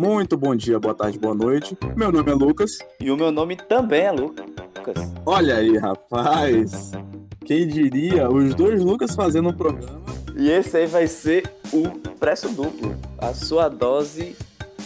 Muito 0.00 0.34
bom 0.34 0.56
dia, 0.56 0.80
boa 0.80 0.94
tarde, 0.94 1.18
boa 1.18 1.34
noite. 1.34 1.76
Meu 1.94 2.10
nome 2.10 2.30
é 2.30 2.34
Lucas. 2.34 2.78
E 2.98 3.10
o 3.10 3.16
meu 3.18 3.30
nome 3.30 3.54
também 3.54 4.04
é 4.04 4.10
Lucas. 4.10 4.46
Olha 5.26 5.56
aí, 5.56 5.76
rapaz. 5.76 6.92
Quem 7.44 7.68
diria, 7.68 8.30
os 8.30 8.54
dois 8.54 8.82
Lucas 8.82 9.14
fazendo 9.14 9.50
um 9.50 9.52
programa. 9.52 10.00
E 10.34 10.48
esse 10.48 10.74
aí 10.74 10.86
vai 10.86 11.06
ser 11.06 11.52
o 11.70 11.90
Preço 12.18 12.48
Duplo, 12.48 12.96
a 13.18 13.34
sua 13.34 13.68
dose 13.68 14.34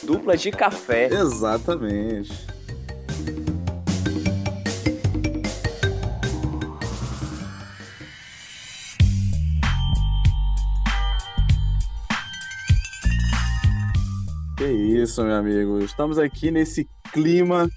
dupla 0.02 0.36
de 0.36 0.50
café. 0.50 1.06
Exatamente. 1.06 2.53
Isso, 15.04 15.22
meu 15.22 15.36
amigo. 15.36 15.78
Estamos 15.80 16.18
aqui 16.18 16.50
nesse 16.50 16.88
clima 17.12 17.68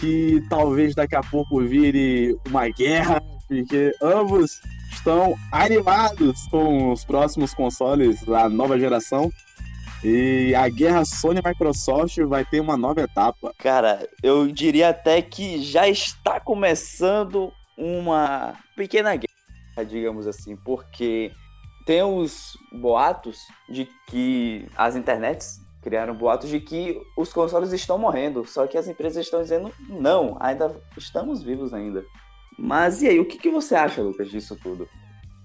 que 0.00 0.42
talvez 0.50 0.92
daqui 0.92 1.14
a 1.14 1.22
pouco 1.22 1.60
vire 1.60 2.36
uma 2.48 2.68
guerra, 2.68 3.22
porque 3.46 3.92
ambos 4.02 4.60
estão 4.90 5.36
animados 5.52 6.46
com 6.50 6.90
os 6.90 7.04
próximos 7.04 7.54
consoles 7.54 8.20
da 8.24 8.48
nova 8.48 8.76
geração. 8.78 9.30
E 10.02 10.52
a 10.56 10.68
guerra 10.68 11.04
Sony 11.04 11.40
Microsoft 11.42 12.18
vai 12.26 12.44
ter 12.44 12.58
uma 12.58 12.76
nova 12.76 13.02
etapa. 13.02 13.54
Cara, 13.56 14.06
eu 14.20 14.48
diria 14.48 14.88
até 14.88 15.22
que 15.22 15.62
já 15.62 15.88
está 15.88 16.40
começando 16.40 17.52
uma 17.78 18.54
pequena 18.76 19.14
guerra, 19.14 19.88
digamos 19.88 20.26
assim, 20.26 20.56
porque 20.56 21.30
tem 21.86 22.02
os 22.02 22.58
boatos 22.72 23.38
de 23.68 23.88
que 24.08 24.66
as 24.76 24.96
internets 24.96 25.63
criaram 25.84 26.14
boatos 26.14 26.48
de 26.48 26.58
que 26.58 26.98
os 27.16 27.30
consoles 27.32 27.70
estão 27.72 27.98
morrendo, 27.98 28.44
só 28.46 28.66
que 28.66 28.78
as 28.78 28.88
empresas 28.88 29.24
estão 29.24 29.42
dizendo 29.42 29.70
não, 29.86 30.36
ainda 30.40 30.74
estamos 30.96 31.42
vivos 31.42 31.74
ainda. 31.74 32.02
Mas 32.58 33.02
e 33.02 33.08
aí, 33.08 33.20
o 33.20 33.26
que, 33.26 33.38
que 33.38 33.50
você 33.50 33.74
acha, 33.74 34.00
Lucas, 34.00 34.30
disso 34.30 34.56
tudo? 34.56 34.88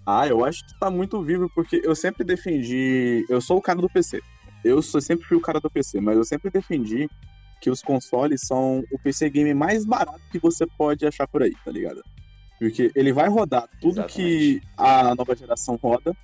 Ah, 0.06 0.28
eu 0.28 0.44
acho 0.46 0.66
que 0.66 0.80
tá 0.80 0.90
muito 0.90 1.22
vivo, 1.22 1.52
porque 1.54 1.82
eu 1.84 1.94
sempre 1.94 2.24
defendi. 2.24 3.26
Eu 3.30 3.42
sou 3.42 3.58
o 3.58 3.62
cara 3.62 3.82
do 3.82 3.90
PC. 3.90 4.22
Eu 4.64 4.82
sou, 4.82 5.02
sempre 5.02 5.26
fui 5.26 5.38
o 5.38 5.42
cara 5.42 5.60
do 5.60 5.70
PC, 5.70 6.00
mas 6.00 6.18
eu 6.18 6.24
sempre 6.24 6.50
defendi 6.50 7.10
que 7.62 7.70
os 7.70 7.82
consoles 7.82 8.42
são 8.46 8.84
o 8.92 9.00
PC 9.00 9.30
game 9.30 9.54
mais 9.54 9.86
barato 9.86 10.22
que 10.32 10.40
você 10.40 10.66
pode 10.66 11.06
achar 11.06 11.28
por 11.28 11.44
aí, 11.44 11.54
tá 11.64 11.72
ligado? 11.72 12.02
Porque 12.58 12.92
ele 12.96 13.12
vai 13.12 13.28
rodar 13.28 13.68
tudo 13.82 14.00
Exatamente. 14.00 14.14
que 14.16 14.62
a 14.78 15.16
nova 15.16 15.36
geração 15.36 15.76
roda 15.82 16.16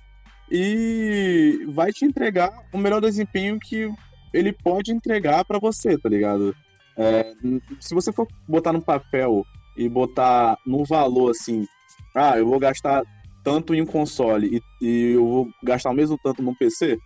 e 0.50 1.66
vai 1.68 1.92
te 1.92 2.04
entregar 2.04 2.52
o 2.72 2.78
melhor 2.78 3.00
desempenho 3.00 3.58
que 3.58 3.88
ele 4.32 4.52
pode 4.52 4.92
entregar 4.92 5.44
para 5.44 5.58
você, 5.58 5.98
tá 5.98 6.08
ligado? 6.08 6.54
É, 6.96 7.34
se 7.80 7.94
você 7.94 8.12
for 8.12 8.26
botar 8.48 8.72
no 8.72 8.80
papel 8.80 9.44
e 9.76 9.88
botar 9.88 10.58
no 10.66 10.84
valor 10.84 11.30
assim, 11.30 11.66
ah, 12.14 12.38
eu 12.38 12.46
vou 12.46 12.58
gastar 12.58 13.02
tanto 13.44 13.74
em 13.74 13.82
um 13.82 13.86
console 13.86 14.62
e, 14.80 14.84
e 14.84 15.12
eu 15.12 15.26
vou 15.26 15.48
gastar 15.62 15.90
o 15.90 15.94
mesmo 15.94 16.18
tanto 16.22 16.42
num 16.42 16.54
PC, 16.54 16.98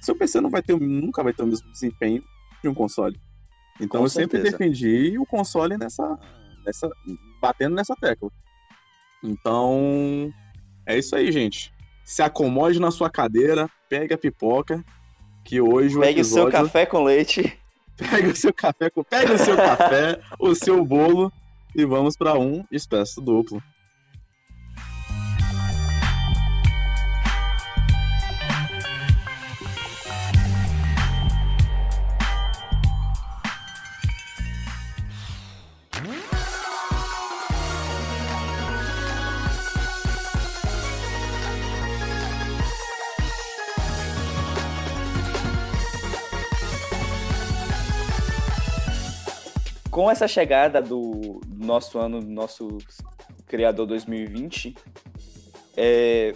seu 0.00 0.16
PC 0.16 0.40
não 0.40 0.50
vai 0.50 0.62
ter, 0.62 0.78
nunca 0.78 1.22
vai 1.22 1.32
ter 1.32 1.42
o 1.42 1.46
mesmo 1.46 1.70
desempenho 1.70 2.22
de 2.62 2.68
um 2.68 2.74
console. 2.74 3.18
Então 3.80 4.00
Com 4.00 4.06
eu 4.06 4.10
certeza. 4.10 4.44
sempre 4.44 4.50
defendi 4.50 5.18
o 5.18 5.26
console 5.26 5.76
nessa, 5.76 6.18
nessa. 6.64 6.90
batendo 7.40 7.74
nessa 7.74 7.94
tecla. 7.96 8.30
Então. 9.22 10.32
É 10.84 10.98
isso 10.98 11.14
aí, 11.14 11.30
gente. 11.30 11.71
Se 12.04 12.22
acomode 12.22 12.80
na 12.80 12.90
sua 12.90 13.08
cadeira, 13.08 13.68
pegue 13.88 14.14
a 14.14 14.18
pipoca 14.18 14.84
que 15.44 15.60
hoje 15.60 15.96
o 15.96 16.00
Pegue 16.00 16.20
episódio... 16.20 16.48
o 16.48 16.50
seu 16.50 16.60
café 16.60 16.86
com 16.86 17.02
leite. 17.02 17.58
Pegue 17.96 18.28
o 18.28 18.36
seu 18.36 18.52
café 18.52 18.90
com... 18.90 19.04
Pegue 19.04 19.32
o 19.32 19.38
seu 19.38 19.56
café, 19.56 20.20
o 20.38 20.54
seu 20.54 20.84
bolo 20.84 21.32
e 21.74 21.84
vamos 21.84 22.16
para 22.16 22.38
um 22.38 22.64
expresso 22.70 23.20
duplo. 23.20 23.62
Com 50.02 50.10
essa 50.10 50.26
chegada 50.26 50.82
do 50.82 51.40
nosso 51.46 51.96
ano, 51.96 52.20
nosso 52.20 52.78
criador 53.46 53.86
2020, 53.86 54.74
é, 55.76 56.32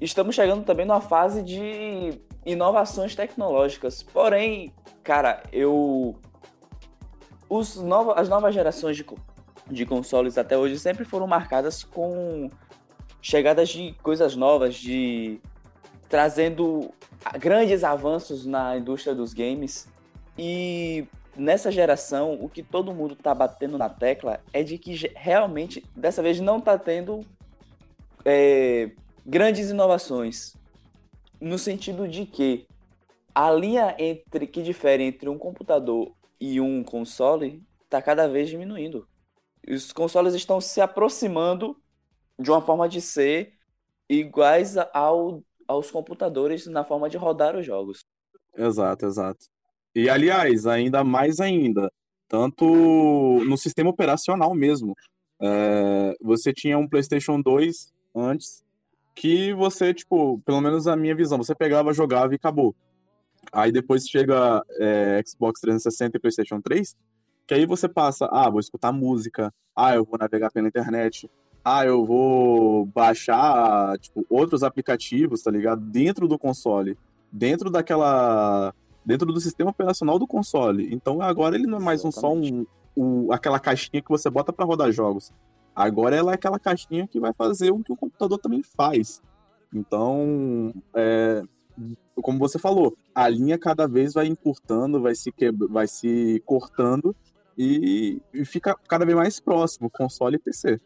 estamos 0.00 0.34
chegando 0.34 0.64
também 0.64 0.84
numa 0.84 1.00
fase 1.00 1.40
de 1.40 2.20
inovações 2.44 3.14
tecnológicas. 3.14 4.02
Porém, 4.02 4.74
cara, 5.04 5.40
eu 5.52 6.16
os 7.48 7.76
novo, 7.76 8.10
as 8.10 8.28
novas 8.28 8.52
gerações 8.52 8.96
de, 8.96 9.06
de 9.70 9.86
consoles 9.86 10.36
até 10.36 10.58
hoje 10.58 10.76
sempre 10.76 11.04
foram 11.04 11.28
marcadas 11.28 11.84
com 11.84 12.50
chegadas 13.22 13.68
de 13.68 13.94
coisas 14.02 14.34
novas, 14.34 14.74
de 14.74 15.40
trazendo 16.08 16.92
grandes 17.38 17.84
avanços 17.84 18.44
na 18.44 18.76
indústria 18.76 19.14
dos 19.14 19.32
games. 19.32 19.86
E 20.36 21.06
nessa 21.36 21.70
geração, 21.70 22.34
o 22.40 22.48
que 22.48 22.62
todo 22.62 22.94
mundo 22.94 23.14
tá 23.14 23.34
batendo 23.34 23.78
na 23.78 23.88
tecla 23.88 24.40
é 24.52 24.62
de 24.62 24.78
que 24.78 24.94
realmente, 25.14 25.84
dessa 25.94 26.22
vez, 26.22 26.40
não 26.40 26.60
tá 26.60 26.78
tendo 26.78 27.20
é, 28.24 28.90
grandes 29.24 29.70
inovações. 29.70 30.54
No 31.40 31.58
sentido 31.58 32.08
de 32.08 32.24
que 32.24 32.66
a 33.34 33.50
linha 33.50 33.94
entre 33.98 34.46
que 34.46 34.62
difere 34.62 35.04
entre 35.04 35.28
um 35.28 35.38
computador 35.38 36.12
e 36.40 36.60
um 36.60 36.82
console 36.82 37.62
está 37.84 38.00
cada 38.00 38.26
vez 38.26 38.48
diminuindo. 38.48 39.06
Os 39.68 39.92
consoles 39.92 40.34
estão 40.34 40.60
se 40.60 40.80
aproximando 40.80 41.76
de 42.38 42.50
uma 42.50 42.62
forma 42.62 42.88
de 42.88 43.00
ser 43.00 43.54
iguais 44.08 44.76
ao, 44.92 45.42
aos 45.66 45.90
computadores 45.90 46.66
na 46.66 46.84
forma 46.84 47.08
de 47.10 47.16
rodar 47.16 47.56
os 47.56 47.66
jogos. 47.66 48.04
Exato, 48.56 49.04
exato. 49.06 49.46
E, 49.96 50.10
aliás, 50.10 50.66
ainda 50.66 51.02
mais 51.02 51.40
ainda, 51.40 51.90
tanto 52.28 52.66
no 53.46 53.56
sistema 53.56 53.88
operacional 53.88 54.54
mesmo. 54.54 54.94
É, 55.40 56.14
você 56.20 56.52
tinha 56.52 56.76
um 56.76 56.86
PlayStation 56.86 57.40
2 57.40 57.94
antes, 58.14 58.62
que 59.14 59.54
você, 59.54 59.94
tipo, 59.94 60.38
pelo 60.44 60.60
menos 60.60 60.86
a 60.86 60.94
minha 60.94 61.16
visão, 61.16 61.38
você 61.38 61.54
pegava, 61.54 61.94
jogava 61.94 62.34
e 62.34 62.36
acabou. 62.36 62.76
Aí 63.50 63.72
depois 63.72 64.06
chega 64.06 64.62
é, 64.78 65.22
Xbox 65.26 65.62
360 65.62 66.18
e 66.18 66.20
PlayStation 66.20 66.60
3, 66.60 66.94
que 67.46 67.54
aí 67.54 67.64
você 67.64 67.88
passa, 67.88 68.28
ah, 68.30 68.50
vou 68.50 68.60
escutar 68.60 68.92
música, 68.92 69.50
ah, 69.74 69.94
eu 69.94 70.04
vou 70.04 70.18
navegar 70.18 70.50
pela 70.50 70.68
internet, 70.68 71.30
ah, 71.64 71.86
eu 71.86 72.04
vou 72.04 72.84
baixar, 72.84 73.98
tipo, 73.98 74.26
outros 74.28 74.62
aplicativos, 74.62 75.42
tá 75.42 75.50
ligado? 75.50 75.80
Dentro 75.80 76.28
do 76.28 76.38
console, 76.38 76.98
dentro 77.32 77.70
daquela 77.70 78.74
dentro 79.06 79.32
do 79.32 79.40
sistema 79.40 79.70
operacional 79.70 80.18
do 80.18 80.26
console. 80.26 80.92
Então 80.92 81.22
agora 81.22 81.54
ele 81.54 81.66
não 81.66 81.78
é 81.78 81.80
mais 81.80 82.04
um, 82.04 82.10
só 82.10 82.34
um, 82.34 82.66
um, 82.96 83.32
aquela 83.32 83.60
caixinha 83.60 84.02
que 84.02 84.10
você 84.10 84.28
bota 84.28 84.52
para 84.52 84.64
rodar 84.64 84.90
jogos. 84.90 85.32
Agora 85.74 86.16
ela 86.16 86.32
é 86.32 86.34
aquela 86.34 86.58
caixinha 86.58 87.06
que 87.06 87.20
vai 87.20 87.32
fazer 87.32 87.70
o 87.70 87.82
que 87.84 87.92
o 87.92 87.96
computador 87.96 88.38
também 88.38 88.62
faz. 88.62 89.22
Então, 89.72 90.74
é, 90.94 91.42
como 92.16 92.38
você 92.38 92.58
falou, 92.58 92.96
a 93.14 93.28
linha 93.28 93.58
cada 93.58 93.86
vez 93.86 94.14
vai 94.14 94.26
encurtando, 94.26 95.00
vai 95.00 95.14
se, 95.14 95.30
quebra, 95.30 95.68
vai 95.68 95.86
se 95.86 96.42
cortando 96.44 97.14
e, 97.56 98.20
e 98.34 98.44
fica 98.44 98.74
cada 98.88 99.04
vez 99.04 99.16
mais 99.16 99.38
próximo, 99.38 99.90
console 99.90 100.36
e 100.36 100.40
PC. 100.40 100.80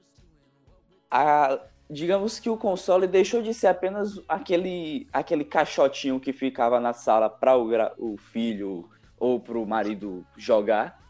A 1.10 1.58
digamos 1.90 2.38
que 2.38 2.48
o 2.48 2.56
console 2.56 3.06
deixou 3.06 3.42
de 3.42 3.52
ser 3.52 3.66
apenas 3.66 4.20
aquele, 4.28 5.08
aquele 5.12 5.44
caixotinho 5.44 6.20
que 6.20 6.32
ficava 6.32 6.78
na 6.78 6.92
sala 6.92 7.28
para 7.28 7.56
o, 7.58 7.68
o 7.98 8.16
filho 8.16 8.88
ou 9.18 9.40
para 9.40 9.58
o 9.58 9.66
marido 9.66 10.24
jogar 10.36 11.00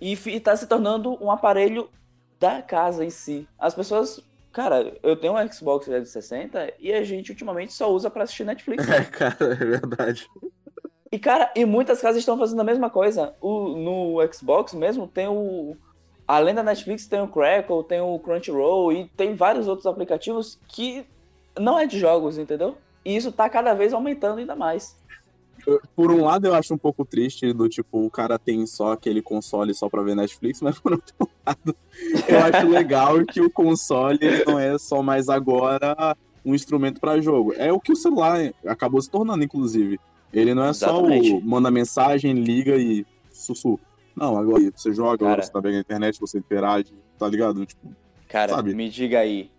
e 0.00 0.12
está 0.12 0.54
se 0.54 0.66
tornando 0.66 1.22
um 1.22 1.30
aparelho 1.30 1.88
da 2.38 2.62
casa 2.62 3.04
em 3.04 3.10
si. 3.10 3.48
As 3.58 3.74
pessoas, 3.74 4.22
cara, 4.52 4.96
eu 5.02 5.16
tenho 5.16 5.34
um 5.34 5.52
Xbox 5.52 5.86
360 5.86 6.74
e 6.78 6.92
a 6.92 7.02
gente 7.02 7.30
ultimamente 7.30 7.72
só 7.72 7.90
usa 7.90 8.10
para 8.10 8.24
assistir 8.24 8.44
Netflix. 8.44 8.84
É, 8.88 9.04
cara, 9.04 9.36
é 9.40 9.54
verdade. 9.54 10.28
E 11.10 11.18
cara, 11.18 11.50
e 11.56 11.64
muitas 11.64 12.00
casas 12.00 12.18
estão 12.18 12.38
fazendo 12.38 12.60
a 12.60 12.64
mesma 12.64 12.90
coisa. 12.90 13.34
O, 13.40 13.70
no 13.70 14.32
Xbox 14.32 14.74
mesmo 14.74 15.08
tem 15.08 15.26
o 15.26 15.76
Além 16.28 16.54
da 16.54 16.62
Netflix, 16.62 17.06
tem 17.06 17.22
o 17.22 17.26
Crackle, 17.26 17.82
tem 17.82 18.02
o 18.02 18.18
Crunchyroll 18.18 18.92
e 18.92 19.08
tem 19.16 19.34
vários 19.34 19.66
outros 19.66 19.86
aplicativos 19.86 20.58
que 20.68 21.06
não 21.58 21.78
é 21.78 21.86
de 21.86 21.98
jogos, 21.98 22.36
entendeu? 22.36 22.76
E 23.02 23.16
isso 23.16 23.32
tá 23.32 23.48
cada 23.48 23.72
vez 23.72 23.94
aumentando 23.94 24.38
ainda 24.38 24.54
mais. 24.54 24.94
por 25.96 26.10
um 26.12 26.22
lado 26.22 26.46
eu 26.46 26.54
acho 26.54 26.74
um 26.74 26.78
pouco 26.78 27.02
triste 27.02 27.50
do 27.54 27.66
tipo, 27.66 28.04
o 28.04 28.10
cara 28.10 28.38
tem 28.38 28.66
só 28.66 28.92
aquele 28.92 29.22
console 29.22 29.72
só 29.72 29.88
pra 29.88 30.02
ver 30.02 30.14
Netflix, 30.14 30.60
mas 30.60 30.78
por 30.78 30.92
outro 30.92 31.14
lado, 31.46 31.74
eu 32.28 32.38
acho 32.40 32.68
legal 32.68 33.24
que 33.24 33.40
o 33.40 33.50
console 33.50 34.20
não 34.46 34.58
é 34.58 34.76
só 34.76 35.02
mais 35.02 35.30
agora 35.30 36.14
um 36.44 36.54
instrumento 36.54 37.00
para 37.00 37.22
jogo. 37.22 37.54
É 37.54 37.72
o 37.72 37.80
que 37.80 37.92
o 37.92 37.96
celular 37.96 38.52
acabou 38.66 39.00
se 39.00 39.10
tornando, 39.10 39.42
inclusive. 39.42 39.98
Ele 40.30 40.52
não 40.52 40.64
é 40.64 40.70
Exatamente. 40.70 41.30
só 41.30 41.36
o 41.36 41.42
manda 41.42 41.70
mensagem, 41.70 42.34
liga 42.34 42.76
e 42.76 43.06
sussu. 43.32 43.80
Não, 44.18 44.36
agora 44.36 44.70
você 44.74 44.92
joga, 44.92 45.24
cara, 45.24 45.42
você 45.42 45.52
tá 45.52 45.60
vendo 45.60 45.74
na 45.74 45.80
internet, 45.80 46.20
você 46.20 46.38
interage, 46.38 46.92
tá 47.18 47.28
ligado? 47.28 47.64
Tipo, 47.64 47.94
cara, 48.28 48.54
sabe? 48.54 48.74
me 48.74 48.88
diga 48.88 49.20
aí, 49.20 49.50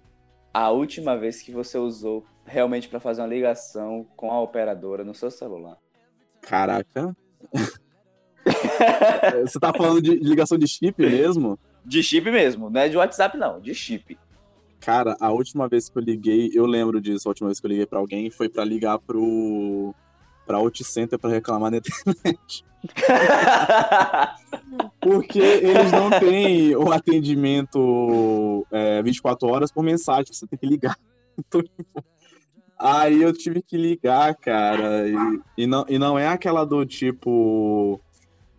a 0.54 0.70
última 0.70 1.18
vez 1.18 1.42
que 1.42 1.52
você 1.52 1.78
usou 1.78 2.26
realmente 2.46 2.88
para 2.88 3.00
fazer 3.00 3.22
uma 3.22 3.28
ligação 3.28 4.06
com 4.16 4.32
a 4.32 4.42
operadora 4.42 5.04
no 5.04 5.14
seu 5.14 5.32
celular? 5.32 5.78
Caraca. 6.42 7.16
você 9.46 9.60
tá 9.60 9.72
falando 9.76 10.02
de 10.02 10.16
ligação 10.16 10.58
de 10.58 10.68
chip 10.68 11.02
mesmo? 11.02 11.58
De 11.86 12.04
chip 12.04 12.30
mesmo, 12.30 12.70
não 12.70 12.82
é 12.82 12.90
de 12.90 12.98
WhatsApp 12.98 13.38
não, 13.38 13.60
de 13.60 13.74
chip. 13.74 14.18
Cara, 14.80 15.16
a 15.20 15.32
última 15.32 15.68
vez 15.68 15.90
que 15.90 15.98
eu 15.98 16.02
liguei, 16.02 16.52
eu 16.54 16.66
lembro 16.66 17.02
disso, 17.02 17.28
a 17.28 17.32
última 17.32 17.50
vez 17.50 17.60
que 17.60 17.66
eu 17.66 17.70
liguei 17.70 17.86
para 17.86 18.00
alguém 18.00 18.30
foi 18.30 18.48
para 18.48 18.64
ligar 18.64 18.98
pro 19.00 19.94
pra 20.50 20.58
OutCenter 20.58 21.20
para 21.20 21.30
reclamar 21.30 21.70
na 21.70 21.78
internet. 21.78 22.66
Porque 25.00 25.40
eles 25.40 25.92
não 25.92 26.10
têm 26.10 26.76
o 26.76 26.92
atendimento 26.92 28.66
é, 28.72 29.04
24 29.04 29.48
horas 29.48 29.72
por 29.72 29.84
mensagem, 29.84 30.34
você 30.34 30.48
tem 30.48 30.58
que 30.58 30.66
ligar. 30.66 30.98
Então, 31.40 31.62
tipo, 31.62 32.04
aí 32.78 33.22
eu 33.22 33.32
tive 33.32 33.62
que 33.62 33.78
ligar, 33.78 34.36
cara. 34.36 35.08
E, 35.08 35.16
e, 35.60 35.66
não, 35.66 35.86
e 35.88 35.98
não 35.98 36.20
é 36.20 36.28
aquela 36.28 36.66
do 36.66 36.86
tipo. 36.86 37.98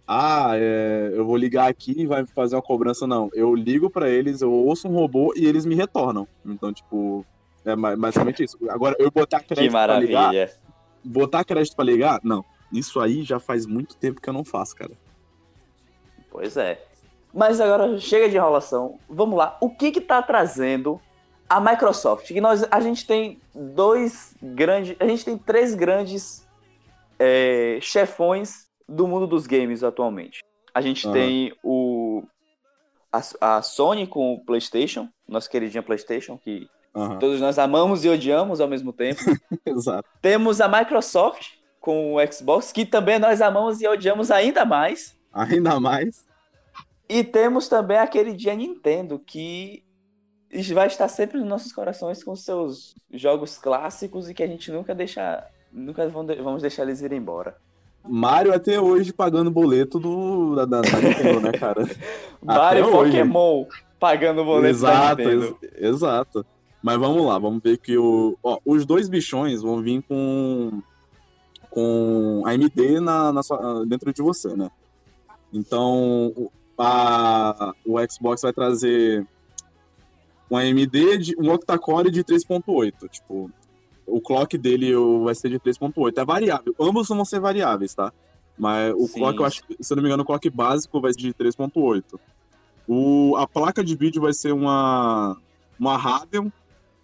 Ah, 0.08 0.52
é, 0.54 1.10
eu 1.12 1.26
vou 1.26 1.37
ligar 1.37 1.69
aqui 1.69 1.92
e 1.94 2.06
vai 2.06 2.25
fazer 2.25 2.56
uma 2.56 2.62
cobrança, 2.62 3.06
não. 3.06 3.28
Eu 3.34 3.54
ligo 3.54 3.90
para 3.90 4.08
eles, 4.08 4.40
eu 4.40 4.50
ouço 4.50 4.88
um 4.88 4.94
robô 4.94 5.34
e 5.37 5.44
eles 5.44 5.66
me 5.66 5.75
retornam. 5.75 6.26
Então, 6.42 6.72
tipo, 6.72 7.22
é 7.66 7.76
basicamente 7.76 8.42
isso. 8.42 8.56
Agora, 8.70 8.96
eu 8.98 9.10
botar 9.10 9.40
crédito 9.40 9.69
que 9.69 9.70
maravilha. 9.70 10.19
pra 10.19 10.31
ligar. 10.31 10.50
Botar 11.05 11.44
crédito 11.44 11.76
pra 11.76 11.85
ligar? 11.85 12.20
Não. 12.23 12.44
Isso 12.73 13.00
aí 13.00 13.23
já 13.23 13.38
faz 13.41 13.67
muito 13.67 13.97
tempo 13.97 14.20
que 14.20 14.29
eu 14.29 14.35
não 14.35 14.44
faço, 14.44 14.76
cara. 14.76 14.93
Pois 16.31 16.56
é. 16.56 16.85
Mas 17.32 17.61
agora 17.61 17.99
chega 17.99 18.29
de 18.29 18.37
enrolação. 18.37 18.99
Vamos 19.08 19.37
lá. 19.37 19.56
O 19.61 19.70
que 19.70 19.91
que 19.91 20.00
tá 20.00 20.23
trazendo 20.23 21.00
a 21.49 21.61
Microsoft? 21.61 22.26
Que 22.29 22.41
nós, 22.41 22.64
a 22.70 22.81
gente 22.81 23.06
tem 23.06 23.41
dois 23.55 24.35
grandes, 24.43 24.97
a 24.99 25.06
gente 25.06 25.25
tem 25.25 25.38
três 25.38 25.75
grandes 25.75 26.47
é, 27.19 27.79
chefões 27.81 28.69
do 28.88 29.06
mundo 29.06 29.26
dos 29.26 29.47
games 29.47 29.82
atualmente. 29.82 30.43
A 30.75 30.81
gente 30.81 31.06
uhum. 31.06 31.12
tem 31.12 31.52
o 31.62 32.23
a, 33.12 33.56
a, 33.56 33.62
Sony 33.62 34.06
com 34.06 34.35
o 34.35 34.44
PlayStation, 34.44 35.08
nossa 35.29 35.49
queridinha 35.49 35.82
PlayStation, 35.82 36.38
que 36.38 36.69
uhum. 36.94 37.19
todos 37.19 37.40
nós 37.40 37.58
amamos 37.58 38.04
e 38.04 38.08
odiamos 38.08 38.60
ao 38.60 38.69
mesmo 38.69 38.92
tempo. 38.92 39.20
Exato. 39.66 40.08
Temos 40.20 40.60
a 40.60 40.69
Microsoft 40.69 41.54
com 41.81 42.14
o 42.14 42.32
Xbox, 42.32 42.72
que 42.72 42.84
também 42.84 43.19
nós 43.19 43.40
amamos 43.40 43.81
e 43.81 43.88
odiamos 43.88 44.31
ainda 44.31 44.64
mais. 44.64 45.16
Ainda 45.32 45.81
mais. 45.81 46.28
E 47.08 47.25
temos 47.25 47.69
também 47.69 47.98
aquele 47.98 48.32
dia 48.32 48.54
Nintendo, 48.54 49.19
que 49.19 49.82
vai 50.72 50.87
estar 50.87 51.08
sempre 51.08 51.38
nos 51.38 51.48
nossos 51.48 51.72
corações 51.72 52.22
com 52.22 52.37
seus 52.37 52.94
jogos 53.12 53.58
clássicos 53.58 54.28
e 54.28 54.34
que 54.34 54.42
a 54.42 54.46
gente 54.46 54.70
nunca 54.70 54.94
deixa. 54.94 55.44
Nunca 55.72 56.08
vamos 56.08 56.62
deixar 56.62 56.82
eles 56.82 57.00
ir 57.00 57.12
embora. 57.12 57.56
Mario 58.04 58.54
até 58.54 58.81
hoje 58.81 59.12
pagando 59.12 59.50
boleto 59.50 59.98
do, 59.98 60.54
da, 60.56 60.64
da, 60.64 60.81
Nintendo, 60.81 61.40
né, 61.40 61.52
cara? 61.52 61.84
Mario 62.42 62.88
e 62.88 62.90
Pokémon 62.90 63.66
pagando 63.98 64.44
boleto 64.44 64.76
exato, 64.76 65.16
da 65.16 65.25
Nintendo. 65.25 65.58
Ex 65.62 65.82
exato. 65.82 66.46
Mas 66.82 66.98
vamos 66.98 67.26
lá, 67.26 67.38
vamos 67.38 67.62
ver 67.62 67.78
que 67.78 67.96
o, 67.96 68.38
ó, 68.42 68.58
os 68.64 68.86
dois 68.86 69.08
bichões 69.08 69.62
vão 69.62 69.82
vir 69.82 70.02
com 70.02 70.82
com 71.70 72.42
AMD 72.44 73.00
na, 73.00 73.32
na 73.32 73.42
sua, 73.42 73.86
dentro 73.86 74.12
de 74.12 74.20
você, 74.22 74.56
né? 74.56 74.68
Então, 75.52 76.50
a, 76.76 77.72
o 77.86 77.96
Xbox 78.10 78.42
vai 78.42 78.52
trazer 78.52 79.26
um 80.50 80.56
AMD, 80.56 81.18
de, 81.18 81.36
um 81.38 81.50
octa-core 81.50 82.10
de 82.10 82.24
3.8. 82.24 83.08
Tipo, 83.08 83.50
o 84.04 84.20
clock 84.20 84.58
dele 84.58 84.92
vai 85.22 85.34
ser 85.34 85.48
de 85.48 85.60
3.8. 85.60 86.18
É 86.18 86.24
variável. 86.24 86.74
Ambos 86.80 87.08
vão 87.08 87.24
ser 87.24 87.38
variáveis, 87.38 87.94
tá? 87.94 88.12
Mas 88.58 88.92
o 88.94 89.06
Sim. 89.06 89.20
clock, 89.20 89.38
eu 89.38 89.46
acho 89.46 89.62
se 89.80 89.92
eu 89.92 89.96
não 89.96 90.02
me 90.02 90.08
engano, 90.08 90.22
o 90.22 90.26
clock 90.26 90.50
básico 90.50 91.00
vai 91.00 91.12
ser 91.12 91.20
de 91.20 91.34
3.8. 91.34 92.18
O, 92.88 93.36
a 93.36 93.46
placa 93.46 93.84
de 93.84 93.94
vídeo 93.94 94.20
vai 94.20 94.32
ser 94.32 94.52
uma, 94.52 95.36
uma 95.78 95.96
Radeon 95.96 96.50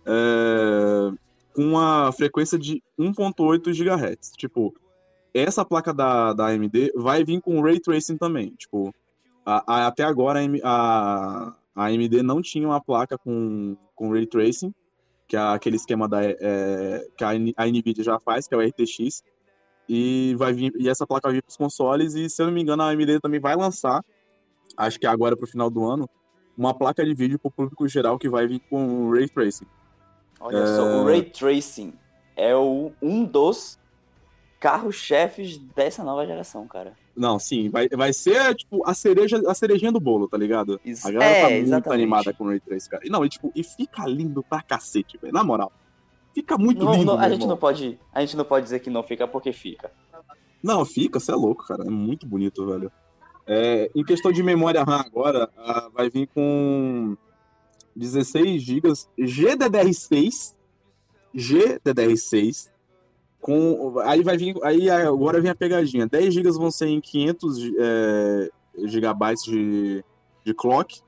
é, 0.06 1.12
com 1.52 1.62
uma 1.62 2.12
frequência 2.12 2.58
de 2.58 2.82
1.8 2.98 3.72
GHz. 3.72 4.32
Tipo, 4.36 4.74
essa 5.34 5.64
placa 5.64 5.92
da, 5.92 6.32
da 6.32 6.46
AMD 6.46 6.92
vai 6.94 7.24
vir 7.24 7.40
com 7.40 7.60
Ray 7.60 7.80
Tracing 7.80 8.16
também. 8.16 8.50
Tipo, 8.56 8.94
a, 9.44 9.64
a, 9.66 9.86
até 9.88 10.02
agora 10.04 10.40
a, 10.62 11.54
a 11.74 11.86
AMD 11.86 12.22
não 12.22 12.40
tinha 12.40 12.66
uma 12.66 12.80
placa 12.80 13.18
com, 13.18 13.76
com 13.94 14.10
Ray 14.10 14.26
Tracing, 14.26 14.72
que 15.26 15.36
é 15.36 15.40
aquele 15.40 15.76
esquema 15.76 16.08
da, 16.08 16.22
é, 16.22 17.06
que 17.16 17.24
a, 17.24 17.30
a 17.56 17.66
NVIDIA 17.66 18.04
já 18.04 18.18
faz, 18.20 18.46
que 18.46 18.54
é 18.54 18.58
o 18.58 18.60
RTX. 18.60 19.22
E, 19.88 20.34
vai 20.36 20.52
vir, 20.52 20.72
e 20.78 20.88
essa 20.88 21.06
placa 21.06 21.28
vai 21.28 21.36
vir 21.36 21.42
para 21.42 21.50
os 21.50 21.56
consoles, 21.56 22.14
e 22.14 22.28
se 22.28 22.42
eu 22.42 22.46
não 22.46 22.52
me 22.52 22.60
engano, 22.60 22.82
a 22.82 22.90
AMD 22.90 23.20
também 23.20 23.38
vai 23.38 23.54
lançar, 23.54 24.04
acho 24.76 24.98
que 24.98 25.06
agora 25.06 25.36
para 25.36 25.44
o 25.44 25.48
final 25.48 25.70
do 25.70 25.84
ano, 25.84 26.08
uma 26.56 26.74
placa 26.74 27.04
de 27.04 27.14
vídeo 27.14 27.38
para 27.38 27.48
o 27.48 27.52
público 27.52 27.86
geral 27.86 28.18
que 28.18 28.28
vai 28.28 28.46
vir 28.46 28.60
com 28.68 29.10
Ray 29.10 29.28
Tracing. 29.28 29.66
Olha 30.40 30.58
é... 30.58 30.66
só, 30.66 30.82
o 30.82 31.04
Ray 31.04 31.22
Tracing 31.22 31.92
é 32.36 32.54
o, 32.54 32.92
um 33.00 33.24
dos 33.24 33.78
carros-chefes 34.60 35.58
dessa 35.58 36.02
nova 36.02 36.26
geração, 36.26 36.66
cara. 36.66 36.94
Não, 37.16 37.38
sim, 37.38 37.70
vai, 37.70 37.88
vai 37.88 38.12
ser, 38.12 38.54
tipo, 38.54 38.86
a 38.86 38.92
cereja, 38.92 39.40
a 39.46 39.54
cerejinha 39.54 39.90
do 39.90 40.00
bolo, 40.00 40.28
tá 40.28 40.36
ligado? 40.36 40.80
Isso, 40.84 41.06
a 41.08 41.10
galera 41.10 41.30
é, 41.30 41.42
tá 41.42 41.50
muito 41.50 41.66
exatamente. 41.66 42.02
animada 42.02 42.34
com 42.34 42.44
o 42.44 42.48
Ray 42.48 42.60
Trace, 42.60 42.88
cara. 42.90 43.06
E 43.06 43.10
não, 43.10 43.24
e, 43.24 43.28
tipo, 43.28 43.50
e 43.54 43.62
fica 43.62 44.06
lindo 44.06 44.42
pra 44.42 44.62
cacete, 44.62 45.18
velho, 45.18 45.32
na 45.32 45.42
moral. 45.42 45.72
Fica 46.34 46.58
muito 46.58 46.84
não, 46.84 46.92
lindo, 46.92 47.06
não, 47.06 47.18
a 47.18 47.30
gente 47.30 47.46
não 47.46 47.56
pode 47.56 47.98
A 48.12 48.20
gente 48.20 48.36
não 48.36 48.44
pode 48.44 48.64
dizer 48.64 48.80
que 48.80 48.90
não 48.90 49.02
fica 49.02 49.26
porque 49.26 49.54
fica. 49.54 49.90
Não, 50.62 50.84
fica, 50.84 51.18
você 51.18 51.32
é 51.32 51.34
louco, 51.34 51.66
cara. 51.66 51.84
É 51.84 51.90
muito 51.90 52.26
bonito, 52.26 52.66
velho. 52.66 52.92
É, 53.46 53.90
em 53.94 54.04
questão 54.04 54.30
de 54.30 54.42
memória 54.42 54.82
RAM 54.82 55.00
agora, 55.00 55.48
vai 55.94 56.10
vir 56.10 56.26
com 56.26 57.16
16 57.96 58.62
GB 58.62 58.92
GDDR6, 59.18 60.54
GDDR6, 61.34 62.70
com, 63.40 63.98
aí 64.00 64.22
vai 64.22 64.36
vir, 64.36 64.56
aí 64.62 64.90
agora 64.90 65.40
vem 65.40 65.50
a 65.50 65.54
pegadinha. 65.54 66.06
10 66.06 66.34
GB 66.34 66.50
vão 66.52 66.70
ser 66.70 66.88
em 66.88 67.00
500 67.00 67.58
é, 67.78 68.50
gigabytes 68.84 69.44
de, 69.44 70.04
de 70.44 70.54
clock, 70.54 71.00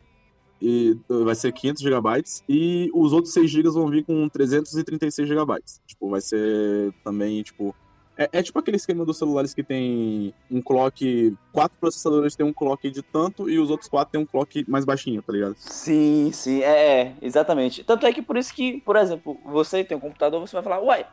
e 0.61 0.99
vai 1.09 1.35
ser 1.35 1.53
500 1.53 1.83
gigabytes, 1.83 2.43
e 2.49 2.91
os 2.95 3.13
outros 3.13 3.33
6 3.35 3.51
GB 3.51 3.71
vão 3.71 3.89
vir 3.89 4.05
com 4.05 4.29
336 4.29 5.29
gigabytes. 5.29 5.81
Tipo, 5.87 6.11
vai 6.11 6.21
ser 6.21 6.93
também, 7.05 7.43
tipo... 7.43 7.75
É, 8.19 8.29
é, 8.33 8.43
tipo 8.43 8.59
aquele 8.59 8.77
esquema 8.77 9.05
dos 9.05 9.17
celulares 9.17 9.55
que 9.55 9.63
tem 9.63 10.35
um 10.51 10.61
clock... 10.61 11.37
Quatro 11.53 11.79
processadores 11.79 12.35
tem 12.35 12.45
um 12.45 12.53
clock 12.53 12.91
de 12.91 13.01
tanto, 13.01 13.49
e 13.49 13.61
os 13.61 13.71
outros 13.71 13.89
quatro 13.89 14.11
tem 14.11 14.21
um 14.21 14.27
clock 14.27 14.69
mais 14.69 14.85
baixinho, 14.85 15.23
tá 15.23 15.33
ligado? 15.33 15.55
Sim, 15.57 16.31
sim, 16.33 16.61
é, 16.63 17.03
é 17.03 17.15
exatamente. 17.23 17.85
Tanto 17.85 18.05
é 18.07 18.13
que 18.13 18.21
por 18.21 18.37
isso 18.37 18.53
que, 18.53 18.81
por 18.81 18.97
exemplo, 18.97 19.39
você 19.45 19.85
tem 19.85 19.97
um 19.97 20.01
computador, 20.01 20.41
você 20.41 20.55
vai 20.55 20.63
falar, 20.65 20.81
uai, 20.81 21.07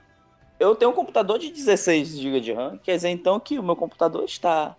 eu 0.60 0.76
tenho 0.76 0.92
um 0.92 0.96
computador 0.96 1.38
de 1.38 1.52
16 1.52 2.18
GB 2.18 2.40
de 2.40 2.54
RAM, 2.54 2.80
quer 2.84 2.96
dizer 2.96 3.10
então 3.10 3.40
que 3.40 3.60
o 3.60 3.64
meu 3.64 3.76
computador 3.76 4.24
está 4.24 4.76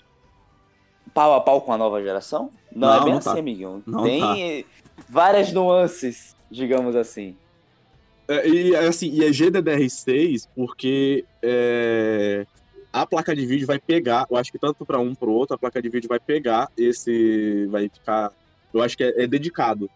pau 1.15 1.35
a 1.35 1.41
pau 1.41 1.61
com 1.61 1.73
a 1.73 1.79
nova 1.79 2.03
geração? 2.03 2.51
Não, 2.75 2.89
não 2.89 2.95
é 2.95 3.01
bem 3.01 3.13
não 3.13 3.19
assim, 3.19 3.33
tá. 3.33 3.39
amiguinho. 3.39 3.83
Não 3.87 4.03
Tem 4.03 4.63
tá. 4.63 4.69
várias 5.09 5.53
nuances, 5.53 6.35
digamos 6.51 6.97
assim. 6.97 7.37
É, 8.29 8.49
e 8.49 8.75
assim, 8.75 9.11
e 9.11 9.25
é 9.25 9.29
GDDR6 9.29 10.49
porque 10.55 11.25
é, 11.43 12.45
a 12.93 13.07
placa 13.07 13.35
de 13.37 13.47
vídeo 13.47 13.67
vai 13.67 13.79
pegar, 13.79 14.27
eu 14.31 14.37
acho 14.37 14.51
que 14.51 14.59
tanto 14.59 14.85
para 14.85 14.99
um 14.99 15.15
para 15.15 15.29
o 15.29 15.33
outro, 15.33 15.55
a 15.55 15.59
placa 15.59 15.81
de 15.81 15.89
vídeo 15.89 16.09
vai 16.09 16.19
pegar 16.19 16.71
esse, 16.77 17.67
vai 17.67 17.89
ficar, 17.89 18.33
eu 18.73 18.83
acho 18.83 18.97
que 18.97 19.05
é, 19.05 19.23
é 19.23 19.27
dedicado. 19.27 19.89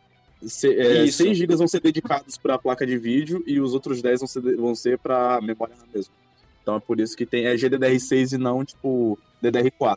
Se, 0.43 0.73
é, 0.79 1.07
6 1.07 1.37
GB 1.37 1.57
vão 1.57 1.69
ser 1.69 1.81
dedicados 1.81 2.39
para 2.39 2.55
a 2.55 2.59
placa 2.59 2.87
de 2.87 2.97
vídeo 2.97 3.43
e 3.47 3.61
os 3.61 3.75
outros 3.75 4.01
10 4.01 4.21
vão 4.21 4.29
ser, 4.29 4.57
vão 4.57 4.75
ser 4.75 4.99
para 4.99 5.41
memória 5.41 5.75
mesmo. 5.93 6.13
Então 6.63 6.77
é 6.77 6.81
por 6.81 7.01
isso 7.01 7.17
que 7.17 7.27
tem 7.27 7.47
é 7.47 7.55
GDDR6 7.55 8.35
e 8.35 8.39
não, 8.39 8.65
tipo, 8.65 9.19
DDR4, 9.43 9.97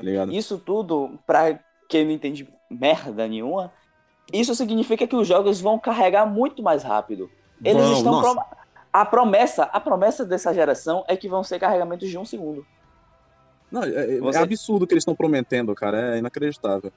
ligado? 0.00 0.32
Isso 0.32 0.58
tudo, 0.58 1.18
pra 1.26 1.58
quem 1.88 2.04
não 2.04 2.12
entende 2.12 2.48
merda 2.70 3.26
nenhuma, 3.26 3.72
isso 4.32 4.54
significa 4.54 5.06
que 5.06 5.16
os 5.16 5.26
jogos 5.26 5.60
vão 5.60 5.78
carregar 5.78 6.26
muito 6.26 6.62
mais 6.62 6.82
rápido. 6.82 7.30
Eles 7.64 7.82
vão, 7.82 7.92
estão. 7.92 8.20
Prom... 8.20 8.42
A 8.92 9.04
promessa, 9.04 9.64
a 9.64 9.80
promessa 9.80 10.24
dessa 10.24 10.52
geração 10.52 11.04
é 11.06 11.16
que 11.16 11.28
vão 11.28 11.44
ser 11.44 11.58
carregamentos 11.58 12.08
de 12.08 12.16
um 12.18 12.24
segundo. 12.24 12.66
Não, 13.70 13.82
é, 13.82 14.16
é 14.16 14.18
Você... 14.18 14.38
é 14.38 14.42
absurdo 14.42 14.84
o 14.84 14.86
que 14.86 14.94
eles 14.94 15.02
estão 15.02 15.14
prometendo, 15.14 15.74
cara. 15.74 16.16
É 16.16 16.18
inacreditável. 16.18 16.92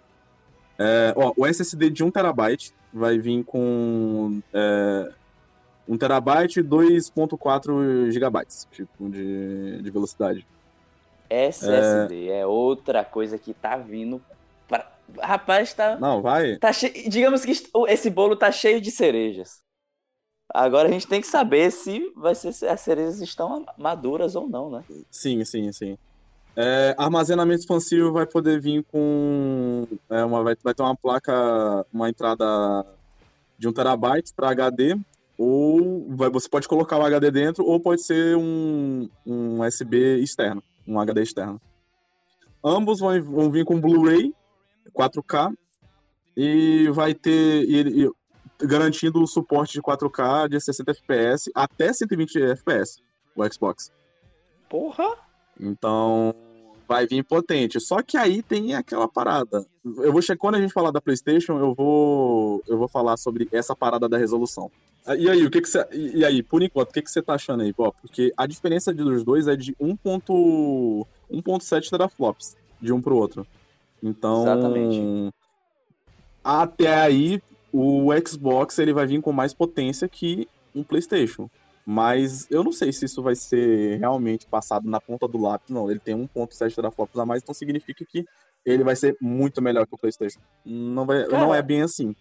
É, 0.80 1.14
ó, 1.16 1.34
o 1.38 1.46
SSD 1.46 1.90
de 1.90 2.04
1TB 2.04 2.74
vai 2.94 3.18
vir 3.20 3.44
com 3.44 4.42
é, 4.54 5.12
1TB 5.88 6.58
e 6.58 6.64
2.4 6.64 8.10
GB 8.10 8.40
tipo, 8.72 9.10
de, 9.10 9.82
de 9.82 9.92
velocidade. 9.92 10.48
SSD 11.30 12.30
é... 12.30 12.40
é... 12.40 12.46
outra 12.46 13.04
coisa 13.04 13.38
que 13.38 13.54
tá 13.54 13.78
vindo. 13.78 14.22
Pra... 14.68 14.90
Rapaz, 15.22 15.74
tá. 15.74 15.98
Não, 16.00 16.22
vai. 16.22 16.58
Tá 16.58 16.74
che... 16.74 16.90
Digamos 17.10 17.46
que 17.46 17.52
esse 17.88 18.10
bolo 18.10 18.36
tá 18.36 18.52
cheio 18.52 18.82
de 18.82 18.92
cerejas. 18.92 19.62
Agora 20.54 20.88
a 20.88 20.92
gente 20.92 21.08
tem 21.08 21.22
que 21.22 21.28
saber 21.28 21.72
se 21.72 22.12
vai 22.16 22.36
ser 22.36 22.52
se 22.54 22.68
as 22.68 22.82
cerejas 22.82 23.22
estão 23.22 23.66
maduras 23.78 24.36
ou 24.36 24.48
não, 24.48 24.70
né? 24.70 24.84
Sim, 25.10 25.44
sim, 25.46 25.72
sim. 25.72 25.98
É, 26.56 26.94
armazenamento 26.98 27.62
expansivo 27.62 28.12
vai 28.12 28.26
poder 28.26 28.60
vir 28.60 28.84
com 28.92 29.88
é, 30.10 30.24
uma 30.26 30.44
vai, 30.44 30.56
vai 30.62 30.74
ter 30.74 30.84
uma 30.84 30.96
placa, 30.96 31.86
uma 31.94 32.10
entrada 32.10 32.86
de 33.58 33.68
1 33.70 33.72
terabyte 33.72 34.34
para 34.34 34.50
HD 34.50 34.98
ou 35.38 36.06
vai, 36.10 36.30
você 36.30 36.50
pode 36.50 36.68
colocar 36.68 36.98
o 36.98 37.06
HD 37.06 37.32
dentro 37.32 37.66
ou 37.66 37.80
pode 37.80 38.04
ser 38.04 38.36
um, 38.36 39.10
um 39.26 39.62
USB 39.62 40.18
externo, 40.18 40.62
um 40.86 41.00
HD 41.00 41.24
externo. 41.24 41.62
Ambos 42.64 43.00
vão, 43.00 43.24
vão 43.24 43.50
vir 43.50 43.64
com 43.64 43.80
Blu-ray 43.80 44.34
4K 44.94 45.54
e 46.36 46.90
vai 46.92 47.14
ter 47.14 47.64
e, 47.64 48.04
e, 48.04 48.12
garantindo 48.64 49.22
o 49.22 49.28
suporte 49.28 49.74
de 49.74 49.82
4K 49.82 50.50
de 50.50 50.60
60 50.60 50.92
FPS 50.92 51.52
até 51.54 51.92
120 51.92 52.42
FPS, 52.42 53.02
o 53.36 53.44
Xbox. 53.52 53.92
Porra! 54.70 55.18
Então, 55.60 56.34
vai 56.88 57.08
vir 57.08 57.24
potente. 57.24 57.80
Só 57.80 58.02
que 58.02 58.18
aí 58.18 58.44
tem 58.44 58.76
aquela 58.76 59.08
parada. 59.08 59.66
Eu 59.84 60.12
vou 60.12 60.22
quando 60.38 60.56
a 60.56 60.62
gente 60.62 60.74
falar 60.74 60.92
da 60.92 61.00
PlayStation, 61.00 61.58
eu 61.58 61.74
vou 61.74 62.62
eu 62.68 62.78
vou 62.78 62.88
falar 62.88 63.16
sobre 63.18 63.48
essa 63.52 63.76
parada 63.76 64.10
da 64.10 64.18
resolução. 64.18 64.70
E 65.18 65.30
aí, 65.30 65.46
o 65.46 65.50
que 65.50 65.62
que 65.62 65.70
você 65.70 65.88
e 65.92 66.24
aí, 66.24 66.44
por 66.44 66.62
enquanto, 66.62 66.90
o 66.90 66.94
que 66.94 67.02
que 67.02 67.10
você 67.10 67.22
tá 67.22 67.34
achando 67.34 67.64
aí, 67.64 67.74
pô? 67.74 67.92
Porque 67.94 68.32
a 68.38 68.46
diferença 68.46 68.94
dos 68.94 69.24
dois 69.24 69.48
é 69.48 69.56
de 69.56 69.74
1.7 69.76 71.90
teraflops 71.90 72.56
de 72.80 72.94
um 72.94 73.02
pro 73.02 73.16
outro. 73.16 73.48
Então, 74.04 74.44
Exatamente. 74.44 75.34
até 76.44 76.94
aí 76.94 77.42
o 77.72 78.10
Xbox 78.26 78.78
ele 78.80 78.94
vai 78.94 79.06
vir 79.06 79.22
com 79.22 79.32
mais 79.32 79.54
potência 79.54 80.08
que 80.08 80.48
um 80.76 80.84
PlayStation. 80.84 81.50
Mas 81.86 82.50
eu 82.52 82.64
não 82.64 82.72
sei 82.72 82.94
se 82.94 83.06
isso 83.06 83.24
vai 83.24 83.36
ser 83.36 83.98
realmente 84.00 84.46
passado 84.46 84.90
na 84.90 85.02
ponta 85.02 85.28
do 85.28 85.40
lápis. 85.40 85.70
Não, 85.70 85.90
ele 85.90 86.00
tem 86.00 86.16
1.7 86.16 86.76
teraflops 86.76 87.18
a 87.18 87.26
mais, 87.26 87.42
então 87.42 87.54
significa 87.54 88.06
que 88.06 88.26
ele 88.66 88.84
vai 88.84 88.96
ser 88.96 89.18
muito 89.20 89.62
melhor 89.62 89.88
que 89.88 89.96
o 89.96 89.98
PlayStation. 89.98 90.40
Não, 90.64 91.06
vai, 91.06 91.26
Cara, 91.26 91.44
não 91.44 91.54
é 91.54 91.62
bem 91.62 91.82
assim. 91.82 92.16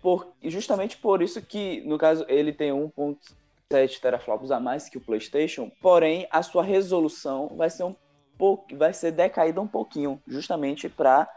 Por, 0.00 0.28
justamente 0.44 0.96
por 0.96 1.20
isso 1.20 1.42
que, 1.42 1.80
no 1.84 1.98
caso, 1.98 2.24
ele 2.28 2.52
tem 2.52 2.70
1.7 2.70 4.00
teraflops 4.00 4.52
a 4.52 4.60
mais 4.60 4.88
que 4.88 4.98
o 4.98 5.00
PlayStation, 5.00 5.70
porém 5.82 6.28
a 6.30 6.42
sua 6.42 6.62
resolução 6.62 7.48
vai 7.56 7.68
ser 7.68 7.82
um 7.82 7.94
pouco, 8.38 8.76
vai 8.76 8.92
ser 8.92 9.10
decaída 9.10 9.60
um 9.60 9.66
pouquinho, 9.66 10.20
justamente 10.28 10.88
para 10.88 11.28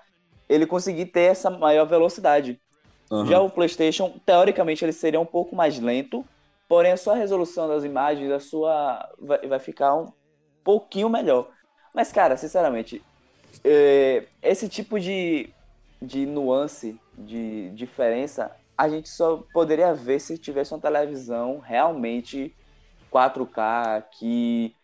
ele 0.47 0.67
conseguir 0.67 1.07
ter 1.07 1.21
essa 1.21 1.49
maior 1.49 1.85
velocidade. 1.85 2.59
Uhum. 3.09 3.25
Já 3.25 3.39
o 3.39 3.49
PlayStation, 3.49 4.13
teoricamente, 4.25 4.85
ele 4.85 4.93
seria 4.93 5.19
um 5.19 5.25
pouco 5.25 5.55
mais 5.55 5.79
lento, 5.79 6.23
porém 6.67 6.91
a 6.91 6.97
sua 6.97 7.15
resolução 7.15 7.67
das 7.67 7.83
imagens, 7.83 8.31
a 8.31 8.39
sua 8.39 9.09
vai, 9.19 9.47
vai 9.47 9.59
ficar 9.59 9.95
um 9.95 10.11
pouquinho 10.63 11.09
melhor. 11.09 11.49
Mas, 11.93 12.11
cara, 12.11 12.37
sinceramente, 12.37 13.01
é, 13.63 14.25
esse 14.43 14.69
tipo 14.69 14.99
de, 14.99 15.49
de 16.01 16.25
nuance, 16.25 16.99
de 17.17 17.71
diferença, 17.71 18.51
a 18.77 18.87
gente 18.87 19.09
só 19.09 19.43
poderia 19.51 19.93
ver 19.93 20.19
se 20.19 20.37
tivesse 20.37 20.73
uma 20.73 20.79
televisão 20.79 21.59
realmente 21.59 22.53
4K 23.11 23.97
aqui. 23.97 24.75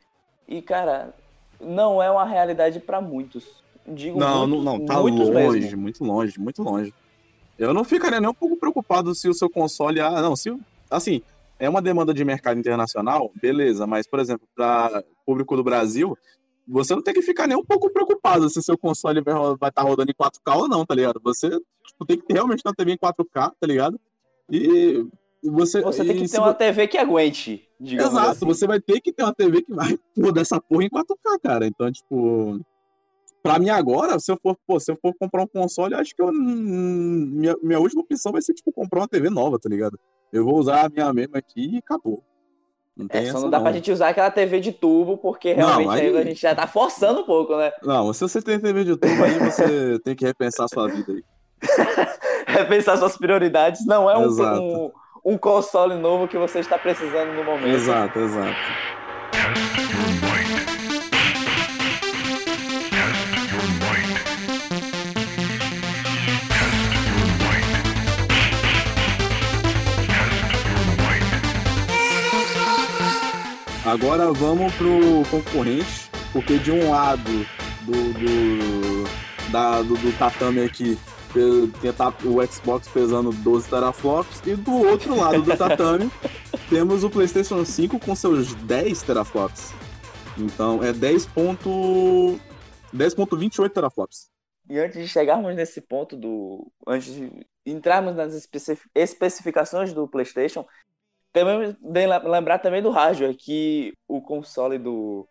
E, 0.48 0.62
cara, 0.62 1.14
não 1.62 2.02
é 2.02 2.10
uma 2.10 2.26
realidade 2.26 2.80
para 2.80 3.00
muitos. 3.00 3.64
Digo 3.88 4.20
não, 4.20 4.48
muitos, 4.48 4.66
não, 4.66 4.78
não, 4.80 4.86
tá 4.86 4.98
longe, 4.98 5.32
mesmo. 5.32 5.82
muito 5.82 6.04
longe, 6.04 6.40
muito 6.40 6.64
longe. 6.64 6.94
Eu 7.58 7.74
não 7.74 7.84
ficaria 7.84 8.20
nem 8.20 8.30
um 8.30 8.34
pouco 8.34 8.58
preocupado 8.58 9.14
se 9.16 9.30
o 9.30 9.34
seu 9.34 9.50
console. 9.50 10.00
Ah, 10.00 10.22
não, 10.22 10.36
se. 10.36 10.56
Assim, 10.90 11.22
é 11.60 11.70
uma 11.70 11.82
demanda 11.82 12.14
de 12.14 12.24
mercado 12.26 12.60
internacional, 12.60 13.32
beleza, 13.42 13.88
mas, 13.88 14.08
por 14.08 14.20
exemplo, 14.20 14.48
para 14.56 15.04
público 15.26 15.56
do 15.56 15.64
Brasil, 15.64 16.18
você 16.68 16.94
não 16.94 17.02
tem 17.02 17.14
que 17.14 17.22
ficar 17.22 17.48
nem 17.48 17.58
um 17.58 17.64
pouco 17.64 17.90
preocupado 17.90 18.50
se 18.50 18.62
seu 18.62 18.78
console 18.78 19.22
vai 19.22 19.34
estar 19.54 19.72
tá 19.72 19.82
rodando 19.82 20.12
em 20.12 20.14
4K 20.14 20.56
ou 20.56 20.68
não, 20.68 20.86
tá 20.86 20.96
ligado? 20.96 21.22
Você 21.24 21.50
tipo, 21.50 22.06
tem 22.06 22.18
que 22.18 22.26
ter 22.26 22.34
realmente 22.34 22.62
uma 22.66 22.74
TV 22.74 22.94
em 22.94 22.98
4K, 22.98 23.52
tá 23.60 23.68
ligado? 23.68 24.00
E 24.50 25.06
você. 25.44 25.82
Você 25.82 26.04
tem 26.04 26.18
que 26.18 26.30
ter 26.30 26.40
uma 26.40 26.54
TV 26.54 26.88
que 26.88 26.98
aguente, 26.98 27.68
digamos 27.80 28.14
Exato, 28.14 28.32
assim. 28.32 28.46
você 28.46 28.68
vai 28.68 28.80
ter 28.80 29.00
que 29.00 29.14
ter 29.14 29.24
uma 29.24 29.34
TV 29.34 29.62
que 29.62 29.74
vai 29.74 29.98
rodar 30.20 30.42
essa 30.42 30.60
porra 30.60 30.84
em 30.84 30.90
4K, 30.90 31.40
cara. 31.42 31.68
Então, 31.68 31.92
tipo. 31.92 32.60
Pra 33.46 33.60
mim 33.60 33.70
agora, 33.70 34.20
se 34.20 34.32
eu 34.32 34.40
for, 34.42 34.58
pô, 34.66 34.80
se 34.80 34.92
eu 34.92 34.98
for 35.00 35.14
comprar 35.14 35.44
um 35.44 35.48
console, 35.48 35.94
acho 35.94 36.16
que 36.16 36.22
eu, 36.22 36.32
minha, 36.34 37.56
minha 37.62 37.80
última 37.80 38.02
opção 38.02 38.32
vai 38.32 38.42
ser, 38.42 38.56
tipo, 38.56 38.72
comprar 38.72 39.02
uma 39.02 39.08
TV 39.08 39.30
nova, 39.30 39.60
tá 39.60 39.70
ligado? 39.70 40.00
Eu 40.34 40.44
vou 40.44 40.58
usar 40.58 40.84
a 40.84 40.90
minha 40.90 41.14
mesma 41.14 41.38
aqui 41.38 41.76
e 41.76 41.78
acabou. 41.78 42.24
Não 42.98 43.06
é, 43.08 43.26
só 43.26 43.40
não 43.40 43.52
dá 43.52 43.58
não. 43.58 43.64
pra 43.64 43.72
gente 43.72 43.92
usar 43.92 44.10
aquela 44.10 44.32
TV 44.32 44.60
de 44.60 44.72
tubo, 44.72 45.20
porque 45.20 45.54
realmente 45.54 45.86
não, 45.86 45.92
aí... 45.94 46.18
a 46.18 46.24
gente 46.24 46.42
já 46.42 46.56
tá 46.56 46.66
forçando 46.66 47.22
um 47.22 47.24
pouco, 47.24 47.56
né? 47.56 47.72
Não, 47.84 48.12
se 48.14 48.22
você 48.22 48.42
tem 48.42 48.60
TV 48.60 48.84
de 48.84 48.98
tubo, 48.98 49.24
aí 49.24 49.38
você 49.38 50.00
tem 50.04 50.16
que 50.16 50.26
repensar 50.26 50.64
a 50.64 50.68
sua 50.68 50.88
vida 50.88 51.14
aí. 51.14 51.24
repensar 52.48 52.98
suas 52.98 53.16
prioridades. 53.16 53.86
Não 53.86 54.10
é 54.10 54.18
um, 54.18 54.28
um, 54.28 54.92
um 55.24 55.38
console 55.38 55.94
novo 55.94 56.28
que 56.28 56.38
você 56.38 56.62
está 56.62 56.80
precisando 56.80 57.32
no 57.34 57.44
momento. 57.44 57.68
Exato, 57.68 58.18
exato. 58.18 58.95
Agora 73.96 74.34
vamos 74.34 74.74
pro 74.76 75.24
concorrente, 75.32 76.12
porque 76.34 76.58
de 76.60 76.70
um 76.70 76.92
lado 76.92 77.32
do, 77.84 78.14
do, 78.14 79.06
da, 79.54 79.82
do, 79.82 79.96
do 79.96 80.12
tatame 80.20 80.60
aqui 80.66 81.00
tem 81.34 81.72
o 82.26 82.46
Xbox 82.46 82.90
pesando 82.90 83.32
12 83.32 83.70
teraflops 83.70 84.42
e 84.46 84.54
do 84.54 84.74
outro 84.74 85.16
lado 85.16 85.42
do 85.42 85.56
tatame 85.56 86.12
temos 86.70 87.06
o 87.06 87.10
PlayStation 87.10 87.64
5 87.64 87.98
com 88.02 88.14
seus 88.14 88.54
10 88.54 89.02
teraflops. 89.02 89.74
Então 90.38 90.84
é 90.84 90.92
10.28 90.92 92.38
10 92.92 93.14
teraflops. 93.74 94.28
E 94.70 94.78
antes 94.78 95.02
de 95.02 95.08
chegarmos 95.08 95.56
nesse 95.56 95.80
ponto 95.80 96.18
do 96.18 96.70
antes 96.86 97.14
de 97.14 97.32
entrarmos 97.66 98.14
nas 98.14 98.34
especificações 98.94 99.94
do 99.94 100.06
PlayStation, 100.06 100.66
também 101.36 101.76
lembrar 102.24 102.60
também 102.60 102.82
do 102.82 102.90
hardware, 102.90 103.36
que 103.36 103.94
o 104.08 104.22
console 104.22 104.78
do, 104.78 105.28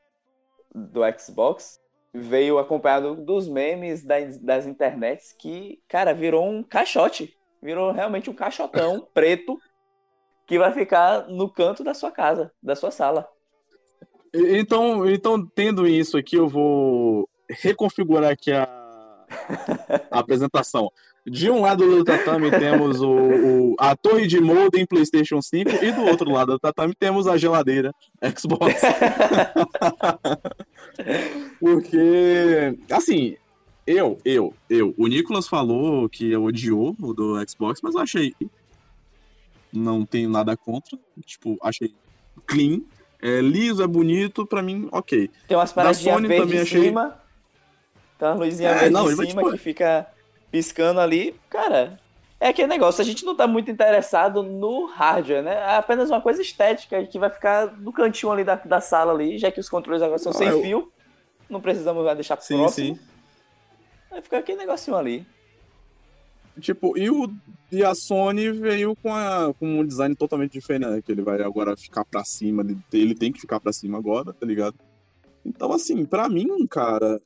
do 0.75 1.01
Xbox 1.19 1.81
veio 2.13 2.59
acompanhado 2.59 3.17
dos 3.17 3.49
memes 3.49 4.05
das, 4.05 4.39
das 4.39 4.67
internets 4.67 5.33
que, 5.33 5.81
cara, 5.89 6.13
virou 6.13 6.47
um 6.47 6.63
caixote. 6.63 7.35
Virou 7.63 7.91
realmente 7.91 8.29
um 8.29 8.35
caixotão 8.35 9.09
preto 9.15 9.59
que 10.47 10.59
vai 10.59 10.73
ficar 10.75 11.27
no 11.27 11.51
canto 11.51 11.83
da 11.83 11.95
sua 11.95 12.11
casa, 12.11 12.53
da 12.63 12.77
sua 12.77 12.91
sala. 12.91 13.27
Então, 14.35 15.09
então 15.09 15.47
tendo 15.47 15.87
isso 15.87 16.19
aqui, 16.19 16.37
eu 16.37 16.47
vou 16.47 17.27
reconfigurar 17.49 18.31
aqui 18.31 18.53
a, 18.53 18.69
a 20.11 20.19
apresentação. 20.19 20.93
De 21.27 21.51
um 21.51 21.63
lado 21.63 21.89
do 21.89 22.05
tatame 22.05 22.51
temos 22.51 23.01
o, 23.01 23.11
o, 23.11 23.77
a 23.79 23.97
torre 23.97 24.27
de 24.27 24.39
modem 24.41 24.85
PlayStation 24.85 25.41
5 25.41 25.71
e 25.83 25.91
do 25.91 26.03
outro 26.03 26.31
lado 26.31 26.53
do 26.53 26.59
tatame 26.59 26.95
temos 26.95 27.27
a 27.27 27.39
geladeira 27.39 27.95
Xbox. 28.37 28.75
Porque, 31.59 32.79
assim, 32.91 33.37
eu, 33.87 34.19
eu, 34.23 34.53
eu. 34.69 34.95
O 34.99 35.07
Nicolas 35.07 35.49
falou 35.49 36.07
que 36.11 36.37
odiou 36.37 36.95
o 37.01 37.15
do 37.15 37.37
Xbox, 37.49 37.81
mas 37.83 37.95
eu 37.95 38.03
achei. 38.03 38.35
Não 39.73 40.05
tenho 40.05 40.29
nada 40.29 40.55
contra. 40.57 40.99
Tipo, 41.25 41.57
achei 41.63 41.95
clean. 42.47 42.83
É 43.21 43.41
liso, 43.41 43.83
é 43.83 43.87
bonito, 43.87 44.47
pra 44.47 44.63
mim, 44.63 44.89
ok. 44.93 45.31
Tem 45.49 45.57
umas 45.57 45.73
paradinhas 45.73 46.21
verdes 46.21 46.39
também 46.39 46.59
em 46.59 46.63
achei... 46.63 46.83
cima. 46.83 47.19
Tem 48.19 48.29
uma 48.29 48.35
luzinha 48.35 48.69
é, 48.69 48.75
verde 48.75 48.91
não, 48.91 49.11
em 49.11 49.17
cima 49.17 49.25
tipo... 49.25 49.51
que 49.53 49.59
fica 49.59 50.07
piscando 50.55 51.01
ali, 51.01 51.35
cara, 51.51 51.99
é 52.39 52.47
aquele 52.47 52.69
negócio, 52.69 53.03
a 53.03 53.05
gente 53.05 53.25
não 53.25 53.35
tá 53.35 53.45
muito 53.45 53.73
interessado 53.73 54.41
no 54.41 54.87
hardware, 54.87 55.43
né? 55.43 55.53
É 55.53 55.77
apenas 55.79 56.11
uma 56.11 56.21
coisa 56.21 56.41
estética 56.41 57.05
que 57.05 57.19
vai 57.19 57.29
ficar 57.29 57.77
no 57.77 57.93
cantinho 57.93 58.31
ali 58.31 58.45
da, 58.45 58.55
da 58.55 58.81
sala 58.81 59.13
ali, 59.13 59.37
já 59.37 59.51
que 59.51 59.59
os 59.59 59.69
controles 59.69 60.01
agora 60.01 60.17
são 60.21 60.33
sem 60.33 60.47
eu, 60.47 60.63
fio. 60.63 60.93
não 61.51 61.61
precisamos 61.61 62.05
deixar 62.15 62.41
Sim, 62.41 62.59
próximo. 62.59 62.95
sim. 62.95 63.03
Vai 64.09 64.23
ficar 64.23 64.39
aquele 64.39 64.59
negocinho 64.59 64.97
ali. 64.97 65.27
Tipo, 66.61 66.97
e, 66.97 67.11
o, 67.11 67.29
e 67.73 67.83
a 67.83 67.93
Sony 67.93 68.53
veio 68.53 68.95
com, 68.95 69.13
a, 69.13 69.53
com 69.59 69.81
um 69.81 69.85
design 69.85 70.15
totalmente 70.15 70.53
diferente, 70.53 70.89
né? 70.89 71.03
Que 71.05 71.11
ele 71.11 71.23
vai 71.23 71.43
agora 71.43 71.77
ficar 71.77 72.05
pra 72.05 72.25
cima, 72.25 72.63
ele, 72.63 72.79
ele 72.93 73.17
tem 73.17 73.33
que 73.33 73.41
ficar 73.41 73.59
pra 73.59 73.73
cima 73.73 73.99
agora, 73.99 74.33
tá 74.33 74.47
ligado? 74.47 74.77
Então, 75.45 75.73
assim, 75.73 76.05
pra 76.05 76.29
mim, 76.29 76.65
cara, 76.69 77.21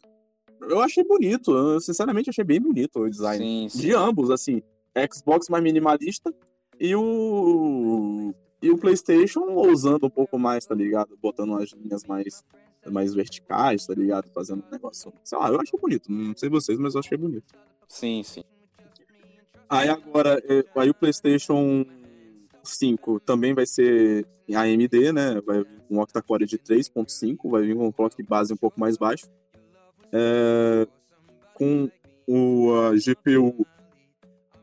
eu 0.61 0.81
achei 0.81 1.05
bonito. 1.05 1.51
Eu, 1.51 1.81
sinceramente, 1.81 2.31
achei 2.31 2.45
bem 2.45 2.61
bonito 2.61 3.01
o 3.01 3.11
design. 3.11 3.45
Sim, 3.45 3.69
sim. 3.69 3.79
De 3.79 3.95
ambos, 3.95 4.31
assim. 4.31 4.63
Xbox 5.13 5.49
mais 5.49 5.63
minimalista 5.63 6.33
e 6.81 6.95
o. 6.95 8.35
E 8.61 8.71
o 8.71 8.79
PlayStation 8.79 9.41
ousando 9.41 10.07
um 10.07 10.11
pouco 10.11 10.37
mais, 10.37 10.67
tá 10.67 10.75
ligado? 10.75 11.17
Botando 11.23 11.55
as 11.57 11.71
linhas 11.73 12.05
mais, 12.05 12.45
mais 12.91 13.15
verticais, 13.15 13.87
tá 13.87 13.95
ligado? 13.95 14.29
Fazendo 14.35 14.65
um 14.67 14.71
negócio. 14.71 15.13
Sei 15.23 15.39
lá, 15.39 15.49
eu 15.49 15.61
achei 15.61 15.79
bonito. 15.79 16.11
Não 16.11 16.35
sei 16.37 16.49
vocês, 16.49 16.77
mas 16.77 16.95
eu 16.95 17.01
achei 17.01 17.17
bonito. 17.17 17.55
Sim, 17.87 18.23
sim. 18.25 18.43
Aí 19.69 19.89
agora, 19.89 20.43
é, 20.49 20.65
aí 20.77 20.91
o 20.91 20.95
PlayStation 20.95 21.87
5 22.65 23.21
também 23.21 23.55
vai 23.55 23.67
ser 23.67 24.27
em 24.49 24.57
AMD, 24.57 25.13
né? 25.13 25.41
Vai 25.41 25.59
vir 25.59 25.81
com 25.89 25.97
um 25.97 26.01
octa-core 26.01 26.47
de 26.47 26.59
3.5, 26.59 27.51
vai 27.51 27.63
vir 27.63 27.77
com 27.77 27.87
um 27.87 27.93
clock 27.93 28.21
base 28.23 28.53
um 28.53 28.57
pouco 28.57 28.81
mais 28.81 28.97
baixo. 28.97 29.27
É, 30.13 30.87
com 31.55 31.91
o 32.27 32.73
a 32.75 32.95
GPU 32.95 33.67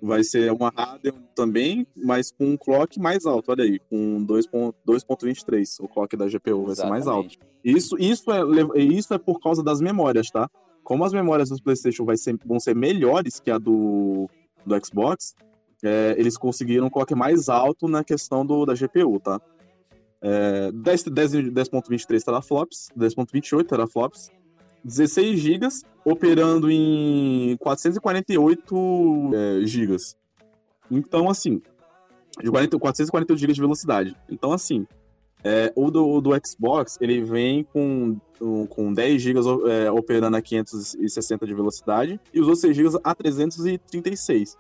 vai 0.02 0.24
ser 0.24 0.52
uma 0.52 0.70
Radeon 0.76 1.16
também, 1.36 1.88
mas 1.96 2.32
com 2.32 2.52
um 2.52 2.58
clock 2.58 3.00
mais 3.00 3.26
alto, 3.26 3.52
olha 3.52 3.64
aí, 3.64 3.80
com 3.90 4.24
2.23, 4.26 5.78
o 5.80 5.88
clock 5.88 6.16
da 6.16 6.28
GPU 6.28 6.66
vai 6.66 6.76
ser 6.76 6.86
mais 6.90 7.08
alto. 7.08 7.36
Isso, 7.64 7.96
isso, 8.00 8.32
é, 8.32 8.42
isso 8.84 9.14
é 9.14 9.18
por 9.18 9.40
causa 9.42 9.64
das 9.64 9.82
memórias, 9.82 10.30
tá? 10.30 10.50
Como 10.84 11.04
as 11.04 11.12
memórias 11.12 11.50
do 11.50 11.62
PlayStation 11.62 12.06
vai 12.06 12.18
ser- 12.18 12.38
vão 12.46 12.60
ser 12.60 12.76
melhores 12.76 13.40
que 13.40 13.50
a 13.50 13.58
do, 13.58 14.30
do 14.64 14.86
Xbox, 14.86 15.34
é, 15.84 16.16
eles 16.18 16.38
conseguiram 16.38 16.86
um 16.86 16.90
clock 16.90 17.16
mais 17.16 17.50
alto 17.50 17.88
na 17.88 18.04
questão 18.04 18.46
do, 18.46 18.66
da 18.66 18.76
GPU, 18.76 19.20
tá? 19.20 19.42
É, 20.22 20.72
10 20.72 21.04
10 21.06 21.32
10.23 21.52 22.24
teraflops, 22.24 22.90
10.28 22.96 23.66
teraflops, 23.68 24.30
16 24.86 25.40
GB 25.40 25.68
operando 26.06 26.70
em 26.70 27.58
448 27.58 29.32
é, 29.34 29.66
GB. 29.66 29.98
Então, 30.92 31.28
assim, 31.28 31.60
de 32.40 32.52
40, 32.52 32.78
448 32.78 33.40
GB 33.40 33.54
de 33.54 33.62
velocidade. 33.62 34.16
Então, 34.30 34.52
assim, 34.52 34.86
é, 35.44 35.74
o, 35.76 35.90
do, 35.90 36.22
do 36.22 36.30
Xbox, 36.46 37.00
ele 37.02 37.24
vem 37.24 37.64
com, 37.64 38.20
com 38.70 38.94
10 38.94 39.22
GB 39.22 39.40
é, 39.72 39.92
operando 39.92 40.38
a 40.38 40.42
560 40.42 41.48
de 41.48 41.54
velocidade 41.56 42.20
e 42.32 42.40
os 42.40 42.48
outros 42.48 42.62
6 42.62 42.76
GB 42.76 43.00
a 43.04 43.16
336. 43.16 44.56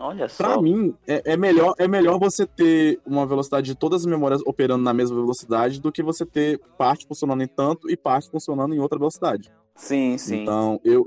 Olha 0.00 0.28
só. 0.28 0.42
Pra 0.42 0.62
mim, 0.62 0.94
é, 1.06 1.32
é 1.32 1.36
melhor, 1.36 1.74
é 1.78 1.86
melhor 1.86 2.18
você 2.18 2.46
ter 2.46 2.98
uma 3.04 3.26
velocidade 3.26 3.66
de 3.66 3.74
todas 3.74 4.00
as 4.00 4.06
memórias 4.06 4.40
operando 4.46 4.82
na 4.82 4.94
mesma 4.94 5.14
velocidade 5.14 5.78
do 5.78 5.92
que 5.92 6.02
você 6.02 6.24
ter 6.24 6.58
parte 6.78 7.06
funcionando 7.06 7.42
em 7.42 7.46
tanto 7.46 7.90
e 7.90 7.96
parte 7.96 8.30
funcionando 8.30 8.74
em 8.74 8.80
outra 8.80 8.98
velocidade. 8.98 9.52
Sim, 9.74 10.16
sim. 10.16 10.42
Então, 10.42 10.80
eu, 10.82 11.06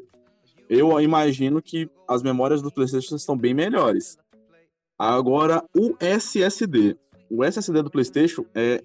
eu 0.70 1.02
imagino 1.02 1.60
que 1.60 1.90
as 2.08 2.22
memórias 2.22 2.62
do 2.62 2.72
PlayStation 2.72 3.16
estão 3.16 3.36
bem 3.36 3.54
melhores. 3.54 4.18
Agora, 4.98 5.64
o 5.76 5.96
SSD. 6.00 6.96
O 7.32 7.44
SSD 7.44 7.82
do 7.82 7.90
PlayStation 7.90 8.46
é 8.54 8.80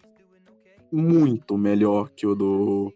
muito 0.90 1.58
melhor 1.58 2.08
que 2.16 2.26
o 2.26 2.34
do 2.34 2.92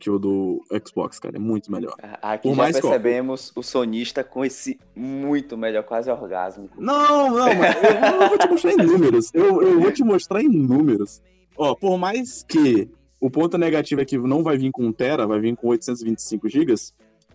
que 0.00 0.10
o 0.10 0.18
do 0.18 0.60
Xbox, 0.84 1.20
cara. 1.20 1.36
É 1.36 1.38
muito 1.38 1.70
melhor. 1.70 1.94
Aqui 2.22 2.48
por 2.48 2.56
já 2.56 2.62
mais 2.62 2.80
percebemos 2.80 3.52
o 3.54 3.62
sonista 3.62 4.24
com 4.24 4.44
esse 4.44 4.78
muito 4.96 5.56
melhor, 5.56 5.84
quase 5.84 6.10
orgásmico. 6.10 6.74
Não, 6.80 7.30
não, 7.30 7.54
mas 7.54 7.76
eu, 7.84 8.22
eu 8.22 8.28
vou 8.30 8.38
te 8.38 8.48
mostrar 8.48 8.72
em 8.72 8.76
números. 8.76 9.30
Eu, 9.34 9.62
eu 9.62 9.80
vou 9.80 9.92
te 9.92 10.02
mostrar 10.02 10.42
em 10.42 10.48
números. 10.48 11.22
Ó, 11.56 11.74
por 11.74 11.98
mais 11.98 12.42
que 12.42 12.88
o 13.20 13.30
ponto 13.30 13.58
negativo 13.58 14.00
é 14.00 14.04
que 14.04 14.16
não 14.18 14.42
vai 14.42 14.56
vir 14.56 14.72
com 14.72 14.84
1 14.86 14.92
tera, 14.92 15.26
vai 15.26 15.38
vir 15.38 15.54
com 15.54 15.68
825 15.68 16.48
GB. 16.48 16.74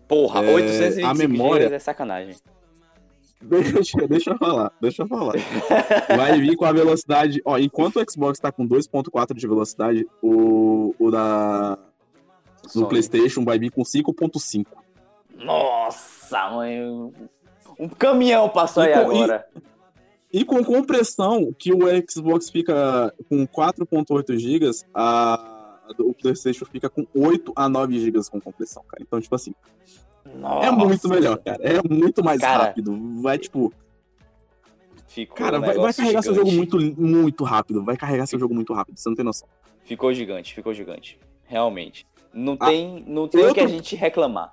Porra, 0.08 0.44
É, 0.44 0.54
825 0.54 1.06
a 1.08 1.14
memória- 1.14 1.62
gigas 1.66 1.72
é 1.72 1.78
sacanagem. 1.78 2.34
Deixa, 3.42 3.98
deixa 4.08 4.30
eu 4.30 4.38
falar, 4.38 4.72
deixa 4.80 5.02
eu 5.02 5.06
falar. 5.06 5.34
Vai 6.16 6.40
vir 6.40 6.56
com 6.56 6.64
a 6.64 6.72
velocidade. 6.72 7.40
Ó, 7.44 7.56
enquanto 7.58 8.00
o 8.00 8.10
Xbox 8.10 8.40
tá 8.40 8.50
com 8.50 8.66
2.4 8.66 9.34
de 9.34 9.46
velocidade, 9.46 10.06
o, 10.22 10.94
o 10.98 11.10
da 11.10 11.78
Sony. 12.72 12.88
PlayStation 12.88 13.44
vai 13.44 13.58
vir 13.58 13.70
com 13.70 13.82
5.5. 13.82 14.66
Nossa, 15.36 16.50
mãe. 16.50 16.80
Um 17.78 17.88
caminhão 17.88 18.48
passou 18.48 18.82
E 18.84 18.92
aí 18.92 19.04
com- 19.04 19.12
e- 19.12 19.16
agora. 19.22 19.46
E 20.32 20.44
com 20.44 20.62
compressão, 20.64 21.52
que 21.56 21.72
o 21.72 21.80
Xbox 22.10 22.50
fica 22.50 23.14
com 23.28 23.46
4.8 23.46 24.36
GB, 24.36 24.70
a, 24.92 25.78
o 25.98 26.12
PlayStation 26.12 26.64
fica 26.66 26.90
com 26.90 27.06
8 27.14 27.52
a 27.56 27.68
9 27.68 27.98
GB 27.98 28.18
com 28.30 28.40
compressão, 28.40 28.82
cara. 28.88 29.02
Então, 29.02 29.20
tipo 29.20 29.34
assim, 29.34 29.54
é 30.62 30.70
muito 30.70 31.06
Nossa. 31.06 31.08
melhor, 31.08 31.38
cara. 31.38 31.62
É 31.62 31.80
muito 31.88 32.22
mais 32.24 32.40
Cara, 32.40 32.64
rápido. 32.64 32.98
Vai, 33.22 33.38
tipo, 33.38 33.72
Ficou 35.06 35.36
cara, 35.36 35.58
um 35.58 35.60
vai, 35.62 35.76
vai 35.76 35.94
carregar 35.94 36.20
seu 36.22 36.34
jogo 36.34 36.50
gigante. 36.50 36.74
muito, 36.76 37.00
muito 37.00 37.44
rápido. 37.44 37.82
Vai 37.84 37.96
carregar 37.96 38.26
seu 38.26 38.38
jogo 38.38 38.54
muito 38.54 38.74
rápido, 38.74 38.98
você 38.98 39.08
não 39.08 39.16
tem 39.16 39.24
noção. 39.24 39.48
Ficou 39.84 40.12
gigante, 40.12 40.52
ficou 40.54 40.74
gigante. 40.74 41.18
Realmente. 41.44 42.04
Não 42.36 42.56
Ah, 42.60 42.66
tem, 42.66 43.02
não 43.08 43.26
tem 43.26 43.40
o 43.46 43.54
que 43.54 43.60
a 43.60 43.62
outro- 43.62 43.68
gente 43.76 43.96
reclamar. 43.96 44.52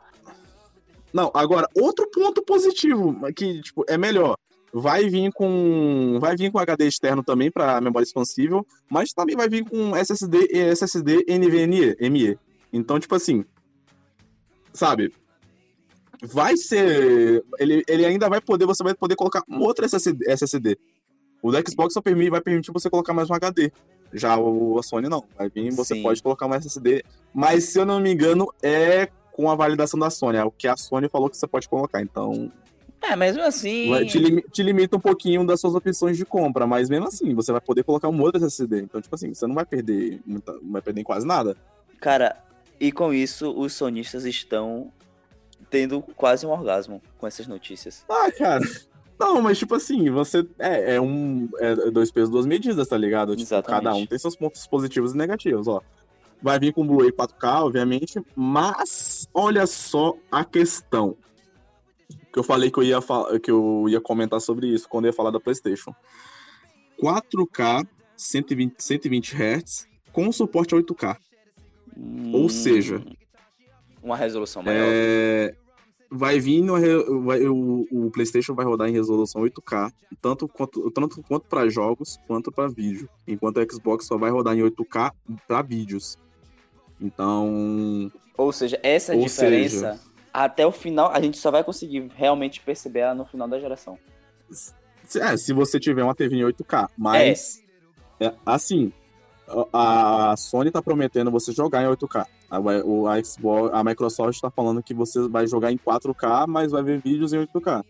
Não, 1.14 1.30
agora, 1.34 1.68
outro 1.76 2.10
ponto 2.10 2.42
positivo, 2.42 3.16
que, 3.36 3.62
tipo, 3.62 3.84
é 3.88 3.98
melhor. 3.98 4.36
Vai 4.74 5.08
vir 5.08 5.32
com. 5.34 6.18
Vai 6.20 6.36
vir 6.36 6.52
com 6.52 6.58
HD 6.58 6.88
externo 6.88 7.22
também 7.24 7.52
para 7.52 7.80
memória 7.82 8.04
expansível, 8.06 8.66
mas 8.90 9.12
também 9.14 9.36
vai 9.36 9.48
vir 9.48 9.64
com 9.70 9.96
SSD 9.96 10.48
e 10.52 10.58
SSD 10.60 11.24
NVMe. 11.28 11.96
ME. 12.10 12.40
Então, 12.72 13.00
tipo 13.00 13.14
assim. 13.14 13.46
Sabe? 14.74 15.14
Vai 16.24 16.58
ser. 16.58 17.44
Ele, 17.60 17.84
ele 17.88 18.06
ainda 18.06 18.28
vai 18.30 18.42
poder. 18.42 18.66
Você 18.66 18.84
vai 18.84 18.96
poder 18.96 19.16
colocar 19.16 19.44
um 19.48 19.60
outro 19.60 19.86
SSD. 19.86 20.26
SSD. 20.32 20.78
O 21.44 21.52
do 21.52 21.70
Xbox 21.70 21.94
só 21.94 22.02
permite, 22.02 22.32
vai 22.32 22.42
permitir 22.42 22.72
você 22.72 22.90
colocar 22.90 23.14
mais 23.14 23.30
um 23.30 23.34
HD. 23.36 23.72
Já 24.14 24.38
o 24.38 24.78
a 24.80 24.84
Sony 24.84 25.10
não. 25.10 25.24
Vai 25.38 25.50
vir, 25.50 25.72
você 25.72 25.96
Sim. 25.96 26.04
pode 26.04 26.22
colocar 26.22 26.46
um 26.48 26.54
SSD. 26.54 27.04
Mas, 27.34 27.66
se 27.66 27.80
eu 27.80 27.86
não 27.86 28.00
me 28.00 28.12
engano, 28.14 28.48
é 28.62 29.08
com 29.32 29.50
a 29.50 29.56
validação 29.56 30.00
da 30.00 30.10
Sony. 30.10 30.38
É 30.38 30.44
o 30.44 30.52
que 30.52 30.68
a 30.68 30.78
Sony 30.78 31.10
falou 31.10 31.30
que 31.30 31.36
você 31.38 31.48
pode 31.48 31.68
colocar. 31.68 32.02
Então, 32.02 32.52
É, 33.02 33.16
mesmo 33.16 33.42
assim. 33.42 33.90
te, 34.08 34.20
limi- 34.20 34.44
te 34.52 34.62
limita 34.62 34.96
um 34.96 35.00
pouquinho 35.00 35.46
das 35.46 35.60
suas 35.60 35.74
opções 35.76 36.16
de 36.18 36.26
compra. 36.26 36.68
Mas 36.68 36.90
mesmo 36.90 37.08
assim, 37.08 37.34
você 37.34 37.52
vai 37.52 37.60
poder 37.62 37.84
colocar 37.84 38.08
um 38.10 38.22
outro 38.22 38.38
SSD. 38.38 38.82
Então, 38.84 39.02
tipo 39.02 39.16
assim, 39.16 39.34
você 39.34 39.48
não 39.48 39.56
vai 39.56 39.66
perder, 39.66 40.22
muita, 40.26 40.54
não 40.54 40.72
vai 40.74 40.82
perder 40.82 41.02
em 41.02 41.04
quase 41.04 41.26
nada. 41.26 41.58
Cara, 42.00 42.38
e 42.80 42.92
com 42.92 43.12
isso, 43.14 43.50
os 43.58 43.74
sonistas 43.74 44.26
estão 44.26 44.92
tendo 45.70 46.02
quase 46.16 46.46
um 46.46 46.50
orgasmo 46.52 47.02
com 47.18 47.26
essas 47.26 47.48
notícias. 47.48 48.06
Ah, 48.08 48.32
cara. 48.32 48.64
Não, 49.20 49.42
mas 49.42 49.58
tipo 49.58 49.76
assim, 49.76 50.10
você. 50.10 50.46
É, 50.60 50.96
é 50.96 51.02
um. 51.02 51.48
É 51.60 51.76
dois 51.92 52.12
pesos, 52.12 52.30
duas 52.30 52.46
medidas, 52.46 52.88
tá 52.88 52.98
ligado? 52.98 53.32
Tipo, 53.36 53.48
Exatamente. 53.48 53.84
cada 53.84 53.96
um 53.96 54.06
tem 54.06 54.18
seus 54.20 54.36
pontos 54.36 54.66
positivos 54.68 55.14
e 55.14 55.18
negativos, 55.18 55.68
ó. 55.68 55.82
Vai 56.42 56.60
vir 56.60 56.74
com 56.74 56.86
Blu-ray 56.86 57.12
4K, 57.12 57.64
obviamente, 57.64 58.22
mas 58.36 59.30
olha 59.34 59.66
só 59.66 60.14
a 60.32 60.44
questão. 60.44 61.16
Que 62.34 62.40
eu 62.40 62.44
falei 62.44 62.70
que 62.70 62.80
eu 62.80 62.84
ia, 62.84 63.00
que 63.42 63.50
eu 63.52 63.86
ia 63.88 64.02
comentar 64.02 64.42
sobre 64.42 64.68
isso 64.68 64.90
quando 64.90 65.06
eu 65.06 65.10
ia 65.10 65.14
falar 65.16 65.32
da 65.32 65.40
PlayStation. 65.40 65.96
4K, 67.02 67.88
120, 68.18 68.76
120 68.78 69.36
Hz, 69.36 69.88
com 70.12 70.32
suporte 70.32 70.74
a 70.76 70.78
8K. 70.78 71.18
Ou 72.34 72.46
Hum, 72.46 72.50
seja, 72.50 73.02
Uma 74.02 74.18
resolução 74.18 74.62
maior. 74.64 74.88
É, 74.92 75.56
vai 76.16 76.40
vir 76.40 76.62
no, 76.62 76.74
vai- 77.24 77.46
o, 77.48 77.88
o 77.92 78.12
PlayStation 78.12 78.54
vai 78.54 78.64
rodar 78.66 78.88
em 78.88 78.94
resolução 78.94 79.42
8K, 79.42 79.92
tanto 80.22 80.48
quanto, 80.48 80.92
tanto 80.92 81.22
quanto 81.24 81.48
para 81.48 81.68
jogos 81.70 82.20
quanto 82.28 82.52
para 82.52 82.68
vídeo, 82.68 83.10
enquanto 83.28 83.58
o 83.58 83.72
Xbox 83.72 84.06
só 84.06 84.18
vai 84.18 84.30
rodar 84.30 84.56
em 84.56 84.62
8K 84.62 85.12
para 85.48 85.62
vídeos. 85.64 86.18
Então, 87.02 88.12
Ou 88.38 88.52
seja, 88.52 88.80
essa 88.84 89.14
ou 89.16 89.24
diferença, 89.24 90.00
até 90.32 90.66
o 90.66 90.72
final, 90.72 91.12
a 91.12 91.20
gente 91.20 91.38
só 91.38 91.50
vai 91.52 91.64
conseguir 91.64 92.10
realmente 92.16 92.62
perceber 92.62 93.00
ela 93.00 93.16
no 93.16 93.26
final 93.26 93.48
da 93.48 93.60
geração. 93.60 93.98
se, 94.52 95.20
é, 95.20 95.36
se 95.36 95.52
você 95.52 95.80
tiver 95.80 96.04
uma 96.04 96.16
TV 96.16 96.36
em 96.38 96.44
8K, 96.44 96.90
mas 96.98 97.62
é, 98.20 98.32
assim, 98.46 98.94
a, 99.72 100.36
Sony 100.38 100.72
tá 100.72 100.82
prometendo 100.82 101.32
você 101.32 101.52
jogar 101.52 101.84
em 101.84 101.88
8K. 101.88 102.26
A, 102.50 102.60
o, 102.60 103.08
a, 103.08 103.24
Xbox, 103.24 103.72
a 103.74 103.84
Microsoft 103.84 104.40
tá 104.40 104.50
falando 104.50 104.84
que 104.84 104.94
você 104.94 105.28
vai 105.28 105.48
jogar 105.48 105.72
em 105.72 105.78
4K, 105.78 106.48
mas 106.48 106.72
vai 106.72 106.84
ver 106.84 107.02
vídeos 107.02 107.34
em 107.34 107.46
8K. 107.46 107.84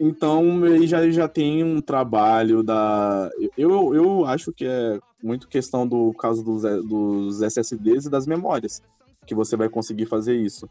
Então, 0.00 0.62
aí 0.62 0.86
já, 0.86 1.08
já 1.10 1.26
tem 1.26 1.64
um 1.64 1.80
trabalho 1.80 2.62
da. 2.62 3.28
Eu, 3.56 3.94
eu 3.94 4.24
acho 4.24 4.52
que 4.52 4.64
é 4.64 5.00
muito 5.22 5.48
questão 5.48 5.86
do 5.86 6.12
caso 6.14 6.44
dos, 6.44 6.62
dos 6.86 7.42
SSDs 7.42 8.06
e 8.06 8.10
das 8.10 8.26
memórias. 8.26 8.80
que 9.26 9.34
você 9.34 9.56
vai 9.56 9.68
conseguir 9.68 10.06
fazer 10.06 10.36
isso. 10.36 10.68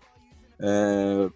É, 0.59 1.29